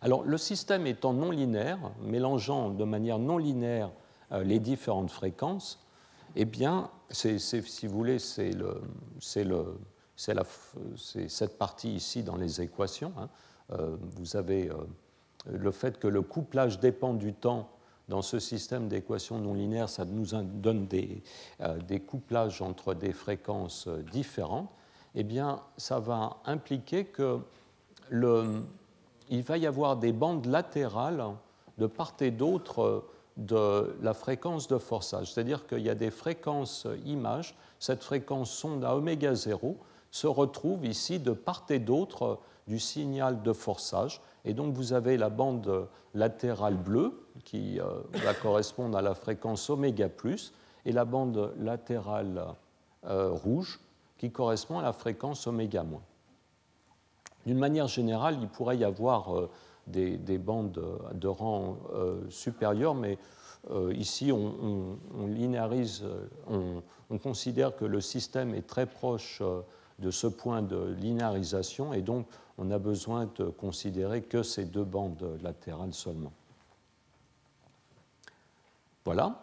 Alors, 0.03 0.24
le 0.24 0.36
système 0.36 0.86
étant 0.88 1.12
non 1.12 1.30
linéaire, 1.30 1.78
mélangeant 2.03 2.70
de 2.70 2.84
manière 2.84 3.20
non 3.20 3.38
linéaire 3.38 3.92
euh, 4.32 4.42
les 4.42 4.59
différentes 4.59 5.11
fréquences, 5.11 5.86
eh 6.34 6.44
bien, 6.44 6.90
si 7.11 7.86
vous 7.86 7.94
voulez, 7.94 8.18
c'est 8.18 8.53
cette 11.28 11.59
partie 11.59 11.94
ici 11.94 12.22
dans 12.24 12.36
les 12.36 12.61
équations. 12.61 13.12
Hein. 13.16 13.28
Euh, 13.72 13.96
vous 14.16 14.36
avez 14.36 14.70
euh, 14.70 14.74
le 15.47 15.70
fait 15.70 15.99
que 15.99 16.09
le 16.09 16.22
couplage 16.22 16.80
dépend 16.80 17.14
du 17.14 17.32
temps 17.32 17.68
dans 18.09 18.22
ce 18.22 18.38
système 18.38 18.88
d'équations 18.88 19.38
non 19.38 19.55
linéaires, 19.55 19.88
ça 19.88 20.05
nous 20.05 20.26
donne 20.43 20.86
des, 20.86 21.22
des, 21.86 22.01
couplages 22.01 22.61
entre 22.61 22.95
des 22.95 23.12
fréquences 23.12 23.88
différentes. 24.12 24.68
Eh 25.14 25.22
bien, 25.22 25.61
ça 25.76 25.99
va 25.99 26.38
impliquer 26.45 27.05
que 27.05 27.38
il 28.11 29.43
va 29.43 29.57
y 29.57 29.66
avoir 29.66 29.97
des 29.97 30.12
bandes 30.12 30.47
latérales 30.47 31.24
de 31.78 31.86
part 31.86 32.14
et 32.20 32.30
d'autre 32.30 33.05
de 33.36 33.97
la 34.03 34.12
fréquence 34.12 34.68
de 34.68 34.78
forçage. 34.78 35.32
C'est-à-dire 35.32 35.66
qu'il 35.66 35.80
y 35.80 35.88
a 35.88 35.95
des 35.95 36.11
fréquences 36.11 36.86
images. 37.07 37.57
Cette 37.78 38.03
fréquence 38.03 38.51
sonde 38.51 38.84
à 38.84 38.95
oméga 38.95 39.34
0 39.34 39.76
se 40.11 40.26
retrouve 40.26 40.84
ici 40.84 41.18
de 41.18 41.32
part 41.32 41.64
et 41.70 41.78
d'autre 41.78 42.40
du 42.68 42.78
signal 42.78 43.43
de 43.43 43.53
forçage. 43.53 44.20
Et 44.45 44.55
donc 44.55 44.74
vous 44.74 44.93
avez 44.93 45.16
la 45.16 45.30
bande 45.30 45.88
latérale 46.14 46.76
bleue 46.76 47.12
qui 47.45 47.80
euh, 47.80 48.01
va 48.24 48.34
correspondre 48.34 48.97
à 48.99 49.03
la 49.03 49.14
fréquence 49.14 49.70
oméga 49.70 50.09
plus 50.09 50.53
et 50.84 50.93
la 50.93 51.05
bande 51.05 51.53
latérale 51.59 52.45
euh, 53.07 53.30
rouge 53.30 53.80
qui 54.18 54.30
correspond 54.30 54.78
à 54.78 54.82
la 54.82 54.93
fréquence 54.93 55.47
oméga 55.47 55.82
moins. 55.82 56.03
D'une 57.47 57.59
manière 57.59 57.88
générale, 57.88 58.38
il 58.40 58.49
pourrait 58.49 58.78
y 58.78 58.84
avoir 58.84 59.36
euh, 59.36 59.51
des, 59.88 60.38
bandes 60.38 60.80
de 61.12 61.26
rang 61.26 61.76
supérieur, 62.28 62.95
mais 62.95 63.18
ici, 63.90 64.30
on, 64.30 65.26
linéarise, 65.26 66.05
on, 66.49 67.18
considère 67.18 67.74
que 67.74 67.84
le 67.84 68.01
système 68.01 68.55
est 68.55 68.64
très 68.64 68.86
proche 68.86 69.43
de 69.99 70.11
ce 70.12 70.28
point 70.28 70.62
de 70.62 70.95
linéarisation, 71.01 71.93
et 71.93 72.01
donc 72.01 72.26
on 72.59 72.70
a 72.70 72.78
besoin 72.78 73.28
de 73.36 73.44
considérer 73.44 74.22
que 74.22 74.42
ces 74.42 74.64
deux 74.64 74.84
bandes 74.84 75.38
latérales 75.42 75.94
seulement. 75.94 76.32
Voilà. 79.05 79.42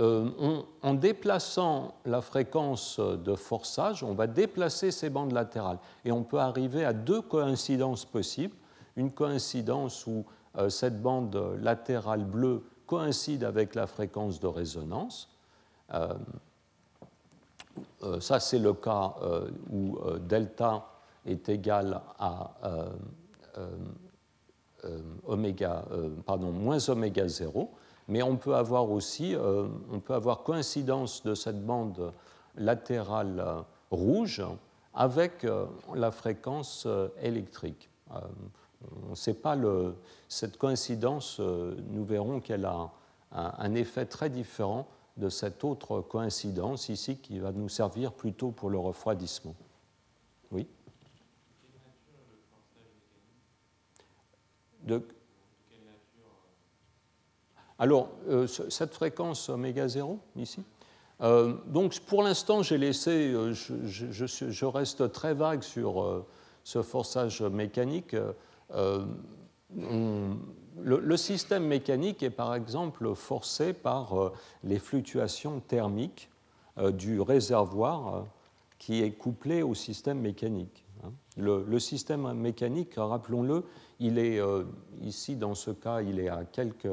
Euh, 0.00 0.62
en 0.82 0.94
déplaçant 0.94 1.94
la 2.06 2.22
fréquence 2.22 2.98
de 2.98 3.34
forçage, 3.34 4.02
on 4.02 4.14
va 4.14 4.26
déplacer 4.26 4.90
ces 4.90 5.10
bandes 5.10 5.32
latérales. 5.32 5.78
Et 6.06 6.12
on 6.12 6.22
peut 6.22 6.38
arriver 6.38 6.86
à 6.86 6.94
deux 6.94 7.20
coïncidences 7.20 8.06
possibles. 8.06 8.56
Une 8.96 9.12
coïncidence 9.12 10.06
où 10.06 10.24
euh, 10.56 10.70
cette 10.70 11.02
bande 11.02 11.36
latérale 11.60 12.24
bleue 12.24 12.64
coïncide 12.86 13.44
avec 13.44 13.74
la 13.74 13.86
fréquence 13.86 14.40
de 14.40 14.46
résonance. 14.46 15.28
Euh, 15.92 16.14
ça, 18.20 18.40
c'est 18.40 18.58
le 18.58 18.72
cas 18.72 19.14
où 19.70 19.98
delta 20.20 20.89
est 21.26 21.48
égal 21.48 22.00
à 22.18 22.52
oméga, 25.26 25.84
pardon, 26.24 26.52
moins 26.52 26.88
oméga 26.88 27.28
0 27.28 27.70
mais 28.10 28.22
on 28.22 28.36
peut 28.36 28.56
avoir 28.56 28.90
aussi 28.90 29.34
euh, 29.34 29.68
on 29.90 30.00
peut 30.00 30.14
avoir 30.14 30.42
coïncidence 30.42 31.22
de 31.22 31.34
cette 31.34 31.64
bande 31.64 32.12
latérale 32.56 33.38
euh, 33.38 33.62
rouge 33.90 34.42
avec 34.92 35.44
euh, 35.44 35.66
la 35.94 36.10
fréquence 36.10 36.86
électrique. 37.22 37.88
On 39.08 39.14
sait 39.14 39.34
pas 39.34 39.54
le, 39.54 39.94
cette 40.28 40.56
coïncidence, 40.56 41.38
nous 41.38 42.04
verrons 42.04 42.40
qu'elle 42.40 42.64
a 42.64 42.90
un, 43.30 43.74
effet 43.74 44.06
très 44.06 44.30
différent 44.30 44.88
de 45.16 45.28
cette 45.28 45.62
autre 45.62 46.00
coïncidence 46.00 46.88
ici 46.88 47.18
qui 47.18 47.38
va 47.38 47.52
nous 47.52 47.68
servir 47.68 48.12
plutôt 48.12 48.50
pour 48.50 48.68
le 48.68 48.78
refroidissement. 48.78 49.54
Oui 50.50 50.66
alors, 57.80 58.10
euh, 58.28 58.46
cette 58.46 58.92
fréquence 58.92 59.48
oméga 59.48 59.88
0, 59.88 60.18
ici, 60.36 60.62
euh, 61.22 61.54
donc 61.66 61.98
pour 62.00 62.22
l'instant, 62.22 62.62
j'ai 62.62 62.76
laissé, 62.76 63.32
euh, 63.32 63.54
je, 63.54 64.64
reste 64.66 65.10
très 65.12 65.32
vague 65.32 65.62
sur 65.62 66.26
ce 66.62 66.82
forçage 66.82 67.40
mécanique. 67.40 68.14
le, 69.74 71.16
système 71.16 71.64
mécanique 71.64 72.22
est 72.22 72.28
par 72.28 72.54
exemple 72.54 73.14
forcé 73.14 73.72
par 73.72 74.32
les 74.62 74.78
fluctuations 74.78 75.60
thermiques 75.60 76.28
du 76.92 77.22
réservoir 77.22 78.26
qui 78.78 79.02
est 79.02 79.12
couplé 79.12 79.62
au 79.62 79.74
système 79.74 80.20
mécanique. 80.20 80.84
Hein. 81.02 81.12
Le, 81.38 81.78
système 81.78 82.30
mécanique, 82.34 82.92
rappelons-le, 82.96 83.64
il 84.00 84.18
est 84.18 84.40
ici 85.02 85.36
dans 85.36 85.54
ce 85.54 85.70
cas, 85.70 86.02
il 86.02 86.18
est 86.18 86.28
à 86.28 86.44
quelques 86.44 86.88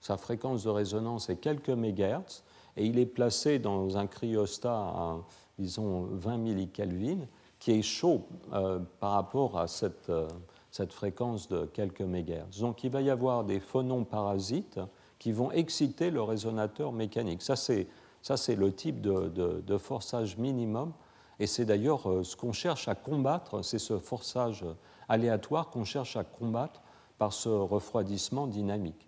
sa 0.00 0.16
fréquence 0.16 0.64
de 0.64 0.70
résonance 0.70 1.28
est 1.28 1.36
quelques 1.36 1.70
mégahertz, 1.70 2.42
et 2.76 2.86
il 2.86 2.98
est 2.98 3.06
placé 3.06 3.58
dans 3.58 3.98
un 3.98 4.06
cryostat 4.06 4.72
à, 4.72 5.16
disons, 5.58 6.08
20 6.12 6.38
millikelvin, 6.38 7.26
qui 7.58 7.72
est 7.72 7.82
chaud 7.82 8.26
euh, 8.54 8.78
par 9.00 9.12
rapport 9.12 9.58
à 9.58 9.68
cette, 9.68 10.08
euh, 10.08 10.26
cette, 10.70 10.92
fréquence 10.92 11.48
de 11.48 11.66
quelques 11.66 12.00
mégahertz. 12.00 12.60
Donc 12.60 12.82
il 12.84 12.90
va 12.90 13.02
y 13.02 13.10
avoir 13.10 13.44
des 13.44 13.60
phonons 13.60 14.04
parasites 14.04 14.80
qui 15.18 15.32
vont 15.32 15.50
exciter 15.50 16.10
le 16.10 16.22
résonateur 16.22 16.92
mécanique. 16.92 17.42
Ça, 17.42 17.56
c'est, 17.56 17.86
ça, 18.22 18.38
c'est 18.38 18.56
le 18.56 18.72
type 18.72 19.02
de, 19.02 19.28
de, 19.60 19.78
forçage 19.78 20.38
minimum, 20.38 20.92
et 21.38 21.46
c'est 21.46 21.66
d'ailleurs 21.66 22.08
euh, 22.08 22.22
ce 22.22 22.36
qu'on 22.36 22.52
cherche 22.52 22.88
à 22.88 22.94
combattre, 22.94 23.62
c'est 23.62 23.78
ce 23.78 23.98
forçage 23.98 24.64
aléatoire 25.10 25.68
qu'on 25.68 25.84
cherche 25.84 26.16
à 26.16 26.24
combattre 26.24 26.80
par 27.18 27.34
ce 27.34 27.50
refroidissement 27.50 28.46
dynamique. 28.46 29.06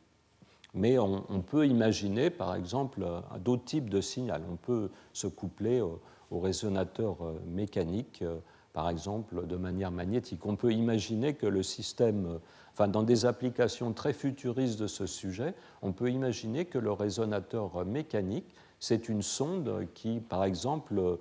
Mais 0.74 0.98
on, 0.98 1.42
peut 1.42 1.66
imaginer, 1.66 2.30
par 2.30 2.55
exemple, 2.55 3.07
d'autres 3.40 3.64
types 3.64 3.90
de 3.90 4.00
signal. 4.00 4.42
On 4.50 4.57
peut 4.57 4.90
se 5.12 5.26
coupler 5.26 5.80
au, 5.80 6.00
résonateur 6.30 7.18
euh, 7.20 7.38
mécanique, 7.46 8.20
euh, 8.22 8.38
par 8.72 8.88
exemple, 8.88 9.46
de 9.46 9.57
manière 9.57 9.90
magnétique. 9.90 10.46
On 10.46 10.57
peut 10.57 10.72
imaginer 10.72 11.34
que 11.34 11.46
le 11.46 11.62
système, 11.62 12.24
euh, 12.24 12.38
enfin, 12.72 12.88
dans 12.88 13.03
des 13.03 13.26
applications 13.26 13.92
très 13.92 14.14
futuristes 14.14 14.80
de 14.80 14.86
ce 14.86 15.05
sujet, 15.05 15.55
on 15.82 15.92
peut 15.92 16.11
imaginer 16.11 16.64
que 16.64 16.78
le 16.78 16.90
résonateur 16.90 17.84
mécanique 17.84 18.55
c'est 18.80 19.11
une 19.11 19.22
sonde 19.22 19.86
qui, 19.94 20.18
par 20.18 20.42
exemple, 20.42 21.18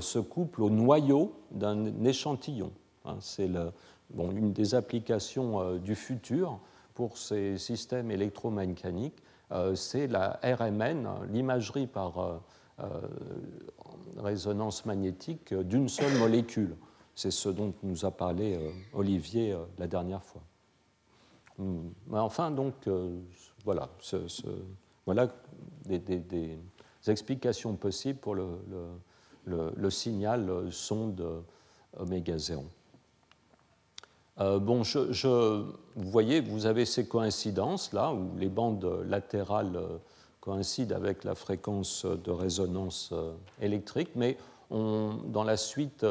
se 0.00 0.18
couple 0.18 0.62
au 0.62 0.70
noyau 0.70 1.32
d'un 1.52 2.02
échantillon. 2.02 2.72
Hein. 3.04 3.18
c'est 3.20 3.48
une 4.18 4.52
des 4.52 4.74
applications 4.74 5.76
du 5.76 5.94
futur 5.94 6.60
pour 6.94 7.18
ces 7.18 7.58
systèmes 7.58 8.10
électromécaniques, 8.10 9.22
c'est 9.74 10.06
la 10.06 10.38
RMN, 10.42 11.08
l'imagerie 11.30 11.86
par 11.86 12.40
résonance 14.16 14.86
magnétique 14.86 15.54
d'une 15.54 15.88
seule 15.88 16.16
molécule. 16.18 16.76
C'est 17.14 17.30
ce 17.30 17.48
dont 17.48 17.72
nous 17.82 18.04
a 18.04 18.10
parlé 18.10 18.58
Olivier 18.92 19.56
la 19.78 19.86
dernière 19.86 20.22
fois. 20.22 20.42
Hmm. 21.58 21.90
Enfin, 22.12 22.50
donc, 22.50 22.74
euh, 22.88 23.20
voilà, 23.64 23.88
des, 25.86 26.58
explications 27.06 27.76
possibles 27.76 28.18
pour 28.18 28.34
le, 28.34 28.48
le, 29.46 29.90
signal 29.90 30.72
sonde 30.72 31.44
oméga 31.96 32.38
0. 32.38 32.64
Euh, 34.40 34.58
bon, 34.58 34.82
vous 34.82 36.10
voyez, 36.10 36.40
vous 36.40 36.66
avez 36.66 36.84
ces 36.84 37.06
coïncidences 37.06 37.92
là, 37.92 38.12
où 38.12 38.36
les 38.36 38.48
bandes 38.48 39.04
latérales 39.06 39.78
coïncident 40.40 40.96
avec 40.96 41.24
la 41.24 41.34
fréquence 41.34 42.04
de 42.04 42.30
résonance 42.30 43.10
euh, 43.12 43.32
électrique, 43.60 44.10
mais 44.16 44.36
dans 44.70 45.44
la 45.44 45.56
suite 45.56 46.04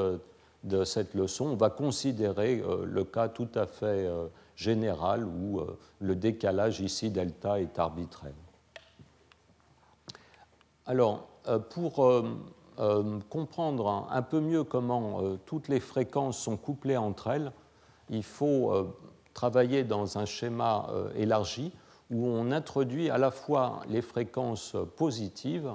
de 0.64 0.84
cette 0.86 1.16
leçon, 1.16 1.48
on 1.48 1.56
va 1.56 1.70
considérer 1.70 2.64
le 2.86 3.04
cas 3.04 3.28
tout 3.28 3.50
à 3.56 3.66
fait 3.66 4.08
général 4.56 5.26
où 5.26 5.60
euh, 5.60 5.78
le 6.00 6.16
décalage 6.16 6.80
ici 6.80 7.10
delta 7.10 7.60
est 7.60 7.80
arbitraire. 7.80 8.34
Alors, 10.86 11.28
euh, 11.48 11.60
pour 11.60 12.06
euh, 12.06 13.20
comprendre 13.30 14.08
un 14.10 14.22
peu 14.22 14.40
mieux 14.40 14.64
comment 14.64 15.22
toutes 15.46 15.68
les 15.68 15.80
fréquences 15.80 16.38
sont 16.38 16.58
couplées 16.58 16.98
entre 16.98 17.28
elles, 17.28 17.52
il 18.10 18.24
faut 18.24 18.94
travailler 19.34 19.84
dans 19.84 20.18
un 20.18 20.26
schéma 20.26 20.88
élargi 21.16 21.72
où 22.12 22.28
on 22.28 22.52
introduit 22.52 23.10
à 23.10 23.18
la 23.18 23.32
fois 23.32 23.82
les 23.90 24.02
fréquences 24.02 24.76
positives 24.98 25.72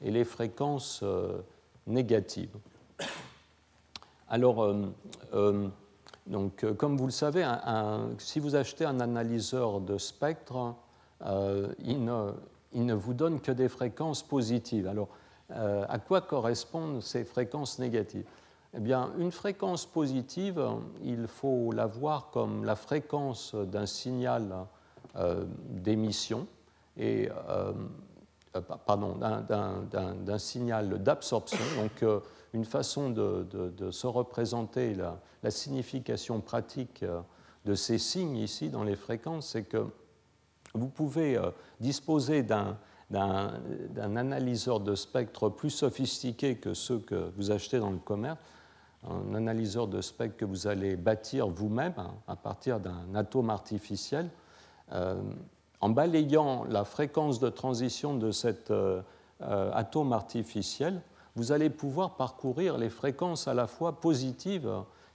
et 0.00 0.10
les 0.10 0.24
fréquences 0.24 1.04
négatives. 1.86 2.56
Alors, 4.28 4.64
euh, 5.34 5.68
comme 6.78 6.96
vous 6.96 7.04
le 7.06 7.12
savez, 7.12 7.46
si 8.18 8.40
vous 8.40 8.54
achetez 8.54 8.84
un 8.84 9.00
analyseur 9.00 9.80
de 9.80 9.98
spectre, 9.98 10.74
euh, 11.26 11.72
il, 11.84 12.04
ne, 12.04 12.94
vous 12.94 13.14
donne 13.14 13.40
que 13.40 13.52
des 13.52 13.68
fréquences 13.68 14.22
positives. 14.22 14.86
Alors, 14.86 15.08
euh, 15.50 15.84
à 15.88 15.98
quoi 15.98 16.22
correspondent 16.22 17.02
ces 17.02 17.24
fréquences 17.24 17.78
négatives? 17.78 18.24
Eh 18.74 18.80
bien, 18.80 19.12
une 19.18 19.30
fréquence 19.30 19.84
positive, 19.86 20.62
il 21.04 21.26
faut 21.26 21.72
la 21.72 21.86
voir 21.86 22.30
comme 22.30 22.64
la 22.64 22.74
fréquence 22.76 23.54
d'un 23.54 23.86
signal 23.86 24.66
d'émission 25.68 26.46
et 26.96 27.28
pardon, 28.86 29.16
d'un 29.18 30.38
signal 30.38 31.02
d'absorption. 31.02 31.58
Donc, 31.76 32.22
une 32.54 32.64
façon 32.64 33.10
de, 33.10 33.90
se 33.90 34.06
représenter 34.06 34.94
la, 34.94 35.50
signification 35.50 36.40
pratique 36.40 37.02
euh, 37.02 37.20
de 37.64 37.74
ces 37.74 37.98
signes 37.98 38.36
ici 38.36 38.68
dans 38.68 38.84
les 38.84 38.94
fréquences, 38.94 39.48
c'est 39.48 39.64
que 39.64 39.84
vous 40.72 40.88
pouvez 40.88 41.36
euh, 41.36 41.50
disposer 41.80 42.44
d'un 42.44 42.76
analyseur 43.96 44.78
de 44.78 44.94
spectre 44.94 45.48
plus 45.48 45.70
sophistiqué 45.70 46.56
que 46.56 46.74
ceux 46.74 47.00
que 47.00 47.32
vous 47.36 47.50
achetez 47.50 47.80
dans 47.80 47.90
le 47.90 47.98
commerce, 47.98 48.38
un 49.08 49.34
analyseur 49.34 49.88
de 49.88 50.00
spectre 50.00 50.36
que 50.36 50.44
vous 50.44 50.66
allez 50.66 50.96
bâtir 50.96 51.48
vous-même 51.48 51.94
hein, 51.96 52.14
à 52.28 52.36
partir 52.36 52.80
d'un 52.80 53.14
atome 53.14 53.50
artificiel. 53.50 54.28
Euh, 54.92 55.20
en 55.80 55.88
balayant 55.88 56.64
la 56.64 56.84
fréquence 56.84 57.40
de 57.40 57.48
transition 57.48 58.14
de 58.14 58.30
cet 58.30 58.72
atome 59.40 60.12
artificiel, 60.12 61.02
vous 61.34 61.50
allez 61.50 61.70
pouvoir 61.70 62.14
parcourir 62.14 62.78
les 62.78 62.88
fréquences 62.88 63.48
à 63.48 63.54
la 63.54 63.66
fois 63.66 64.00
positives 64.00 64.70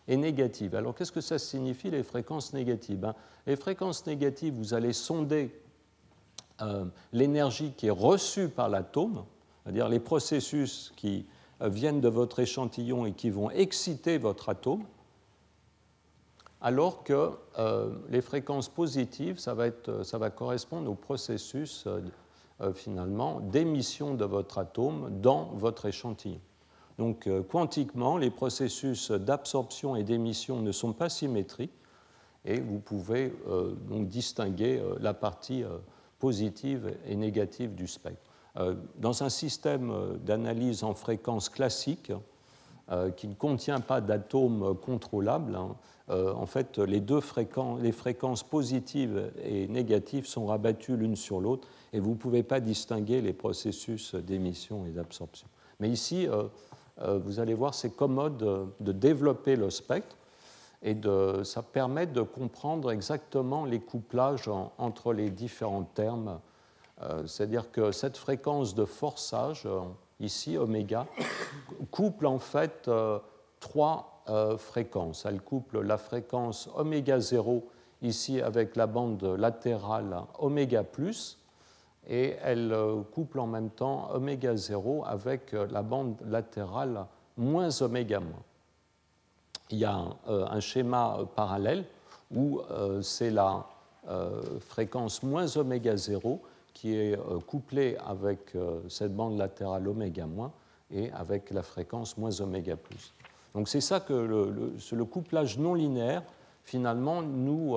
et 0.08 0.18
négatives. 0.18 0.76
Alors 0.76 0.96
qu'est-ce 0.96 1.12
que 1.12 1.22
ça 1.22 1.38
signifie 1.38 1.90
les 1.90 2.04
fréquences 2.04 2.54
négatives 2.54 3.00
ben, 3.00 3.16
Les 3.46 3.56
fréquences 3.56 4.06
négatives, 4.06 4.54
vous 4.54 4.74
allez 4.74 4.94
sonder 4.94 5.54
euh, 6.62 6.86
l'énergie 7.14 7.74
qui 7.76 7.88
est 7.88 7.92
reçue 7.92 8.50
par 8.50 8.70
l'atome, 8.70 9.26
c'est-à-dire 9.64 9.90
les 9.90 10.00
processus 10.00 10.94
qui 10.96 11.20
euh, 11.20 11.37
viennent 11.62 12.02
de 12.02 12.10
votre 12.10 12.40
échantillon 12.40 13.06
et 13.06 13.14
qui 13.14 13.30
vont 13.30 13.50
exciter 13.50 14.18
votre 14.18 14.50
atome, 14.50 14.84
alors 16.62 17.04
que 17.04 17.32
euh, 17.60 17.92
les 18.10 18.22
fréquences 18.22 18.70
positives, 18.70 19.40
ça 19.40 19.54
va, 19.54 19.68
va 20.14 20.30
correspondre 20.30 20.90
au 20.90 20.96
processus 20.96 21.88
euh, 22.60 22.74
finalement 22.74 23.40
d'émission 23.40 24.16
de 24.16 24.26
votre 24.26 24.58
atome 24.58 25.22
dans 25.22 25.52
votre 25.54 25.86
échantillon. 25.86 26.42
Donc 26.98 27.28
euh, 27.28 27.44
quantiquement, 27.44 28.18
les 28.18 28.32
processus 28.32 29.12
d'absorption 29.12 29.96
et 29.96 30.04
d'émission 30.04 30.60
ne 30.60 30.72
sont 30.72 30.92
pas 30.92 31.08
symétriques 31.08 31.78
et 32.46 32.60
vous 32.60 32.80
pouvez 32.80 33.32
euh, 33.48 33.76
donc 33.88 34.08
distinguer 34.08 34.82
la 35.00 35.14
partie 35.14 35.64
positive 36.18 36.98
et 37.06 37.16
négative 37.16 37.76
du 37.76 37.86
spectre. 37.86 38.27
Dans 38.98 39.24
un 39.24 39.30
système 39.30 40.18
d'analyse 40.26 40.84
en 40.84 40.94
fréquence 40.94 41.50
classique, 41.50 42.12
qui 43.16 43.28
ne 43.28 43.36
contient 43.36 43.82
pas 43.82 44.02
d'atomes 44.02 44.76
contrôlables, 44.82 45.56
hein, 45.56 45.76
en 46.10 46.46
fait, 46.46 46.80
les 46.80 47.02
deux 47.02 47.20
fréquences, 47.20 47.82
les 47.82 47.92
fréquences 47.92 48.44
positives 48.44 49.32
et 49.44 49.68
négatives 49.68 50.26
sont 50.26 50.46
rabattues 50.46 50.96
l'une 50.96 51.16
sur 51.16 51.42
l'autre 51.42 51.68
et 51.94 52.00
vous 52.00 52.12
ne 52.12 52.16
pouvez 52.16 52.44
pas 52.44 52.60
distinguer 52.60 53.22
les 53.22 53.34
processus 53.34 54.16
d'émission 54.16 54.86
et 54.86 54.92
d'absorption. 54.92 55.48
Mais 55.80 55.90
ici, 55.90 56.28
euh, 56.28 56.44
euh, 57.02 57.20
vous 57.20 57.40
allez 57.40 57.54
voir, 57.54 57.74
c'est 57.74 57.96
commode 57.96 58.38
de, 58.80 58.92
développer 58.92 59.56
le 59.56 59.70
spectre 59.70 60.16
et 60.84 60.96
ça 61.44 61.64
permet 61.64 62.06
de 62.06 62.22
comprendre 62.22 62.92
exactement 62.92 63.66
les 63.66 63.80
couplages 63.80 64.48
entre 64.78 65.12
les 65.12 65.32
différents 65.32 65.84
termes. 65.84 66.40
Euh, 67.02 67.26
c'est-à-dire 67.28 67.72
que 67.72 67.92
cette 67.92 68.18
fréquence 68.18 68.76
de 68.76 68.86
forçage, 68.86 69.68
ici, 70.20 70.58
oméga, 70.58 71.06
couple 71.92 72.26
en 72.26 72.40
fait 72.40 72.90
trois 73.60 74.24
fréquences. 74.58 75.26
Elle 75.26 75.42
couple 75.42 75.82
la 75.82 75.98
fréquence 75.98 76.70
oméga 76.76 77.20
0 77.20 77.66
ici 78.02 78.42
avec 78.42 78.76
la 78.76 78.88
bande 78.88 79.24
latérale 79.24 80.24
oméga 80.38 80.84
plus 80.84 81.40
et 82.08 82.38
elle 82.42 82.72
euh, 82.72 83.02
couple 83.12 83.40
en 83.40 83.48
même 83.48 83.70
temps 83.70 84.10
oméga 84.14 84.56
0 84.56 85.04
avec 85.06 85.54
euh, 85.54 85.68
la 85.72 85.82
bande 85.82 86.16
latérale 86.26 87.06
moins 87.36 87.82
oméga 87.82 88.20
moins. 88.20 88.44
Il 89.70 89.80
y 89.80 89.86
a 89.86 89.96
un, 89.96 90.16
euh, 90.30 90.60
schéma 90.60 91.18
parallèle 91.36 91.86
où 92.34 92.60
c'est 93.02 93.30
la 93.30 93.66
fréquence 94.60 95.24
moins 95.24 95.56
oméga 95.56 95.96
0 95.96 96.42
qui 96.78 96.96
est 96.96 97.18
couplée 97.48 97.98
avec 98.06 98.54
cette 98.88 99.16
bande 99.16 99.38
latérale 99.38 99.88
oméga 99.88 100.28
et 100.92 101.12
avec 101.12 101.50
la 101.50 101.64
fréquence 101.64 102.18
moins 102.18 102.40
oméga 102.40 102.76
plus. 102.76 103.14
Donc 103.56 103.68
c'est 103.68 103.82
ça 103.82 104.00
que 104.00 104.14
le, 104.14 104.74
le, 104.92 105.06
couplage 105.06 105.58
non 105.58 105.74
linéaire 105.74 106.22
finalement 106.64 107.24
nous 107.24 107.76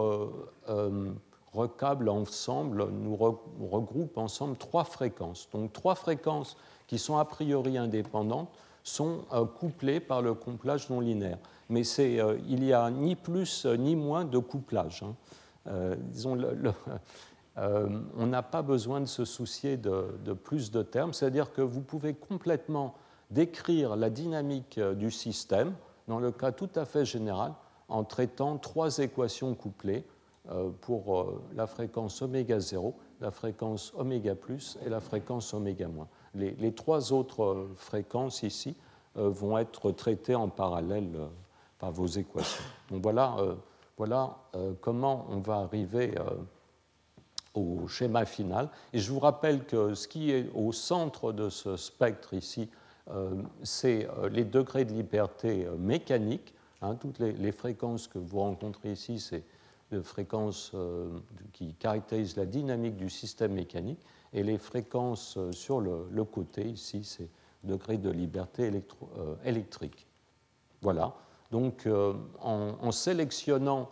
recable 1.52 2.08
ensemble, 2.08 2.88
nous 2.90 3.16
regroupe 3.16 4.18
ensemble 4.18 4.56
trois 4.56 4.84
fréquences. 4.84 5.48
Donc 5.52 5.72
trois 5.72 5.94
fréquences 5.94 6.56
qui 6.86 6.98
sont 6.98 7.16
a 7.16 7.24
priori 7.24 7.78
indépendantes 7.78 8.50
sont 8.82 9.24
euh, 9.32 9.44
couplées 9.44 10.00
par 10.00 10.22
le 10.22 10.34
couplage 10.34 10.88
non 10.90 11.00
linéaire. 11.00 11.38
Mais 11.68 11.82
euh, 11.98 12.38
il 12.48 12.60
n'y 12.60 12.72
a 12.72 12.90
ni 12.90 13.14
plus 13.14 13.66
ni 13.78 13.94
moins 13.94 14.24
de 14.24 14.38
couplage. 14.38 15.02
Hein. 15.04 15.14
Euh, 15.66 15.94
disons, 15.98 16.36
on 17.56 18.26
n'a 18.26 18.42
pas 18.42 18.62
besoin 18.62 19.00
de 19.00 19.06
se 19.06 19.24
soucier 19.24 19.76
de, 19.76 20.32
plus 20.32 20.70
de 20.70 20.82
termes, 20.82 21.12
c'est-à-dire 21.12 21.52
que 21.52 21.60
vous 21.60 21.82
pouvez 21.82 22.14
complètement 22.14 22.94
décrire 23.30 23.96
la 23.96 24.08
dynamique 24.08 24.80
du 24.80 25.10
système, 25.10 25.74
dans 26.08 26.20
le 26.20 26.30
cas 26.32 26.52
tout 26.52 26.70
à 26.74 26.84
fait 26.84 27.04
général, 27.04 27.52
en 27.90 28.04
traitant 28.04 28.56
trois 28.56 28.98
équations 28.98 29.54
couplées 29.54 30.04
euh, 30.50 30.70
pour 30.80 31.20
euh, 31.20 31.42
la 31.54 31.66
fréquence 31.66 32.22
oméga 32.22 32.58
0, 32.58 32.94
la 33.20 33.30
fréquence 33.30 33.92
oméga 33.96 34.34
plus 34.34 34.78
et 34.86 34.88
la 34.88 35.00
fréquence 35.00 35.52
oméga 35.52 35.86
moins. 35.86 36.08
Les, 36.34 36.72
trois 36.72 37.12
autres 37.12 37.44
euh, 37.44 37.72
fréquences 37.76 38.42
ici 38.42 38.74
vont 39.16 39.58
être 39.58 39.90
traitées 39.90 40.36
en 40.36 40.48
parallèle 40.48 41.10
par 41.80 41.90
vos 41.90 42.06
équations. 42.06 42.62
Donc 42.92 43.02
voilà, 43.02 43.34
voilà 43.96 44.36
comment 44.80 45.26
on 45.30 45.40
va 45.40 45.56
arriver 45.56 46.14
au 47.54 47.86
schéma 47.88 48.24
final. 48.24 48.68
Et 48.92 48.98
je 48.98 49.10
vous 49.12 49.18
rappelle 49.18 49.64
que 49.64 49.94
ce 49.94 50.08
qui 50.08 50.30
est 50.30 50.50
au 50.54 50.72
centre 50.72 51.32
de 51.32 51.48
ce 51.48 51.76
spectre 51.76 52.34
ici, 52.34 52.68
c'est 53.64 54.06
les 54.30 54.44
degrés 54.44 54.84
de 54.84 54.92
liberté 54.92 55.66
mécanique. 55.78 56.54
Hein, 56.80 56.94
toutes 56.94 57.18
les, 57.18 57.52
fréquences 57.52 58.06
que 58.06 58.18
vous 58.18 58.38
rencontrez 58.38 58.92
ici, 58.92 59.18
c'est 59.18 59.42
les 59.90 60.02
fréquences 60.02 60.72
qui 61.52 61.74
caractérisent 61.74 62.36
la 62.36 62.46
dynamique 62.46 62.96
du 62.96 63.10
système 63.10 63.52
mécanique. 63.54 64.00
Et 64.32 64.44
les 64.44 64.58
fréquences 64.58 65.38
sur 65.50 65.80
le, 65.80 66.24
côté, 66.24 66.64
ici, 66.64 67.02
c'est 67.02 67.28
degrés 67.64 67.98
de 67.98 68.10
liberté 68.10 68.70
électrique. 69.44 70.06
Voilà. 70.82 71.14
Donc, 71.50 71.88
en, 72.40 72.92
sélectionnant 72.92 73.90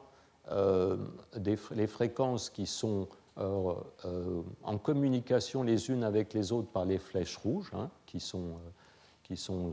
les 1.34 1.86
fréquences 1.88 2.50
qui 2.50 2.66
sont 2.66 3.02
euh, 3.02 3.02
euh, 3.02 3.27
en 3.38 4.78
communication 4.78 5.62
les 5.62 5.90
unes 5.90 6.02
avec 6.02 6.34
les 6.34 6.52
autres 6.52 6.68
par 6.68 6.84
les 6.84 6.98
flèches 6.98 7.36
rouges, 7.36 7.70
hein, 7.72 7.90
qui, 8.06 8.18
euh, 8.18 9.36
sont, 9.36 9.72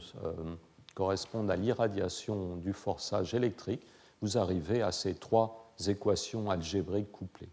correspondent 0.94 1.50
à 1.50 1.56
l'irradiation 1.56 2.58
du 2.58 2.74
forçage 2.74 3.34
électrique, 3.34 3.86
vous 4.22 4.38
arrivez 4.38 4.82
à 4.82 4.92
ces 4.92 5.16
trois 5.16 5.74
équations 5.88 6.50
algébriques 6.50 7.12
couplées, 7.12 7.50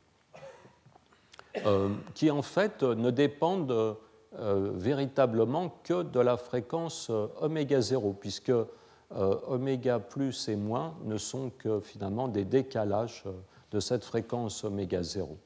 qui 2.15 2.31
en 2.31 2.43
fait 2.43 2.83
ne 2.83 3.11
dépendent 3.11 3.97
véritablement 4.33 5.75
que 5.83 6.03
de 6.03 6.21
la 6.21 6.37
fréquence 6.37 7.11
oméga 7.41 7.81
0, 7.81 8.13
puisque 8.13 8.53
oméga 9.11 9.99
plus 9.99 10.49
et 10.49 10.57
moins 10.57 10.95
ne 11.05 11.19
sont 11.19 11.51
que 11.59 11.81
finalement 11.81 12.29
des 12.29 12.45
décalages 12.45 13.25
de 13.73 13.81
cette 13.81 14.05
fréquence 14.05 14.63
oméga 14.65 15.03
0. 15.03 15.37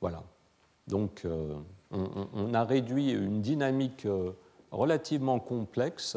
Voilà. 0.00 0.22
Donc, 0.86 1.22
euh, 1.24 1.54
on, 1.90 2.54
a 2.54 2.64
réduit 2.64 3.12
une 3.12 3.42
dynamique 3.42 4.06
euh, 4.06 4.32
relativement 4.70 5.38
complexe 5.38 6.16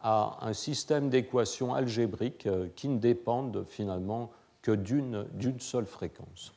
à 0.00 0.38
un 0.42 0.52
système 0.52 1.08
d'équations 1.08 1.74
algébriques 1.74 2.46
euh, 2.46 2.68
qui 2.74 2.88
ne 2.88 2.98
dépendent 2.98 3.64
finalement 3.66 4.30
que 4.60 4.72
d'une 4.72 5.26
seule 5.58 5.86
fréquence, 5.86 6.52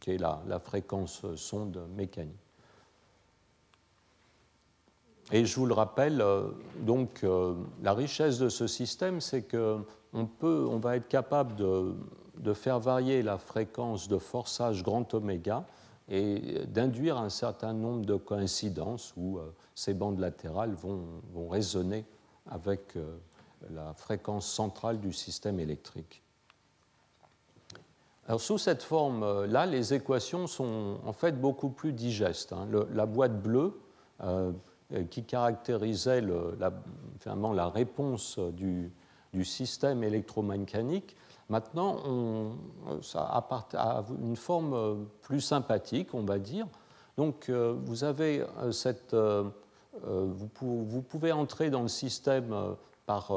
qui 0.00 0.12
est 0.12 0.18
la, 0.18 0.42
la 0.46 0.60
fréquence 0.60 1.24
sonde 1.34 1.80
mécanique. 1.96 2.36
Et 5.32 5.44
je 5.44 5.56
vous 5.58 5.66
le 5.66 5.74
rappelle, 5.74 6.22
donc 6.80 7.24
la 7.82 7.94
richesse 7.94 8.38
de 8.38 8.48
ce 8.48 8.66
système, 8.66 9.20
c'est 9.20 9.42
qu'on 9.42 9.84
on 10.42 10.78
va 10.78 10.96
être 10.96 11.08
capable 11.08 11.56
de, 11.56 11.94
de 12.42 12.52
faire 12.52 12.80
varier 12.80 13.22
la 13.22 13.38
fréquence 13.38 14.08
de 14.08 14.18
forçage 14.18 14.82
grand 14.82 15.14
oméga 15.14 15.64
et 16.08 16.66
d'induire 16.66 17.16
un 17.16 17.30
certain 17.30 17.72
nombre 17.72 18.04
de 18.04 18.16
coïncidences 18.16 19.14
où 19.16 19.38
euh, 19.38 19.54
ces 19.74 19.94
bandes 19.94 20.18
latérales 20.18 20.74
vont, 20.74 21.00
vont 21.32 21.48
résonner 21.48 22.04
avec 22.50 22.96
euh, 22.96 23.16
la 23.70 23.94
fréquence 23.94 24.46
centrale 24.46 24.98
du 24.98 25.12
système 25.12 25.60
électrique. 25.60 26.22
Alors, 28.26 28.40
sous 28.40 28.58
cette 28.58 28.82
forme-là, 28.82 29.66
les 29.66 29.94
équations 29.94 30.46
sont 30.46 30.98
en 31.04 31.12
fait 31.12 31.40
beaucoup 31.40 31.70
plus 31.70 31.92
digestes. 31.92 32.52
Hein. 32.52 32.68
la 32.92 33.06
boîte 33.06 33.40
bleue, 33.40 33.80
euh, 34.22 34.52
qui 35.10 35.24
caractérisait 35.24 36.20
la, 36.20 36.72
finalement, 37.20 37.52
la 37.52 37.68
réponse 37.68 38.38
du, 38.38 38.92
du 39.32 39.44
système 39.44 40.04
électromécanique, 40.04 41.16
Maintenant, 41.48 42.54
ça 43.02 43.22
a 43.24 44.04
une 44.22 44.36
forme 44.36 44.74
euh, 44.74 44.94
plus 45.22 45.40
sympathique, 45.40 46.14
on 46.14 46.22
va 46.22 46.38
dire. 46.38 46.66
Donc, 47.16 47.48
euh, 47.48 47.76
vous 47.84 48.04
avez 48.04 48.40
euh, 48.40 48.72
cette. 48.72 49.14
Vous, 50.02 51.02
pouvez 51.02 51.32
entrer 51.32 51.68
dans 51.68 51.82
le 51.82 51.88
système 51.88 52.56
par 53.04 53.30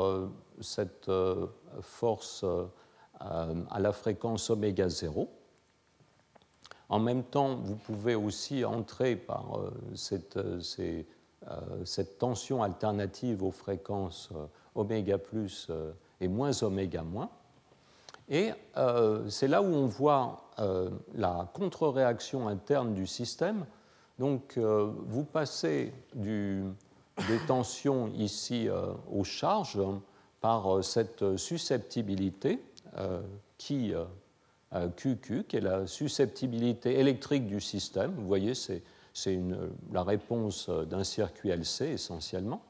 cette 0.61 1.11
force 1.81 2.45
à 3.19 3.79
la 3.79 3.91
fréquence 3.91 4.49
oméga 4.49 4.87
0. 4.87 5.29
En 6.87 6.99
même 6.99 7.23
temps, 7.23 7.57
vous 7.57 7.75
pouvez 7.75 8.15
aussi 8.15 8.63
entrer 8.63 9.17
par 9.17 9.59
cette, 9.95 10.39
cette 11.83 12.17
tension 12.17 12.63
alternative 12.63 13.43
aux 13.43 13.51
fréquences 13.51 14.29
oméga 14.75 15.17
plus 15.17 15.69
et 16.21 16.29
moins 16.29 16.63
oméga 16.63 17.03
moins. 17.03 17.29
Et 18.29 18.51
euh, 18.77 19.29
c'est 19.29 19.47
là 19.47 19.61
où 19.61 19.65
on 19.65 19.85
voit 19.85 20.49
euh, 20.59 20.89
la 21.13 21.49
contre-réaction 21.53 22.47
interne 22.47 22.93
du 22.93 23.05
système. 23.05 23.65
Donc, 24.17 24.57
euh, 24.57 24.91
vous 25.07 25.23
passez 25.23 25.93
des 26.15 27.37
tensions 27.47 28.07
ici 28.15 28.67
aux 29.11 29.23
charges 29.23 29.81
par 30.41 30.83
cette 30.83 31.37
susceptibilité 31.37 32.59
qui, 33.57 33.93
QQ, 34.95 35.43
qui 35.45 35.57
est 35.57 35.61
la 35.61 35.87
susceptibilité 35.87 36.99
électrique 36.99 37.47
du 37.47 37.61
système. 37.61 38.13
Vous 38.15 38.27
voyez, 38.27 38.53
c'est 38.53 38.83
la 39.91 40.03
réponse 40.03 40.69
d'un 40.69 41.03
circuit 41.03 41.49
LC 41.49 41.81
essentiellement. 41.93 42.61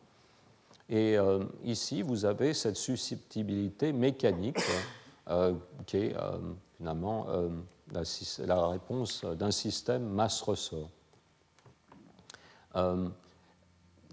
Et 0.90 1.18
ici, 1.64 2.02
vous 2.02 2.26
avez 2.26 2.54
cette 2.54 2.78
susceptibilité 2.78 3.94
mécanique 3.94 4.60
euh, 4.60 4.82
qui 5.86 5.98
est 5.98 6.16
euh, 6.16 6.38
finalement 6.78 7.28
euh, 7.30 7.50
la, 8.46 8.68
réponse 8.68 9.26
d'un 9.26 9.52
système 9.52 10.08
masse-ressort. 10.08 10.90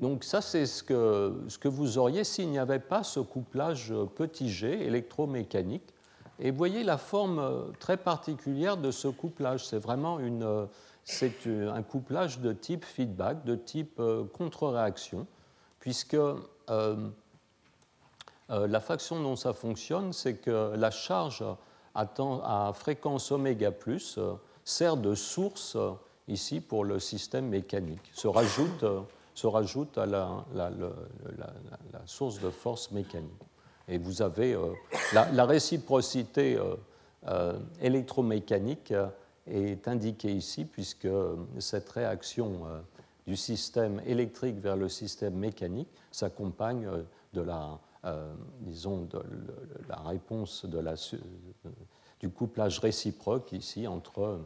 Donc 0.01 0.25
ça, 0.25 0.41
c'est 0.41 0.67
ce 0.67 0.83
que, 0.83 1.45
ce 1.49 1.59
que 1.59 1.69
vous 1.69 1.99
auriez 1.99 2.25
s'il 2.25 2.51
n'y 2.51 2.59
avait 2.59 2.79
pas 2.79 3.03
ce 3.05 3.21
couplage 3.21 3.93
petit 4.17 4.51
g 4.51 4.85
électromécanique. 4.87 5.95
Et 6.41 6.51
vous 6.51 6.57
voyez 6.57 6.83
la 6.83 6.97
forme 6.97 7.73
très 7.79 7.97
particulière 7.97 8.77
de 8.77 8.91
ce 8.91 9.07
couplage. 9.07 9.67
C'est 9.67 9.79
vraiment 9.79 10.19
une, 10.19 10.67
c'est 11.05 11.47
un 11.47 11.83
couplage 11.83 12.41
de 12.41 12.53
type 12.53 12.85
feedback, 12.85 13.45
de 13.45 13.55
type 13.55 14.01
contre-réaction, 14.33 15.27
puisque 15.79 16.17
euh, 16.71 16.97
la 18.49 18.81
façon 18.81 19.23
dont 19.23 19.37
ça 19.37 19.53
fonctionne, 19.53 20.13
c'est 20.13 20.35
que 20.35 20.75
la 20.77 20.91
charge 20.91 21.45
à, 21.95 22.73
fréquence 22.75 23.33
oméga 23.33 23.71
plus 23.71 24.17
euh, 24.19 24.35
sert 24.65 24.97
de 24.97 25.15
source 25.15 25.77
euh, 25.77 25.93
ici 26.29 26.61
pour 26.61 26.85
le 26.85 26.99
système 26.99 27.49
mécanique, 27.49 28.11
se 28.15 28.29
rajoute, 28.29 28.85
se 29.35 29.47
rajoute 29.47 29.99
à 29.99 30.07
la, 30.07 30.45
source 32.07 32.41
de 32.41 32.51
force 32.51 32.91
mécanique. 32.91 33.31
Et 33.89 33.99
vous 33.99 34.23
avez 34.23 34.57
la, 35.13 35.45
réciprocité 35.45 36.59
électromécanique 37.81 38.95
est 39.49 39.89
indiquée 39.89 40.31
ici 40.31 40.65
puisque 40.65 41.09
cette 41.59 41.89
réaction 41.91 42.61
du 43.27 43.37
système 43.37 44.01
électrique 44.07 44.61
vers 44.61 44.77
le 44.77 44.89
système 44.89 45.35
mécanique 45.35 45.89
s'accompagne 46.11 46.89
de 47.33 47.41
la 47.41 47.63
euh, 47.63 47.77
disons, 48.61 49.03
de, 49.03 49.23
la 49.89 49.97
réponse 49.97 50.67
du 52.21 52.29
couplage 52.31 52.79
réciproque 52.81 53.53
ici 53.53 53.87
entre 53.87 54.41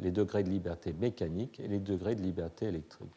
les 0.00 0.10
degrés 0.10 0.42
de 0.42 0.50
liberté 0.50 0.92
mécanique 0.92 1.60
et 1.60 1.68
les 1.68 1.78
degrés 1.78 2.14
de 2.14 2.22
liberté 2.22 2.66
électrique. 2.66 3.12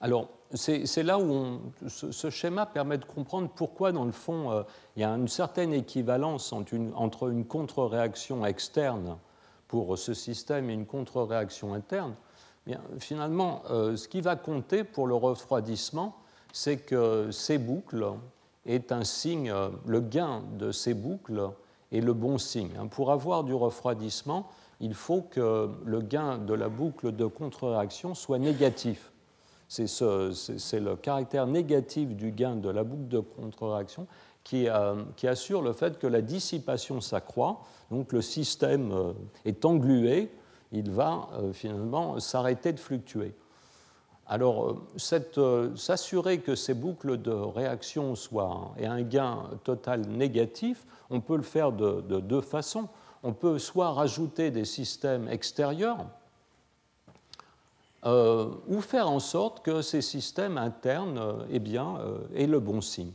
Alors, 0.00 0.28
c'est 0.54 1.02
là 1.02 1.18
où 1.18 1.60
ce, 1.88 2.30
schéma 2.30 2.66
permet 2.66 2.98
de 2.98 3.04
comprendre 3.04 3.50
pourquoi, 3.54 3.90
dans 3.90 4.04
le 4.04 4.12
fond, 4.12 4.52
euh, 4.52 4.62
il 4.96 5.02
y 5.02 5.04
a 5.04 5.10
une 5.10 5.28
certaine 5.28 5.72
équivalence 5.72 6.52
entre 6.52 6.74
une, 7.28 7.44
contre-réaction 7.44 8.46
externe 8.46 9.18
pour 9.66 9.98
ce 9.98 10.14
système 10.14 10.70
et 10.70 10.72
une 10.72 10.86
contre-réaction 10.86 11.74
interne. 11.74 12.14
Finalement, 12.98 13.62
euh, 13.70 13.96
ce 13.96 14.08
qui 14.08 14.20
va 14.20 14.36
compter 14.36 14.84
pour 14.84 15.06
le 15.06 15.14
refroidissement, 15.14 16.16
c'est 16.52 16.78
que 16.78 17.30
ces 17.30 17.58
boucles 17.58 18.06
est 18.66 18.92
un 18.92 19.04
signe, 19.04 19.52
le 19.86 20.00
gain 20.00 20.42
de 20.58 20.72
ces 20.72 20.94
boucles 20.94 21.50
est 21.92 22.00
le 22.00 22.12
bon 22.12 22.38
signe. 22.38 22.72
Pour 22.90 23.12
avoir 23.12 23.44
du 23.44 23.54
refroidissement, 23.54 24.48
il 24.80 24.94
faut 24.94 25.22
que 25.22 25.70
le 25.84 26.00
gain 26.00 26.38
de 26.38 26.54
la 26.54 26.68
boucle 26.68 27.12
de 27.12 27.26
contre-réaction 27.26 28.14
soit 28.14 28.38
négatif. 28.38 29.12
C'est 29.68 30.80
le 30.80 30.96
caractère 30.96 31.46
négatif 31.46 32.14
du 32.14 32.30
gain 32.30 32.56
de 32.56 32.70
la 32.70 32.84
boucle 32.84 33.08
de 33.08 33.20
contre-réaction 33.20 34.06
qui, 34.44 34.68
euh, 34.68 35.02
qui, 35.16 35.28
assure 35.28 35.60
le 35.60 35.74
fait 35.74 35.98
que 35.98 36.06
la 36.06 36.22
dissipation 36.22 37.02
s'accroît, 37.02 37.60
donc 37.90 38.14
le 38.14 38.22
système 38.22 38.92
euh, 38.92 39.12
est 39.44 39.66
englué, 39.66 40.30
il 40.72 40.90
va 40.90 41.28
euh, 41.34 41.52
finalement 41.52 42.18
s'arrêter 42.18 42.72
de 42.72 42.80
fluctuer. 42.80 43.34
Alors, 44.30 44.76
s'assurer 44.96 46.40
que 46.40 46.54
ces 46.54 46.74
boucles 46.74 47.16
de 47.16 47.30
réaction 47.30 48.14
soient 48.14 48.74
et 48.76 48.86
un 48.86 49.00
gain 49.00 49.44
total 49.64 50.02
négatif, 50.02 50.84
on 51.08 51.20
peut 51.20 51.36
le 51.36 51.42
faire 51.42 51.72
de, 51.72 52.20
deux 52.20 52.42
façons. 52.42 52.88
On 53.22 53.32
peut 53.32 53.58
soit 53.58 53.90
rajouter 53.90 54.50
des 54.50 54.66
systèmes 54.66 55.28
extérieurs, 55.28 56.04
ou 58.04 58.80
faire 58.80 59.10
en 59.10 59.18
sorte 59.18 59.64
que 59.64 59.80
ces 59.80 60.02
systèmes 60.02 60.58
internes 60.58 61.46
eh 61.50 61.58
bien, 61.58 61.98
aient 62.34 62.46
le 62.46 62.60
bon 62.60 62.82
signe. 62.82 63.12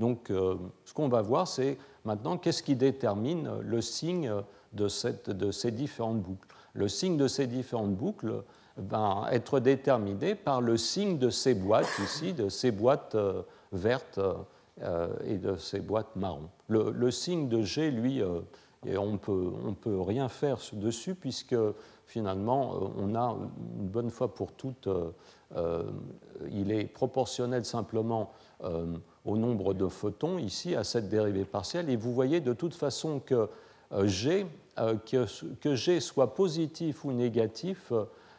Donc, 0.00 0.26
ce 0.28 0.92
qu'on 0.92 1.08
va 1.08 1.22
voir, 1.22 1.46
c'est 1.46 1.78
maintenant 2.04 2.36
qu'est-ce 2.36 2.64
qui 2.64 2.74
détermine 2.74 3.60
le 3.60 3.80
signe 3.80 4.32
de, 4.72 4.88
ces 4.88 5.70
différentes 5.70 6.20
boucles? 6.20 6.48
Le 6.74 6.88
signe 6.88 7.16
de 7.16 7.28
ces 7.28 7.46
différentes 7.46 7.94
boucles 7.94 8.42
être 9.30 9.60
déterminé 9.60 10.34
par 10.34 10.60
le 10.60 10.76
signe 10.76 11.18
de 11.18 11.30
ces 11.30 11.54
boîtes 11.54 11.98
ici, 12.02 12.32
de 12.32 12.48
ces 12.48 12.70
boîtes 12.70 13.14
euh, 13.14 13.42
vertes 13.72 14.20
euh, 14.82 15.08
et 15.24 15.38
de 15.38 15.56
ces 15.56 15.80
boîtes 15.80 16.14
marron. 16.16 16.48
Le, 16.68 17.10
signe 17.10 17.48
de 17.48 17.62
G, 17.62 17.90
lui, 17.90 18.22
euh, 18.22 18.40
on 18.96 19.16
peut, 19.16 19.52
ne 19.64 19.72
peut 19.72 20.00
rien 20.00 20.28
faire 20.28 20.58
dessus 20.74 21.14
puisque 21.14 21.56
finalement, 22.06 22.92
on 22.96 23.14
a 23.14 23.36
une 23.80 23.88
bonne 23.88 24.10
fois 24.10 24.34
pour 24.34 24.52
toutes, 24.52 24.88
il 26.50 26.72
est 26.72 26.84
proportionnel 26.84 27.64
simplement 27.66 28.32
au 29.24 29.36
nombre 29.36 29.74
de 29.74 29.88
photons 29.88 30.38
ici 30.38 30.74
à 30.74 30.84
cette 30.84 31.08
dérivée 31.08 31.44
partielle. 31.44 31.90
Et 31.90 31.96
vous 31.96 32.14
voyez 32.14 32.40
de 32.40 32.54
toute 32.54 32.74
façon 32.74 33.20
que 33.20 33.48
G, 34.04 34.46
que, 34.76 35.54
que 35.56 35.74
G 35.74 36.00
soit 36.00 36.34
positif 36.34 37.04
ou 37.04 37.12
négatif, 37.12 37.92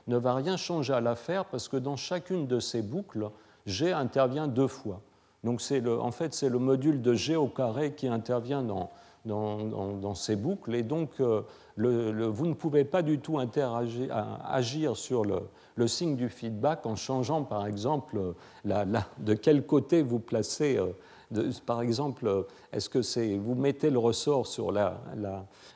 ne 0.09 0.17
va 0.17 0.35
rien 0.35 0.57
changer 0.57 0.93
à 0.93 1.01
l'affaire 1.01 1.45
parce 1.45 1.69
que 1.69 1.77
dans 1.77 1.95
chacune 1.95 2.47
de 2.47 2.59
ces 2.59 2.81
boucles, 2.81 3.29
G 3.65 3.93
intervient 3.93 4.47
deux 4.47 4.67
fois. 4.67 5.01
Donc 5.43 5.61
le, 5.69 5.99
en 5.99 6.11
fait, 6.11 6.33
c'est 6.33 6.49
le 6.49 6.59
module 6.59 7.01
de 7.01 7.13
G 7.13 7.35
au 7.35 7.47
carré 7.47 7.93
qui 7.93 8.07
intervient 8.07 8.63
dans, 8.63 8.89
dans, 9.25 10.15
ces 10.15 10.35
boucles. 10.35 10.75
Et 10.75 10.83
donc, 10.83 11.11
euh, 11.19 11.41
le, 11.75 12.25
vous 12.25 12.47
ne 12.47 12.53
pouvez 12.53 12.83
pas 12.83 13.01
du 13.01 13.19
tout 13.19 13.39
interagir, 13.39 14.13
agir 14.43 14.97
sur 14.97 15.23
le, 15.23 15.87
signe 15.87 16.17
du 16.17 16.27
feedback 16.27 16.85
en 16.85 16.95
changeant, 16.95 17.43
par 17.43 17.65
exemple, 17.65 18.33
la, 18.65 18.85
de 19.19 19.33
quel 19.33 19.65
côté 19.65 20.01
vous 20.01 20.19
placez. 20.19 20.77
Euh, 20.77 20.87
de, 21.31 21.51
par 21.63 21.83
exemple, 21.83 22.47
est-ce 22.73 22.89
que 22.89 23.03
c'est 23.03 23.37
vous 23.37 23.53
mettez 23.53 23.91
le 23.91 23.99
ressort 23.99 24.47
sur 24.47 24.71
la, 24.71 24.99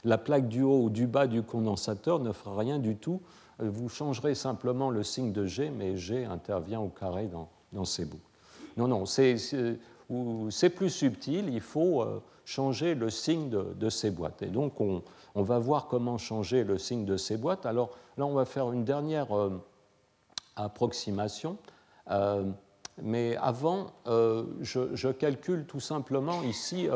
la, 0.03 0.17
plaque 0.17 0.47
du 0.47 0.63
haut 0.63 0.81
ou 0.81 0.89
du 0.89 1.05
bas 1.05 1.27
du 1.27 1.43
condensateur 1.43 2.19
ne 2.19 2.31
fera 2.31 2.57
rien 2.57 2.79
du 2.79 2.95
tout 2.95 3.21
vous 3.69 3.89
changerez 3.89 4.35
simplement 4.35 4.89
le 4.89 5.03
signe 5.03 5.31
de 5.31 5.45
G, 5.45 5.69
mais 5.69 5.97
G 5.97 6.25
intervient 6.25 6.79
au 6.79 6.89
carré 6.89 7.27
dans, 7.27 7.85
ces 7.85 8.05
boucles. 8.05 8.21
Non, 8.77 8.87
non, 8.87 9.05
c'est 9.05 10.69
plus 10.69 10.89
subtil, 10.89 11.49
il 11.49 11.61
faut 11.61 12.01
euh, 12.01 12.21
changer 12.45 12.95
le 12.95 13.09
signe 13.09 13.49
de, 13.49 13.89
ces 13.89 14.11
boîtes. 14.11 14.41
Et 14.41 14.47
donc, 14.47 14.79
on, 14.81 15.01
va 15.35 15.59
voir 15.59 15.87
comment 15.87 16.17
changer 16.17 16.63
le 16.63 16.77
signe 16.77 17.05
de 17.05 17.17
ces 17.17 17.37
boîtes. 17.37 17.65
Alors 17.65 17.91
là, 18.17 18.25
on 18.25 18.33
va 18.33 18.45
faire 18.45 18.71
une 18.71 18.83
dernière 18.83 19.35
euh, 19.35 19.61
approximation. 20.55 21.57
Euh, 22.11 22.43
mais 23.01 23.35
avant, 23.37 23.87
je, 24.05 25.11
calcule 25.11 25.65
tout 25.65 25.79
simplement 25.79 26.43
ici 26.43 26.87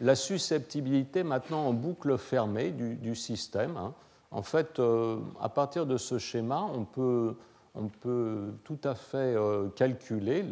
la 0.00 0.14
susceptibilité 0.14 1.24
maintenant 1.24 1.66
en 1.66 1.72
boucle 1.72 2.16
fermée 2.16 2.70
du, 2.70 3.14
système. 3.16 3.76
Hein. 3.76 3.92
En 4.30 4.42
fait, 4.42 4.78
euh, 4.78 5.18
à 5.40 5.48
partir 5.48 5.86
de 5.86 5.96
ce 5.96 6.18
schéma, 6.18 6.68
on 6.74 6.84
peut, 6.84 7.36
tout 8.64 8.78
à 8.84 8.94
fait 8.94 9.16
euh, 9.36 9.68
calculer. 9.68 10.44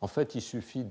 en 0.00 0.06
fait, 0.06 0.34
il 0.34 0.40
suffit 0.40 0.86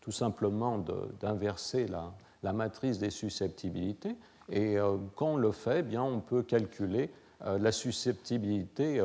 tout 0.00 0.12
simplement 0.12 0.82
d'inverser 1.20 1.86
la, 1.88 2.52
matrice 2.52 2.98
des 2.98 3.10
susceptibilités. 3.10 4.14
Et 4.48 4.78
euh, 4.78 4.96
quand 5.16 5.32
on 5.32 5.36
le 5.36 5.50
fait, 5.50 5.80
eh 5.80 5.82
bien, 5.82 6.02
on 6.02 6.20
peut 6.20 6.42
calculer 6.42 7.10
la 7.44 7.70
susceptibilité 7.70 9.04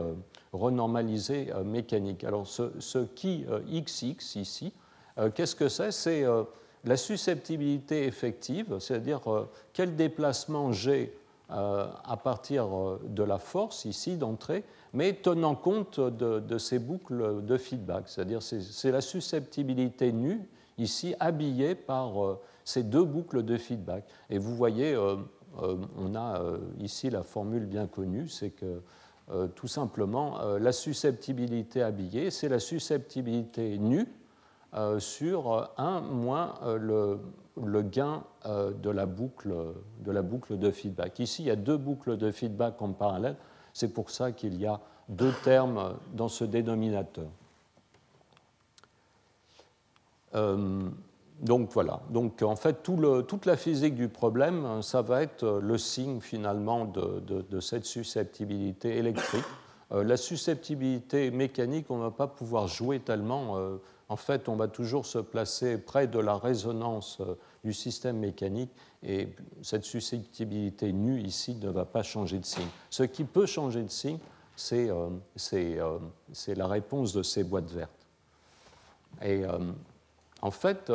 renormalisée 0.53 1.51
mécanique. 1.65 2.23
Alors, 2.23 2.47
ce, 2.47 2.99
qui 2.99 3.45
XX 3.67 4.35
ici, 4.35 4.73
qu'est-ce 5.35 5.55
que 5.55 5.67
c'est? 5.67 5.91
C'est 5.91 6.23
la 6.85 6.95
susceptibilité 6.95 8.05
effective, 8.05 8.79
c'est-à-dire 8.79 9.19
quel 9.73 9.97
déplacement 9.97 10.71
j'ai 10.71 11.13
à 11.51 12.17
partir 12.17 12.65
euh, 12.65 12.99
de 13.07 13.23
la 13.23 13.37
force 13.37 13.85
ici 13.85 14.17
d'entrée, 14.17 14.63
mais 14.93 15.13
tenant 15.13 15.55
compte 15.55 15.99
de, 15.99 16.57
ces 16.57 16.79
boucles 16.79 17.43
de 17.43 17.57
feedback. 17.57 18.03
C'est-à-dire 18.07 18.41
c'est 18.41 18.91
la 18.91 19.01
susceptibilité 19.01 20.11
nue 20.11 20.41
ici 20.77 21.13
habillée 21.19 21.75
par 21.75 22.23
euh, 22.23 22.39
ces 22.63 22.83
deux 22.83 23.03
boucles 23.03 23.43
de 23.43 23.57
feedback. 23.57 24.05
Et 24.29 24.37
vous 24.37 24.55
voyez, 24.55 24.95
on 25.57 26.15
a 26.15 26.41
ici 26.79 27.09
la 27.09 27.23
formule 27.23 27.65
bien 27.65 27.87
connue, 27.87 28.29
c'est 28.29 28.51
que 28.51 28.81
tout 29.55 29.67
simplement 29.67 30.39
la 30.59 30.71
susceptibilité 30.71 31.81
habillée, 31.81 32.31
c'est 32.31 32.47
la 32.47 32.59
susceptibilité 32.59 33.77
nue 33.77 34.07
sur 34.99 35.71
1 35.77 36.01
moins 36.01 36.53
le, 36.79 37.19
le 37.61 37.81
gain 37.81 38.23
euh, 38.45 38.71
de 38.71 38.89
la, 38.89 39.05
boucle, 39.05 39.53
de 39.99 40.11
la 40.11 40.21
boucle 40.21 40.57
de 40.57 40.71
feedback. 40.71 41.19
Ici, 41.19 41.43
il 41.43 41.47
y 41.47 41.51
a 41.51 41.55
deux 41.55 41.77
boucles 41.77 42.17
de 42.17 42.31
feedback 42.31 42.81
en 42.81 42.93
parallèle. 42.93 43.35
C'est 43.73 43.93
pour 43.93 44.09
ça 44.09 44.31
qu'il 44.31 44.59
y 44.59 44.65
a 44.65 44.79
deux 45.09 45.33
termes 45.43 45.95
dans 46.13 46.27
ce 46.27 46.43
dénominateur. 46.43 47.27
Euh, 50.35 50.81
donc 51.41 51.69
voilà. 51.71 52.01
Donc 52.09 52.41
en 52.41 52.55
fait, 52.55 52.83
toute 52.83 53.45
la 53.45 53.57
physique 53.57 53.95
du 53.95 54.07
problème, 54.07 54.81
ça 54.81 55.01
va 55.01 55.21
être 55.23 55.59
le 55.61 55.77
signe 55.77 56.21
finalement 56.21 56.85
de, 56.85 57.59
cette 57.59 57.85
susceptibilité 57.85 58.97
électrique. 58.97 59.45
Euh, 59.91 60.03
la 60.03 60.17
susceptibilité 60.17 61.31
mécanique, 61.31 61.87
on 61.89 61.97
ne 61.97 62.03
va 62.03 62.11
pas 62.11 62.27
pouvoir 62.27 62.67
jouer 62.67 62.99
tellement 62.99 63.57
en 64.11 64.17
fait, 64.17 64.49
on 64.49 64.57
va 64.57 64.67
toujours 64.67 65.05
se 65.05 65.19
placer 65.19 65.77
près 65.77 66.05
de 66.05 66.19
la 66.19 66.35
résonance 66.35 67.19
euh, 67.21 67.35
du 67.63 67.71
système 67.71 68.17
mécanique 68.17 68.69
et 69.03 69.29
cette 69.61 69.85
susceptibilité 69.85 70.91
nue 70.91 71.21
ici 71.21 71.55
ne 71.55 71.69
va 71.69 71.85
pas 71.85 72.03
changer 72.03 72.37
de 72.37 72.43
signe. 72.43 72.67
Ce 72.89 73.03
qui 73.03 73.23
peut 73.23 73.45
changer 73.45 73.81
de 73.81 73.89
signe, 73.89 74.17
c'est 74.57 74.89
euh, 74.89 75.07
euh, 75.53 75.99
la 76.49 76.67
réponse 76.67 77.13
de 77.13 77.23
ces 77.23 77.45
boîtes 77.45 77.71
vertes. 77.71 78.05
Et 79.23 79.43
en 80.41 80.51
fait, 80.51 80.91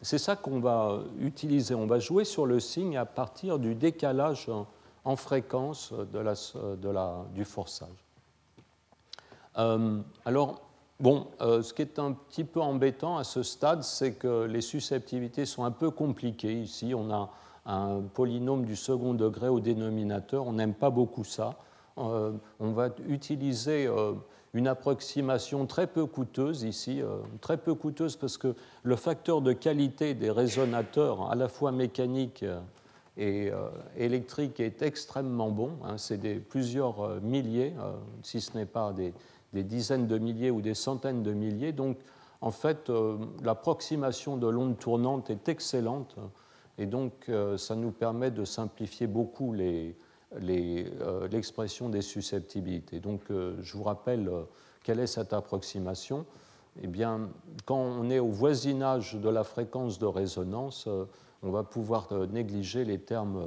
c'est 0.00 0.18
ça 0.18 0.36
qu'on 0.36 0.60
va 0.60 1.00
utiliser. 1.20 1.74
On 1.74 1.86
va 1.86 1.98
jouer 1.98 2.24
sur 2.24 2.46
le 2.46 2.60
signe 2.60 2.96
à 2.96 3.04
partir 3.04 3.58
du 3.58 3.74
décalage 3.74 4.48
en 5.04 5.16
fréquence 5.16 5.92
de 5.92 6.18
la, 6.90 7.24
du 7.34 7.44
forçage. 7.44 7.88
alors, 9.56 10.65
Bon, 10.98 11.26
euh, 11.42 11.60
ce 11.60 11.74
qui 11.74 11.82
est 11.82 11.98
un 11.98 12.12
petit 12.12 12.44
peu 12.44 12.60
embêtant 12.60 13.18
à 13.18 13.24
ce 13.24 13.42
stade, 13.42 13.82
c'est 13.82 14.14
que 14.14 14.44
les 14.44 14.62
susceptibilités 14.62 15.44
sont 15.44 15.64
un 15.64 15.70
peu 15.70 15.90
compliquées. 15.90 16.54
Ici, 16.54 16.94
on 16.94 17.10
a 17.10 17.30
un 17.66 18.00
polynôme 18.00 18.64
du 18.64 18.76
second 18.76 19.12
degré 19.12 19.48
au 19.48 19.60
dénominateur. 19.60 20.46
On 20.46 20.54
n'aime 20.54 20.72
pas 20.72 20.88
beaucoup 20.88 21.24
ça. 21.24 21.56
Euh, 21.98 22.32
on 22.60 22.70
va 22.70 22.88
utiliser 23.08 23.86
euh, 23.86 24.12
une 24.54 24.68
approximation 24.68 25.66
très 25.66 25.86
peu 25.86 26.06
coûteuse 26.06 26.62
ici, 26.62 27.02
très 27.42 27.58
peu 27.58 27.74
coûteuse 27.74 28.16
parce 28.16 28.38
que 28.38 28.54
le 28.82 28.96
facteur 28.96 29.42
de 29.42 29.52
qualité 29.52 30.14
des 30.14 30.30
résonateurs, 30.30 31.30
à 31.30 31.34
la 31.34 31.48
fois 31.48 31.72
mécaniques 31.72 32.44
et 33.18 33.50
électriques, 33.98 34.60
est 34.60 34.80
extrêmement 34.80 35.50
bon. 35.50 35.72
Hein. 35.84 35.98
c'est 35.98 36.16
plusieurs 36.38 37.20
milliers, 37.20 37.74
si 38.22 38.40
ce 38.40 38.56
n'est 38.56 38.64
pas 38.64 38.94
des, 38.94 39.12
des 39.52 39.64
dizaines 39.64 40.06
de 40.06 40.18
milliers 40.18 40.50
ou 40.50 40.60
des 40.60 40.74
centaines 40.74 41.22
de 41.22 41.32
milliers. 41.32 41.72
Donc, 41.72 41.98
en 42.40 42.50
fait, 42.50 42.90
euh, 42.90 43.16
l'approximation 43.42 44.36
de 44.36 44.46
l'onde 44.46 44.78
tournante 44.78 45.30
est 45.30 45.48
excellente 45.48 46.16
et 46.78 46.86
donc 46.86 47.28
euh, 47.28 47.56
ça 47.56 47.74
nous 47.74 47.90
permet 47.90 48.30
de 48.30 48.44
simplifier 48.44 49.06
beaucoup 49.06 49.54
euh, 49.54 49.92
l'expression 51.30 51.88
des 51.88 52.02
susceptibilités. 52.02 53.00
Donc, 53.00 53.22
je 53.30 53.76
vous 53.76 53.82
rappelle 53.82 54.30
quelle 54.82 55.00
est 55.00 55.06
cette 55.06 55.32
approximation? 55.32 56.26
Eh 56.82 56.88
bien, 56.88 57.30
quand 57.64 57.78
on 57.78 58.10
est 58.10 58.18
au 58.18 58.28
voisinage 58.28 59.14
de 59.14 59.28
la 59.30 59.44
fréquence 59.44 59.98
de 59.98 60.06
résonance, 60.06 60.88
on 61.42 61.50
va 61.50 61.62
pouvoir 61.62 62.08
négliger 62.28 62.84
les 62.84 62.98
termes 62.98 63.46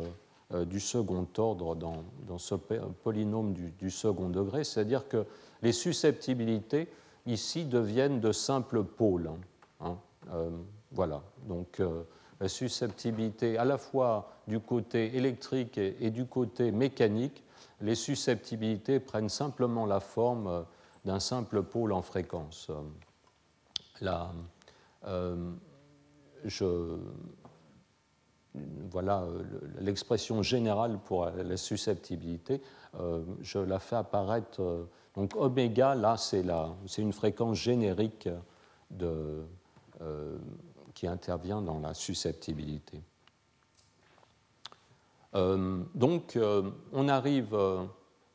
du 0.66 0.80
second 0.80 1.28
ordre 1.38 1.76
dans, 1.76 2.38
ce 2.40 2.56
polynôme 2.56 3.54
du 3.54 3.92
second 3.92 4.30
degré, 4.30 4.64
c'est-à-dire 4.64 5.08
que 5.08 5.26
les 5.62 5.72
susceptibilités 5.72 6.88
ici 7.26 7.66
deviennent 7.66 8.20
de 8.20 8.32
simples 8.32 8.84
pôles. 8.84 9.30
Hein. 9.80 9.98
Euh, 10.34 10.50
voilà, 10.92 11.22
donc 11.48 11.80
euh, 11.80 12.04
la 12.40 12.48
susceptibilité 12.48 13.58
à 13.58 13.66
la 13.66 13.78
fois 13.78 14.32
du 14.48 14.60
côté 14.60 15.16
électrique 15.16 15.78
et, 15.78 16.10
du 16.10 16.26
côté 16.26 16.72
mécanique, 16.72 17.44
les 17.82 17.96
susceptibilités 17.96 19.00
prennent 19.00 19.30
simplement 19.30 19.86
la 19.86 20.00
forme 20.00 20.66
d'un 21.06 21.20
simple 21.20 21.64
pôle 21.64 21.94
en 21.94 22.02
fréquence. 22.02 22.72
Voilà 28.90 29.26
l'expression 29.80 30.42
générale 30.42 30.98
pour 31.06 31.26
la 31.28 31.58
susceptibilité. 31.58 32.62
je 33.42 33.60
la 33.60 33.80
fais 33.80 33.98
apparaître. 33.98 34.88
Donc 35.16 35.36
oméga, 35.36 35.96
là, 35.96 36.16
c'est 36.18 37.02
une 37.02 37.14
fréquence 37.14 37.58
générique 37.58 38.30
de, 38.92 39.44
qui 40.94 41.08
intervient 41.08 41.62
dans 41.62 41.80
la 41.80 41.94
susceptibilité. 41.94 43.02
Euh, 45.36 45.84
donc, 45.94 46.36
euh, 46.36 46.70
on 46.92 47.08
arrive, 47.08 47.56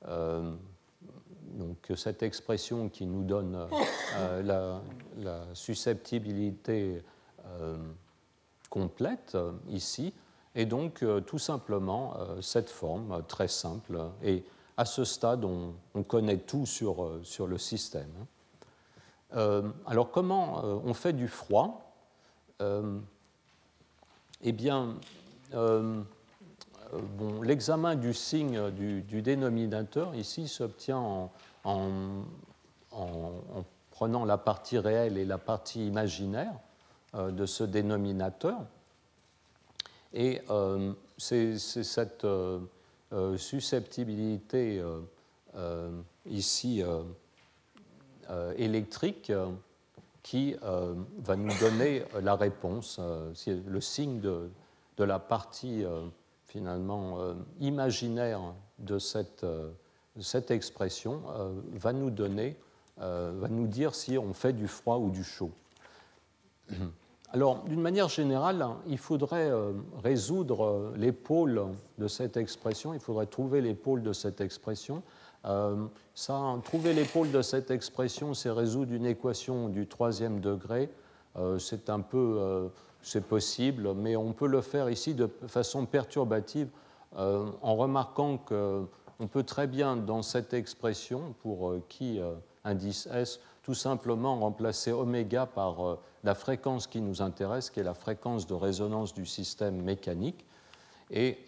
euh, 0.08 0.52
donc 1.44 1.92
cette 1.96 2.22
expression 2.22 2.88
qui 2.88 3.06
nous 3.06 3.24
donne 3.24 3.68
la, 4.42 4.80
susceptibilité 5.54 7.02
complète 8.70 9.36
ici, 9.68 10.12
et 10.54 10.66
donc 10.66 11.04
tout 11.26 11.38
simplement 11.38 12.14
cette 12.40 12.70
forme 12.70 13.22
très 13.28 13.48
simple. 13.48 14.00
Et 14.22 14.44
à 14.76 14.84
ce 14.84 15.04
stade, 15.04 15.44
on, 15.44 16.02
connaît 16.02 16.38
tout 16.38 16.66
sur, 16.66 17.20
sur 17.22 17.46
le 17.46 17.58
système. 17.58 18.10
alors, 19.32 20.10
comment 20.10 20.64
on 20.84 20.94
fait 20.94 21.12
du 21.12 21.28
froid 21.28 21.94
Eh 24.42 24.52
bien, 24.52 24.96
bon, 25.52 27.42
l'examen 27.42 27.96
du 27.96 28.14
signe 28.14 28.70
du, 28.70 29.22
dénominateur 29.22 30.14
ici 30.14 30.48
s'obtient 30.48 31.30
en, 31.64 32.24
prenant 33.90 34.24
la 34.24 34.38
partie 34.38 34.78
réelle 34.78 35.18
et 35.18 35.24
la 35.24 35.38
partie 35.38 35.86
imaginaire 35.86 36.52
euh, 37.14 37.30
de 37.30 37.46
ce 37.46 37.64
dénominateur. 37.64 38.58
Et 40.12 40.42
euh, 40.50 40.92
c'est 41.16 41.58
cette 41.58 42.24
euh, 42.24 42.58
susceptibilité 43.36 44.82
ici 46.26 46.82
électrique 48.56 49.32
qui 50.22 50.56
va 50.62 51.36
nous 51.36 51.58
donner 51.60 52.04
la 52.20 52.34
réponse, 52.34 53.00
le 53.46 53.80
signe 53.80 54.20
de, 54.20 54.50
de 54.96 55.04
la 55.04 55.18
partie 55.18 55.84
finalement 56.54 57.18
euh, 57.18 57.34
imaginaire 57.58 58.40
de 58.78 59.00
cette, 59.00 59.42
euh, 59.42 59.72
cette 60.20 60.52
expression 60.52 61.20
euh, 61.30 61.52
va 61.72 61.92
nous 61.92 62.10
donner, 62.10 62.56
va 62.96 63.48
nous 63.48 63.66
dire 63.66 63.92
si 63.92 64.16
on 64.16 64.32
fait 64.32 64.52
du 64.52 64.68
froid 64.68 64.98
ou 64.98 65.10
du 65.10 65.24
chaud. 65.24 65.50
Alors, 67.34 67.64
d'une 67.64 67.80
manière 67.80 68.08
générale, 68.08 68.64
il 68.86 68.96
faudrait 68.96 69.50
résoudre 70.02 70.92
les 70.96 71.10
pôles 71.12 71.66
de 71.98 72.06
cette 72.06 72.36
expression, 72.36 72.94
il 72.94 73.00
faudrait 73.00 73.26
trouver 73.26 73.60
les 73.60 73.74
pôles 73.74 74.02
de 74.02 74.12
cette 74.12 74.40
expression. 74.40 75.02
ça, 76.14 76.58
trouver 76.64 76.92
les 76.94 77.04
pôles 77.04 77.32
de 77.32 77.42
cette 77.42 77.72
expression, 77.72 78.34
c'est 78.34 78.50
résoudre 78.50 78.92
une 78.92 79.04
équation 79.04 79.68
du 79.68 79.88
troisième 79.88 80.38
degré. 80.38 80.88
c'est 81.58 81.90
un 81.90 82.00
peu 82.00 82.70
c'est 83.04 83.26
possible, 83.26 83.94
mais 83.94 84.16
on 84.16 84.32
peut 84.32 84.46
le 84.46 84.62
faire 84.62 84.88
ici 84.88 85.14
de 85.14 85.28
façon 85.46 85.84
perturbative 85.84 86.68
euh, 87.16 87.46
en 87.62 87.76
remarquant 87.76 88.38
qu'on 88.38 89.28
peut 89.30 89.42
très 89.42 89.66
bien, 89.66 89.94
dans 89.94 90.22
cette 90.22 90.54
expression, 90.54 91.34
pour 91.42 91.68
euh, 91.68 91.84
qui 91.88 92.18
euh, 92.18 92.34
indice 92.64 93.06
S, 93.12 93.40
tout 93.62 93.74
simplement 93.74 94.38
remplacer 94.40 94.90
oméga 94.90 95.46
par 95.46 95.98
la 96.24 96.34
fréquence 96.34 96.86
qui 96.86 97.00
nous 97.00 97.22
intéresse, 97.22 97.70
qui 97.70 97.80
est 97.80 97.84
la 97.84 97.94
fréquence 97.94 98.46
de 98.46 98.54
résonance 98.54 99.14
du 99.14 99.26
système 99.26 99.80
mécanique. 99.80 100.44
Et 101.10 101.46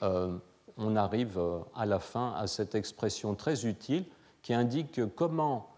on 0.76 0.96
arrive 0.96 1.40
à 1.74 1.86
la 1.86 1.98
fin 1.98 2.34
à 2.36 2.46
cette 2.46 2.74
expression 2.74 3.34
très 3.34 3.66
utile 3.66 4.04
qui 4.42 4.52
indique 4.52 5.00
comment 5.16 5.70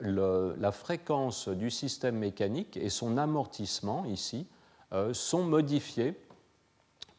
la 0.00 0.72
fréquence 0.72 1.48
du 1.48 1.70
système 1.70 2.18
mécanique 2.18 2.76
et 2.76 2.90
son 2.90 3.16
amortissement 3.16 4.04
ici 4.04 4.46
euh, 4.94 5.12
sont 5.12 5.42
modifiés 5.42 6.14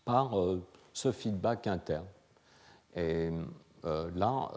par 0.05 0.39
euh, 0.39 0.61
ce 0.93 1.11
feedback 1.11 1.67
interne. 1.67 2.05
Et 2.95 3.31
euh, 3.83 4.09
là, 4.15 4.51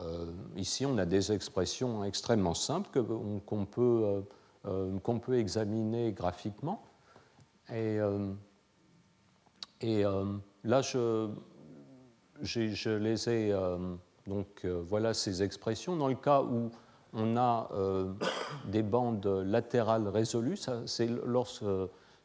ici, 0.57 0.87
on 0.87 0.99
a 0.99 1.05
des 1.05 1.33
expressions 1.33 2.05
extrêmement 2.05 2.55
simples 2.55 3.03
qu'on 3.45 3.65
peut, 3.65 4.23
qu'on 4.65 5.19
peut, 5.19 5.39
examiner 5.39 6.13
graphiquement. 6.13 6.83
Et, 7.73 7.99
et 9.81 10.03
là, 10.65 10.83
je, 10.83 11.31
je, 12.43 12.91
les 12.91 13.29
ai. 13.29 13.53
donc, 14.27 14.65
voilà 14.65 15.15
ces 15.15 15.43
expressions. 15.43 15.97
Dans 15.97 16.09
le 16.09 16.15
cas 16.15 16.43
où 16.43 16.71
on 17.13 17.37
a 17.37 17.71
des 18.67 18.83
bandes 18.83 19.27
latérales 19.27 20.09
résolues, 20.09 20.59
c'est 20.87 21.09
lorsque 21.27 21.65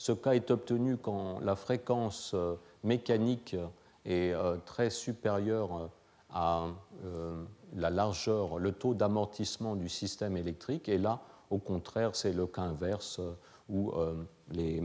ce 0.04 0.12
cas 0.12 0.34
est 0.34 0.52
obtenu 0.52 0.98
quand 0.98 1.40
la 1.40 1.56
fréquence 1.56 2.34
euh, 2.34 2.56
mécanique 2.84 3.56
est 4.04 4.34
euh, 4.34 4.58
très 4.66 4.90
supérieure 4.90 5.78
euh, 5.78 5.88
à 6.30 6.68
la 7.74 7.90
largeur, 7.90 8.60
le 8.60 8.74
taux 8.74 8.96
d'amortissement 8.96 9.78
du 9.78 9.88
système 9.88 10.36
électrique. 10.36 10.90
Et 10.90 10.98
là, 10.98 11.22
au 11.54 11.60
contraire, 11.60 12.16
c'est 12.16 12.34
le 12.34 12.48
cas 12.48 12.64
inverse 12.64 13.22
où 13.70 13.94
les, 14.52 14.84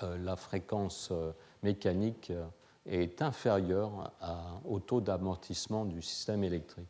la 0.00 0.36
fréquence 0.36 1.12
mécanique 1.62 2.32
est 2.86 3.20
inférieure 3.20 4.12
au 4.64 4.78
taux 4.80 5.00
d'amortissement 5.00 5.84
du 5.84 6.00
système 6.00 6.44
électrique. 6.44 6.88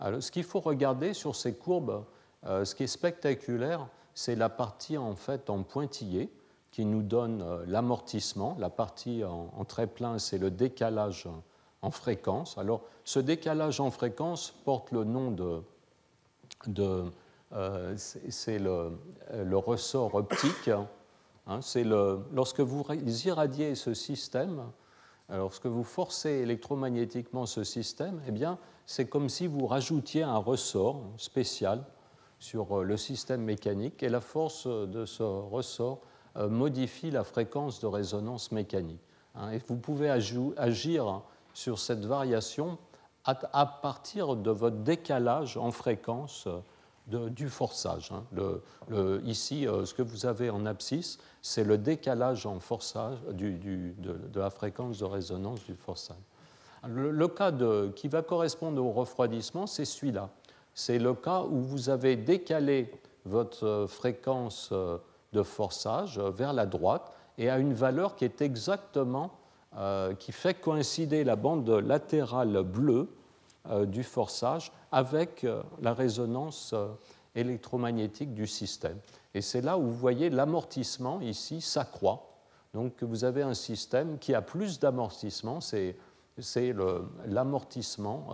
Alors, 0.00 0.22
ce 0.22 0.30
qu'il 0.30 0.44
faut 0.44 0.60
regarder 0.60 1.14
sur 1.14 1.34
ces 1.34 1.54
courbes, 1.54 2.04
ce 2.44 2.74
qui 2.74 2.84
est 2.84 2.88
spectaculaire, 2.88 3.86
c'est 4.18 4.34
la 4.34 4.48
partie 4.48 4.98
en 4.98 5.14
fait 5.14 5.48
en 5.48 5.62
pointillé 5.62 6.28
qui 6.72 6.84
nous 6.84 7.02
donne 7.02 7.40
euh, 7.40 7.64
l'amortissement. 7.66 8.56
La 8.58 8.68
partie 8.68 9.22
en, 9.24 9.64
très 9.64 9.86
plein, 9.86 10.18
c'est 10.18 10.38
le 10.38 10.50
décalage 10.50 11.28
en 11.82 11.90
fréquence. 11.90 12.58
Alors, 12.58 12.82
ce 13.04 13.20
décalage 13.20 13.80
en 13.80 13.90
fréquence 13.90 14.50
porte 14.64 14.90
le 14.90 15.04
nom 15.04 15.30
de. 15.30 15.62
euh, 16.78 17.04
c'est 17.96 18.58
le, 18.58 19.56
ressort 19.56 20.14
optique. 20.14 20.70
Hein, 21.46 21.60
c'est 21.62 21.84
le, 21.84 22.20
lorsque 22.32 22.60
vous 22.60 22.84
irradiez 23.26 23.74
ce 23.74 23.94
système, 23.94 24.64
lorsque 25.30 25.66
vous 25.66 25.84
forcez 25.84 26.30
électromagnétiquement 26.30 27.46
ce 27.46 27.64
système, 27.64 28.20
eh 28.26 28.32
bien, 28.32 28.58
c'est 28.86 29.06
comme 29.06 29.28
si 29.28 29.46
vous 29.46 29.66
rajoutiez 29.66 30.22
un 30.22 30.38
ressort 30.38 31.02
spécial 31.18 31.84
sur 32.38 32.78
euh, 32.78 32.84
le 32.84 32.96
système 32.96 33.42
mécanique, 33.42 34.02
et 34.02 34.08
la 34.08 34.20
force 34.20 34.66
de 34.66 35.04
ce 35.04 35.22
ressort 35.22 36.00
euh, 36.36 36.48
modifie 36.48 37.10
la 37.10 37.24
fréquence 37.24 37.80
de 37.80 37.86
résonance 37.86 38.52
mécanique. 38.52 39.00
Hein. 39.34 39.50
et 39.50 39.60
vous 39.66 39.76
pouvez 39.76 40.08
agir 40.08 41.22
sur 41.52 41.78
cette 41.78 42.04
variation 42.04 42.78
à, 43.24 43.66
partir 43.66 44.36
de 44.36 44.50
votre 44.50 44.78
décalage 44.78 45.58
en 45.58 45.70
fréquence 45.70 46.48
euh, 47.12 47.28
du 47.30 47.48
forçage. 47.48 48.12
Hein. 48.12 48.24
Ici, 49.24 49.66
euh, 49.66 49.84
ce 49.84 49.94
que 49.94 50.02
vous 50.02 50.26
avez 50.26 50.50
en 50.50 50.66
abscisse, 50.66 51.18
c'est 51.42 51.64
le 51.64 51.78
décalage 51.78 52.46
en 52.46 52.60
forçage 52.60 53.16
de, 53.32 53.94
la 54.34 54.50
fréquence 54.50 54.98
de 54.98 55.04
résonance 55.04 55.64
du 55.64 55.74
forçage. 55.74 56.16
Le, 56.86 57.28
cas 57.28 57.52
qui 57.96 58.08
va 58.08 58.22
correspondre 58.22 58.84
au 58.84 58.92
refroidissement, 58.92 59.66
c'est 59.66 59.84
celui-là. 59.84 60.30
C'est 60.74 60.98
le 60.98 61.14
cas 61.14 61.42
où 61.42 61.60
vous 61.60 61.90
avez 61.90 62.14
décalé 62.14 62.92
votre 63.24 63.86
fréquence 63.88 64.72
de 65.32 65.42
forçage 65.42 66.20
vers 66.20 66.52
la 66.52 66.66
droite 66.66 67.12
et 67.36 67.50
à 67.50 67.58
une 67.58 67.72
valeur 67.72 68.16
qui 68.16 68.24
est 68.24 68.42
exactement, 68.42 69.32
euh, 69.76 70.14
qui 70.14 70.32
fait 70.32 70.54
coïncider 70.54 71.24
la 71.24 71.36
bande 71.36 71.68
latérale 71.68 72.62
bleue 72.62 73.00
euh, 73.00 73.17
du 73.86 74.02
forçage 74.02 74.72
avec 74.92 75.44
euh, 75.44 75.62
la 75.80 75.94
résonance 75.94 76.74
électromagnétique 77.34 78.34
du 78.34 78.46
système. 78.46 78.98
Et 79.34 79.40
c'est 79.42 79.60
là 79.60 79.78
où 79.78 79.82
vous 79.82 79.96
voyez 79.96 80.30
l'amortissement 80.30 81.20
ici 81.20 81.60
s'accroît. 81.60 82.38
Donc 82.74 83.02
vous 83.02 83.24
avez 83.24 83.42
un 83.42 83.54
système 83.54 84.18
qui 84.18 84.34
a 84.34 84.42
plus 84.42 84.78
d'amortissement, 84.78 85.60
c'est 85.60 85.96
l'amortissement 87.26 88.28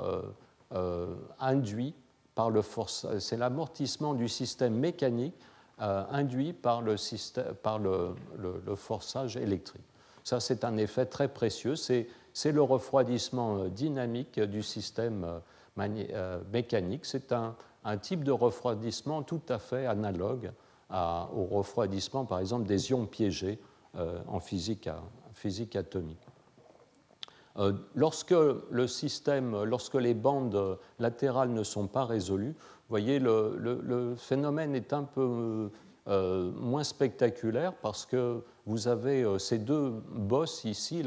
induit 1.39 1.95
par 2.35 2.51
le 2.51 2.63
forçage, 2.63 3.21
c'est 3.21 3.37
l'amortissement 3.37 4.15
du 4.15 4.29
système 4.29 4.75
mécanique 4.75 5.35
euh, 5.83 6.05
induit 6.11 6.53
par, 6.53 6.83
le, 6.83 6.97
système, 6.97 7.53
par 7.61 7.81
le, 7.81 8.15
forçage 8.77 9.37
électrique. 9.37 9.83
Ça, 10.23 10.39
c'est 10.39 10.63
un 10.63 10.77
effet 10.77 11.05
très 11.05 11.27
précieux. 11.27 11.75
C'est 11.75 12.07
c'est 12.35 12.53
le 12.53 12.61
refroidissement 12.61 13.69
dynamique 13.69 14.39
du 14.39 14.63
système 14.63 15.41
mécanique. 16.53 17.07
C'est 17.07 17.33
un, 17.33 17.57
type 18.03 18.25
de 18.25 18.33
refroidissement 18.33 19.23
tout 19.23 19.41
à 19.49 19.59
fait 19.59 19.87
analogue 19.87 20.53
au 20.91 21.45
refroidissement, 21.51 22.27
par 22.27 22.41
exemple, 22.41 22.67
des 22.67 22.91
ions 22.91 23.07
piégés 23.07 23.59
en 24.29 24.41
physique, 24.41 24.89
atomique. 25.77 26.27
Euh, 27.57 27.73
lorsque 27.95 28.35
les 29.95 30.15
bandes 30.15 30.79
latérales 30.99 31.51
ne 31.51 31.63
sont 31.63 31.87
pas 31.87 32.05
résolues, 32.05 32.55
vous 32.89 32.91
voyez, 32.91 33.19
le, 33.19 34.15
phénomène 34.17 34.75
est 34.75 34.93
un 34.93 35.05
peu 35.05 35.71
euh, 36.09 36.51
moins 36.57 36.85
spectaculaire 36.85 37.73
parce 37.75 38.05
que 38.05 38.43
vous 38.67 38.89
avez 38.89 39.23
euh, 39.23 39.39
ces 39.39 39.59
deux 39.59 39.91
bosses 40.15 40.65
ici, 40.65 41.03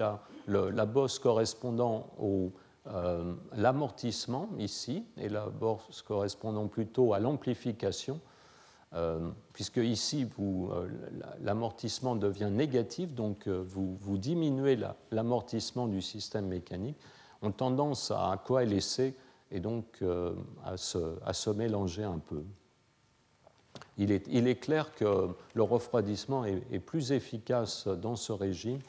la, 0.47 0.85
bosse 0.85 1.19
correspondant 1.19 2.07
au 2.19 2.51
l'amortissement 3.53 4.47
ici 4.59 5.03
et 5.17 5.27
la 5.27 5.47
bosse 5.47 6.01
correspondant 6.01 6.67
plutôt 6.67 7.13
à 7.13 7.19
l'amplification 7.19 8.21
euh, 8.93 9.31
puisque 9.51 9.77
ici, 9.77 10.27
euh, 10.39 10.87
l'amortissement 11.41 12.15
devient 12.15 12.49
négatif, 12.49 13.13
donc 13.13 13.47
euh, 13.47 13.61
vous, 13.67 14.17
diminuez 14.17 14.79
l'amortissement 15.11 15.87
du 15.87 16.01
système 16.01 16.47
mécanique, 16.47 16.97
ont 17.41 17.51
tendance 17.51 18.11
à 18.11 18.41
coalescer 18.43 19.15
et 19.51 19.59
donc 19.59 20.03
à 20.65 20.75
se, 20.77 21.49
mélanger 21.51 22.03
un 22.03 22.19
peu. 22.19 22.43
Il 23.97 24.11
est, 24.11 24.59
clair 24.59 24.93
que 24.95 25.29
le 25.53 25.63
refroidissement 25.63 26.45
est, 26.45 26.79
plus 26.79 27.11
efficace 27.11 27.87
dans 27.87 28.15
ce 28.15 28.31
régime 28.33 28.79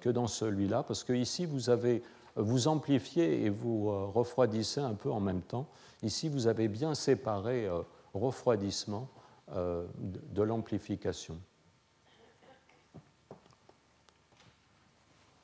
que 0.00 0.10
dans 0.10 0.26
celui-là, 0.26 0.82
parce 0.82 1.04
que 1.04 1.12
ici, 1.12 1.46
vous, 1.46 1.70
avez, 1.70 2.02
vous 2.36 2.68
amplifiez 2.68 3.44
et 3.44 3.50
vous 3.50 4.10
refroidissez 4.12 4.80
un 4.80 4.94
peu 4.94 5.10
en 5.10 5.20
même 5.20 5.40
temps. 5.40 5.66
Ici, 6.02 6.28
vous 6.28 6.46
avez 6.46 6.68
bien 6.68 6.94
séparé 6.94 7.68
refroidissement 8.14 9.08
euh, 9.54 9.84
de 9.98 10.42
l'amplification. 10.42 11.36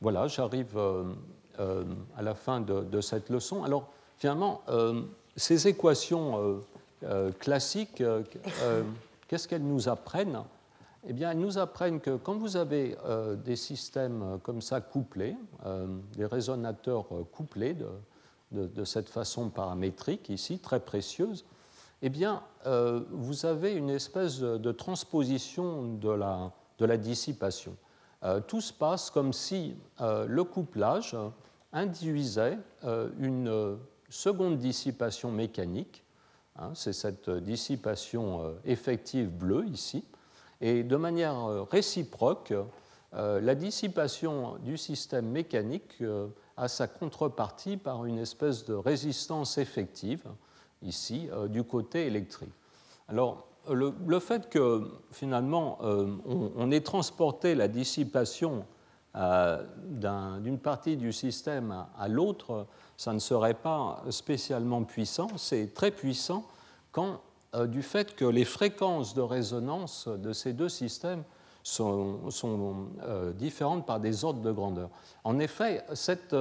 Voilà, 0.00 0.28
j'arrive 0.28 0.78
euh, 0.78 1.04
euh, 1.58 1.84
à 2.16 2.22
la 2.22 2.34
fin 2.34 2.60
de, 2.60 3.00
cette 3.00 3.28
leçon. 3.30 3.64
Alors, 3.64 3.90
finalement, 4.16 4.62
ces 5.36 5.68
équations 5.68 6.62
classiques, 7.38 8.02
qu'est-ce 9.28 9.48
qu'elles 9.48 9.66
nous 9.66 9.88
apprennent 9.88 10.42
Eh 11.06 11.12
bien, 11.12 11.30
elles 11.30 11.38
nous 11.38 11.58
apprennent 11.58 12.00
que 12.00 12.16
quand 12.16 12.36
vous 12.36 12.56
avez 12.56 12.96
des 13.44 13.56
systèmes 13.56 14.38
comme 14.42 14.60
ça 14.60 14.80
couplés, 14.80 15.36
des 16.16 16.26
résonateurs 16.26 17.06
couplés 17.32 17.76
de, 18.52 18.84
cette 18.84 19.08
façon 19.08 19.48
paramétrique 19.48 20.28
ici, 20.28 20.58
très 20.58 20.80
précieuse, 20.80 21.44
eh 22.02 22.10
bien, 22.10 22.42
euh, 22.66 23.00
vous 23.10 23.44
avez 23.46 23.72
une 23.72 23.90
espèce 23.90 24.38
de 24.40 24.72
transposition 24.72 25.94
de 25.94 26.10
la, 26.10 26.96
dissipation. 26.96 27.76
Euh, 28.22 28.40
tout 28.40 28.60
se 28.60 28.72
passe 28.72 29.10
comme 29.10 29.32
si 29.32 29.76
euh, 30.00 30.26
le 30.26 30.44
couplage 30.44 31.16
induisait 31.72 32.58
une 33.18 33.78
seconde 34.08 34.58
dissipation 34.58 35.30
mécanique, 35.30 36.02
hein, 36.56 36.70
c'est 36.74 36.94
cette 36.94 37.28
dissipation 37.28 38.54
effective 38.64 39.28
bleue 39.28 39.66
ici, 39.66 40.02
et 40.60 40.82
de 40.82 40.96
manière 40.96 41.68
réciproque, 41.70 42.52
la 43.12 43.54
dissipation 43.54 44.56
du 44.58 44.76
système 44.76 45.28
mécanique 45.28 46.02
a 46.56 46.68
sa 46.68 46.88
contrepartie 46.88 47.76
par 47.76 48.04
une 48.04 48.18
espèce 48.18 48.64
de 48.64 48.74
résistance 48.74 49.58
effective 49.58 50.24
ici, 50.82 51.28
euh, 51.32 51.48
du 51.48 51.64
côté 51.64 52.06
électrique. 52.06 52.52
Alors, 53.08 53.46
le, 53.70 54.18
fait 54.18 54.48
que 54.48 54.90
finalement 55.12 55.78
euh, 55.82 56.16
on, 56.56 56.70
ait 56.70 56.80
transporté 56.80 57.54
la 57.54 57.68
dissipation 57.68 58.64
euh, 59.14 59.62
d'une 60.40 60.58
partie 60.58 60.96
du 60.96 61.12
système 61.12 61.84
à, 61.98 62.08
l'autre, 62.08 62.66
ça 62.96 63.12
ne 63.12 63.18
serait 63.18 63.54
pas 63.54 64.02
spécialement 64.08 64.84
puissant. 64.84 65.28
C'est 65.36 65.74
très 65.74 65.90
puissant 65.90 66.46
quand, 66.92 67.20
du 67.54 67.82
fait 67.82 68.14
que 68.14 68.24
les 68.24 68.44
fréquences 68.44 69.14
de 69.14 69.22
résonance 69.22 70.08
de 70.08 70.32
ces 70.32 70.52
deux 70.52 70.68
systèmes 70.68 71.24
sont, 71.62 72.30
sont 72.30 72.88
différentes 73.36 73.86
par 73.86 74.00
des 74.00 74.24
ordres 74.24 74.42
de 74.42 74.52
grandeur. 74.52 74.90
En 75.24 75.38
effet, 75.38 75.84
cette 75.94 76.34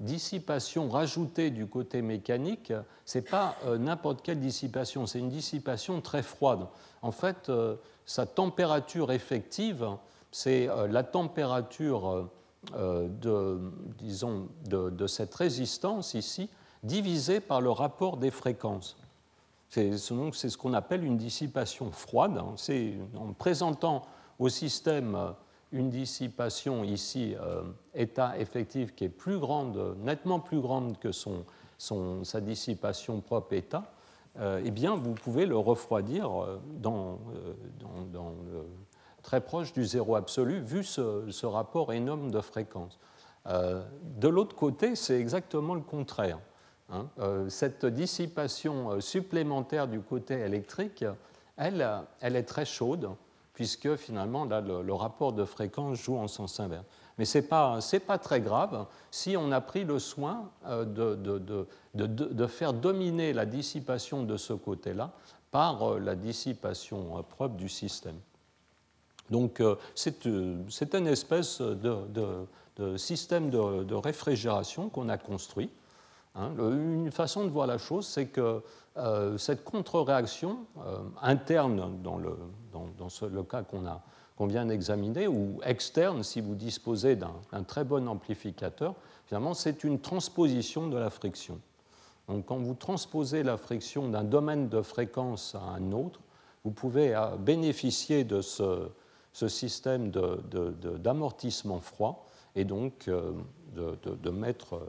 dissipation 0.00 0.88
rajoutée 0.88 1.50
du 1.50 1.66
côté 1.66 2.02
mécanique, 2.02 2.72
ce 3.04 3.18
n'est 3.18 3.22
pas 3.22 3.56
euh, 3.64 3.78
n'importe 3.78 4.22
quelle 4.22 4.40
dissipation, 4.40 5.06
c'est 5.06 5.18
une 5.18 5.28
dissipation 5.28 6.00
très 6.00 6.22
froide. 6.22 6.66
En 7.02 7.12
fait, 7.12 7.48
euh, 7.48 7.76
sa 8.06 8.26
température 8.26 9.12
effective, 9.12 9.86
c'est 10.30 10.68
euh, 10.68 10.86
la 10.88 11.02
température 11.02 12.28
de, 12.72 13.60
disons, 13.98 14.48
de, 14.64 15.06
cette 15.06 15.34
résistance 15.34 16.14
ici, 16.14 16.48
divisée 16.82 17.40
par 17.40 17.60
le 17.60 17.70
rapport 17.70 18.16
des 18.16 18.30
fréquences. 18.30 18.96
C'est 19.74 20.48
ce 20.50 20.56
qu'on 20.56 20.72
appelle 20.72 21.04
une 21.04 21.16
dissipation 21.16 21.90
froide. 21.90 22.40
C'est 22.56 22.94
en 23.16 23.32
présentant 23.32 24.02
au 24.38 24.48
système 24.48 25.34
une 25.74 25.90
dissipation 25.90 26.84
ici, 26.84 27.34
euh, 27.40 27.62
état 27.94 28.38
effectif, 28.38 28.94
qui 28.94 29.04
est 29.04 29.08
plus 29.08 29.38
grande, 29.38 29.96
nettement 29.98 30.38
plus 30.38 30.60
grande 30.60 30.98
que 31.00 31.10
son, 31.10 31.44
sa 31.78 32.40
dissipation 32.40 33.20
propre 33.20 33.54
état, 33.54 33.92
euh, 34.38 34.62
eh 34.64 34.70
bien, 34.70 34.94
vous 34.94 35.14
pouvez 35.14 35.46
le 35.46 35.56
refroidir 35.56 36.30
euh, 36.30 36.60
dans, 36.76 37.18
très 39.22 39.40
proche 39.40 39.72
du 39.72 39.84
zéro 39.84 40.14
absolu, 40.14 40.60
vu 40.60 40.84
ce, 40.84 41.46
rapport 41.46 41.92
énorme 41.92 42.30
de 42.30 42.40
fréquence. 42.40 43.00
de 43.46 44.28
l'autre 44.28 44.54
côté, 44.54 44.94
c'est 44.94 45.18
exactement 45.18 45.74
le 45.74 45.80
contraire. 45.80 46.38
Hein. 46.90 47.08
cette 47.48 47.86
dissipation 47.86 49.00
supplémentaire 49.00 49.88
du 49.88 50.00
côté 50.00 50.34
électrique, 50.34 51.04
elle, 51.56 51.80
est 52.20 52.42
très 52.42 52.64
chaude 52.64 53.08
puisque 53.54 53.94
finalement, 53.94 54.44
là, 54.44 54.60
le, 54.60 54.92
rapport 54.92 55.32
de 55.32 55.44
fréquence 55.44 55.98
joue 55.98 56.16
en 56.16 56.28
sens 56.28 56.58
inverse. 56.60 56.84
Mais 57.16 57.24
ce 57.24 57.38
n'est 57.38 58.00
pas, 58.00 58.18
très 58.18 58.40
grave 58.40 58.86
si 59.10 59.36
on 59.36 59.52
a 59.52 59.60
pris 59.60 59.84
le 59.84 60.00
soin 60.00 60.50
euh, 60.66 60.84
de, 60.84 61.66
de, 61.94 62.46
faire 62.46 62.72
dominer 62.72 63.32
la 63.32 63.46
dissipation 63.46 64.24
de 64.24 64.36
ce 64.36 64.52
côté-là 64.52 65.12
par 65.52 65.82
euh, 65.82 66.00
la 66.00 66.16
dissipation 66.16 67.16
euh, 67.18 67.22
propre 67.22 67.54
du 67.54 67.68
système. 67.68 68.18
Donc 69.30 69.62
c'est 69.94 70.26
une 70.26 71.06
espèce 71.06 71.62
de, 71.62 72.98
système 72.98 73.48
de, 73.48 73.94
réfrigération 73.94 74.90
qu'on 74.90 75.08
a 75.08 75.16
construit. 75.16 75.70
Hein. 76.34 76.50
Une 76.58 77.12
façon 77.12 77.44
de 77.44 77.50
voir 77.50 77.66
la 77.66 77.78
chose, 77.78 78.06
c'est 78.06 78.26
que 78.26 78.62
euh, 78.96 79.38
cette 79.38 79.64
contre-réaction 79.64 80.58
euh, 80.78 80.98
interne 81.20 82.00
dans 82.02 82.16
le, 82.16 82.36
dans, 82.72 83.08
le 83.28 83.42
cas 83.42 83.62
qu'on 83.62 83.84
qu'on 84.36 84.46
vient 84.46 84.66
d'examiner, 84.66 85.28
ou 85.28 85.60
externe 85.64 86.24
si 86.24 86.40
vous 86.40 86.56
disposez 86.56 87.14
d'un 87.14 87.62
très 87.62 87.84
bon 87.84 88.08
amplificateur, 88.08 88.94
finalement 89.26 89.54
c'est 89.54 89.84
une 89.84 90.00
transposition 90.00 90.88
de 90.88 90.96
la 90.96 91.08
friction. 91.08 91.60
Donc 92.28 92.46
quand 92.46 92.58
vous 92.58 92.74
transposez 92.74 93.44
la 93.44 93.56
friction 93.56 94.08
d'un 94.08 94.24
domaine 94.24 94.68
de 94.68 94.82
fréquence 94.82 95.54
à 95.54 95.60
un 95.60 95.92
autre, 95.92 96.20
vous 96.64 96.72
pouvez 96.72 97.14
euh, 97.14 97.36
bénéficier 97.36 98.24
de 98.24 98.40
ce 98.40 98.90
système 99.48 100.10
d'amortissement 100.10 101.78
froid 101.78 102.26
et 102.56 102.64
donc 102.64 103.08
de, 103.08 104.30
mettre 104.30 104.80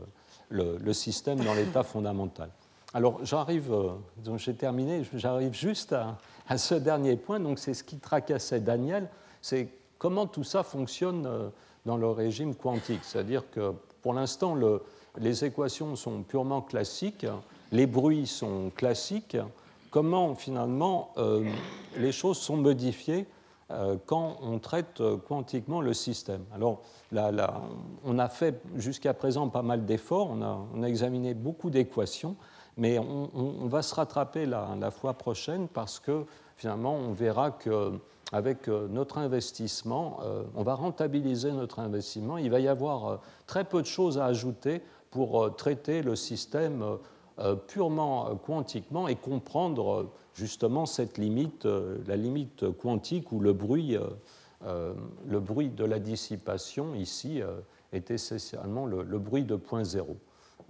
le, 0.49 0.93
système 0.93 1.39
dans 1.39 1.53
l'état 1.53 1.83
fondamental. 1.83 2.49
Alors 2.93 3.19
j'arrive, 3.23 3.73
euh, 3.73 3.89
donc 4.23 4.39
j'ai 4.39 4.53
terminé, 4.53 5.03
j'arrive 5.13 5.53
juste 5.53 5.93
à, 5.93 6.57
ce 6.57 6.75
dernier 6.75 7.17
point, 7.17 7.39
donc 7.39 7.59
c'est 7.59 7.73
ce 7.73 7.83
qui 7.83 7.97
tracassait 7.97 8.59
Daniel, 8.59 9.09
c'est 9.41 9.69
comment 9.97 10.27
tout 10.27 10.43
ça 10.43 10.63
fonctionne 10.63 11.25
euh, 11.25 11.49
dans 11.85 11.97
le 11.97 12.07
régime 12.07 12.55
quantique. 12.55 13.01
C'est-à-dire 13.03 13.49
que 13.51 13.73
pour 14.01 14.13
l'instant, 14.13 14.55
les 15.17 15.45
équations 15.45 15.95
sont 15.95 16.23
purement 16.23 16.61
classiques, 16.61 17.25
les 17.71 17.87
bruits 17.87 18.27
sont 18.27 18.71
classiques, 18.75 19.37
comment 19.89 20.35
finalement 20.35 21.13
euh, 21.17 21.49
les 21.97 22.11
choses 22.11 22.37
sont 22.37 22.57
modifiées 22.57 23.25
quand 24.05 24.37
on 24.41 24.59
traite 24.59 25.01
quantiquement 25.27 25.81
le 25.81 25.93
système. 25.93 26.43
Alors 26.53 26.81
là, 27.11 27.61
on 28.03 28.19
a 28.19 28.29
fait 28.29 28.61
jusqu'à 28.75 29.13
présent 29.13 29.49
pas 29.49 29.63
mal 29.63 29.85
d'efforts, 29.85 30.29
on 30.31 30.83
a 30.83 30.87
examiné 30.87 31.33
beaucoup 31.33 31.69
d'équations, 31.69 32.35
mais 32.77 32.99
on, 32.99 33.67
va 33.67 33.81
se 33.81 33.95
rattraper 33.95 34.45
la, 34.45 34.75
la, 34.79 34.91
fois 34.91 35.13
prochaine 35.13 35.67
parce 35.67 35.99
que 35.99 36.25
finalement, 36.57 36.93
on 36.93 37.13
verra 37.13 37.51
qu'avec 37.51 38.67
notre 38.67 39.17
investissement, 39.17 40.19
on 40.55 40.63
va 40.63 40.75
rentabiliser 40.75 41.51
notre 41.51 41.79
investissement. 41.79 42.37
Il 42.37 42.51
va 42.51 42.59
y 42.59 42.67
avoir 42.67 43.21
très 43.47 43.63
peu 43.63 43.81
de 43.81 43.87
choses 43.87 44.19
à 44.19 44.25
ajouter 44.25 44.83
pour 45.09 45.55
traiter 45.55 46.03
le 46.03 46.15
système 46.15 46.97
purement 47.67 48.35
quantiquement 48.37 49.07
et 49.07 49.15
comprendre 49.15 50.11
justement 50.33 50.85
cette 50.85 51.17
limite, 51.17 51.65
la 51.65 52.15
limite 52.15 52.71
quantique 52.77 53.31
où 53.31 53.39
le 53.39 53.51
bruit, 53.53 53.97
le 54.63 55.39
bruit 55.39 55.69
de 55.69 55.83
la 55.83 55.99
dissipation 55.99 56.95
ici 56.95 57.41
est 57.91 58.11
essentiellement 58.11 58.85
le, 58.85 59.19
bruit 59.19 59.43
de 59.43 59.55
point 59.55 59.83
zéro. 59.83 60.17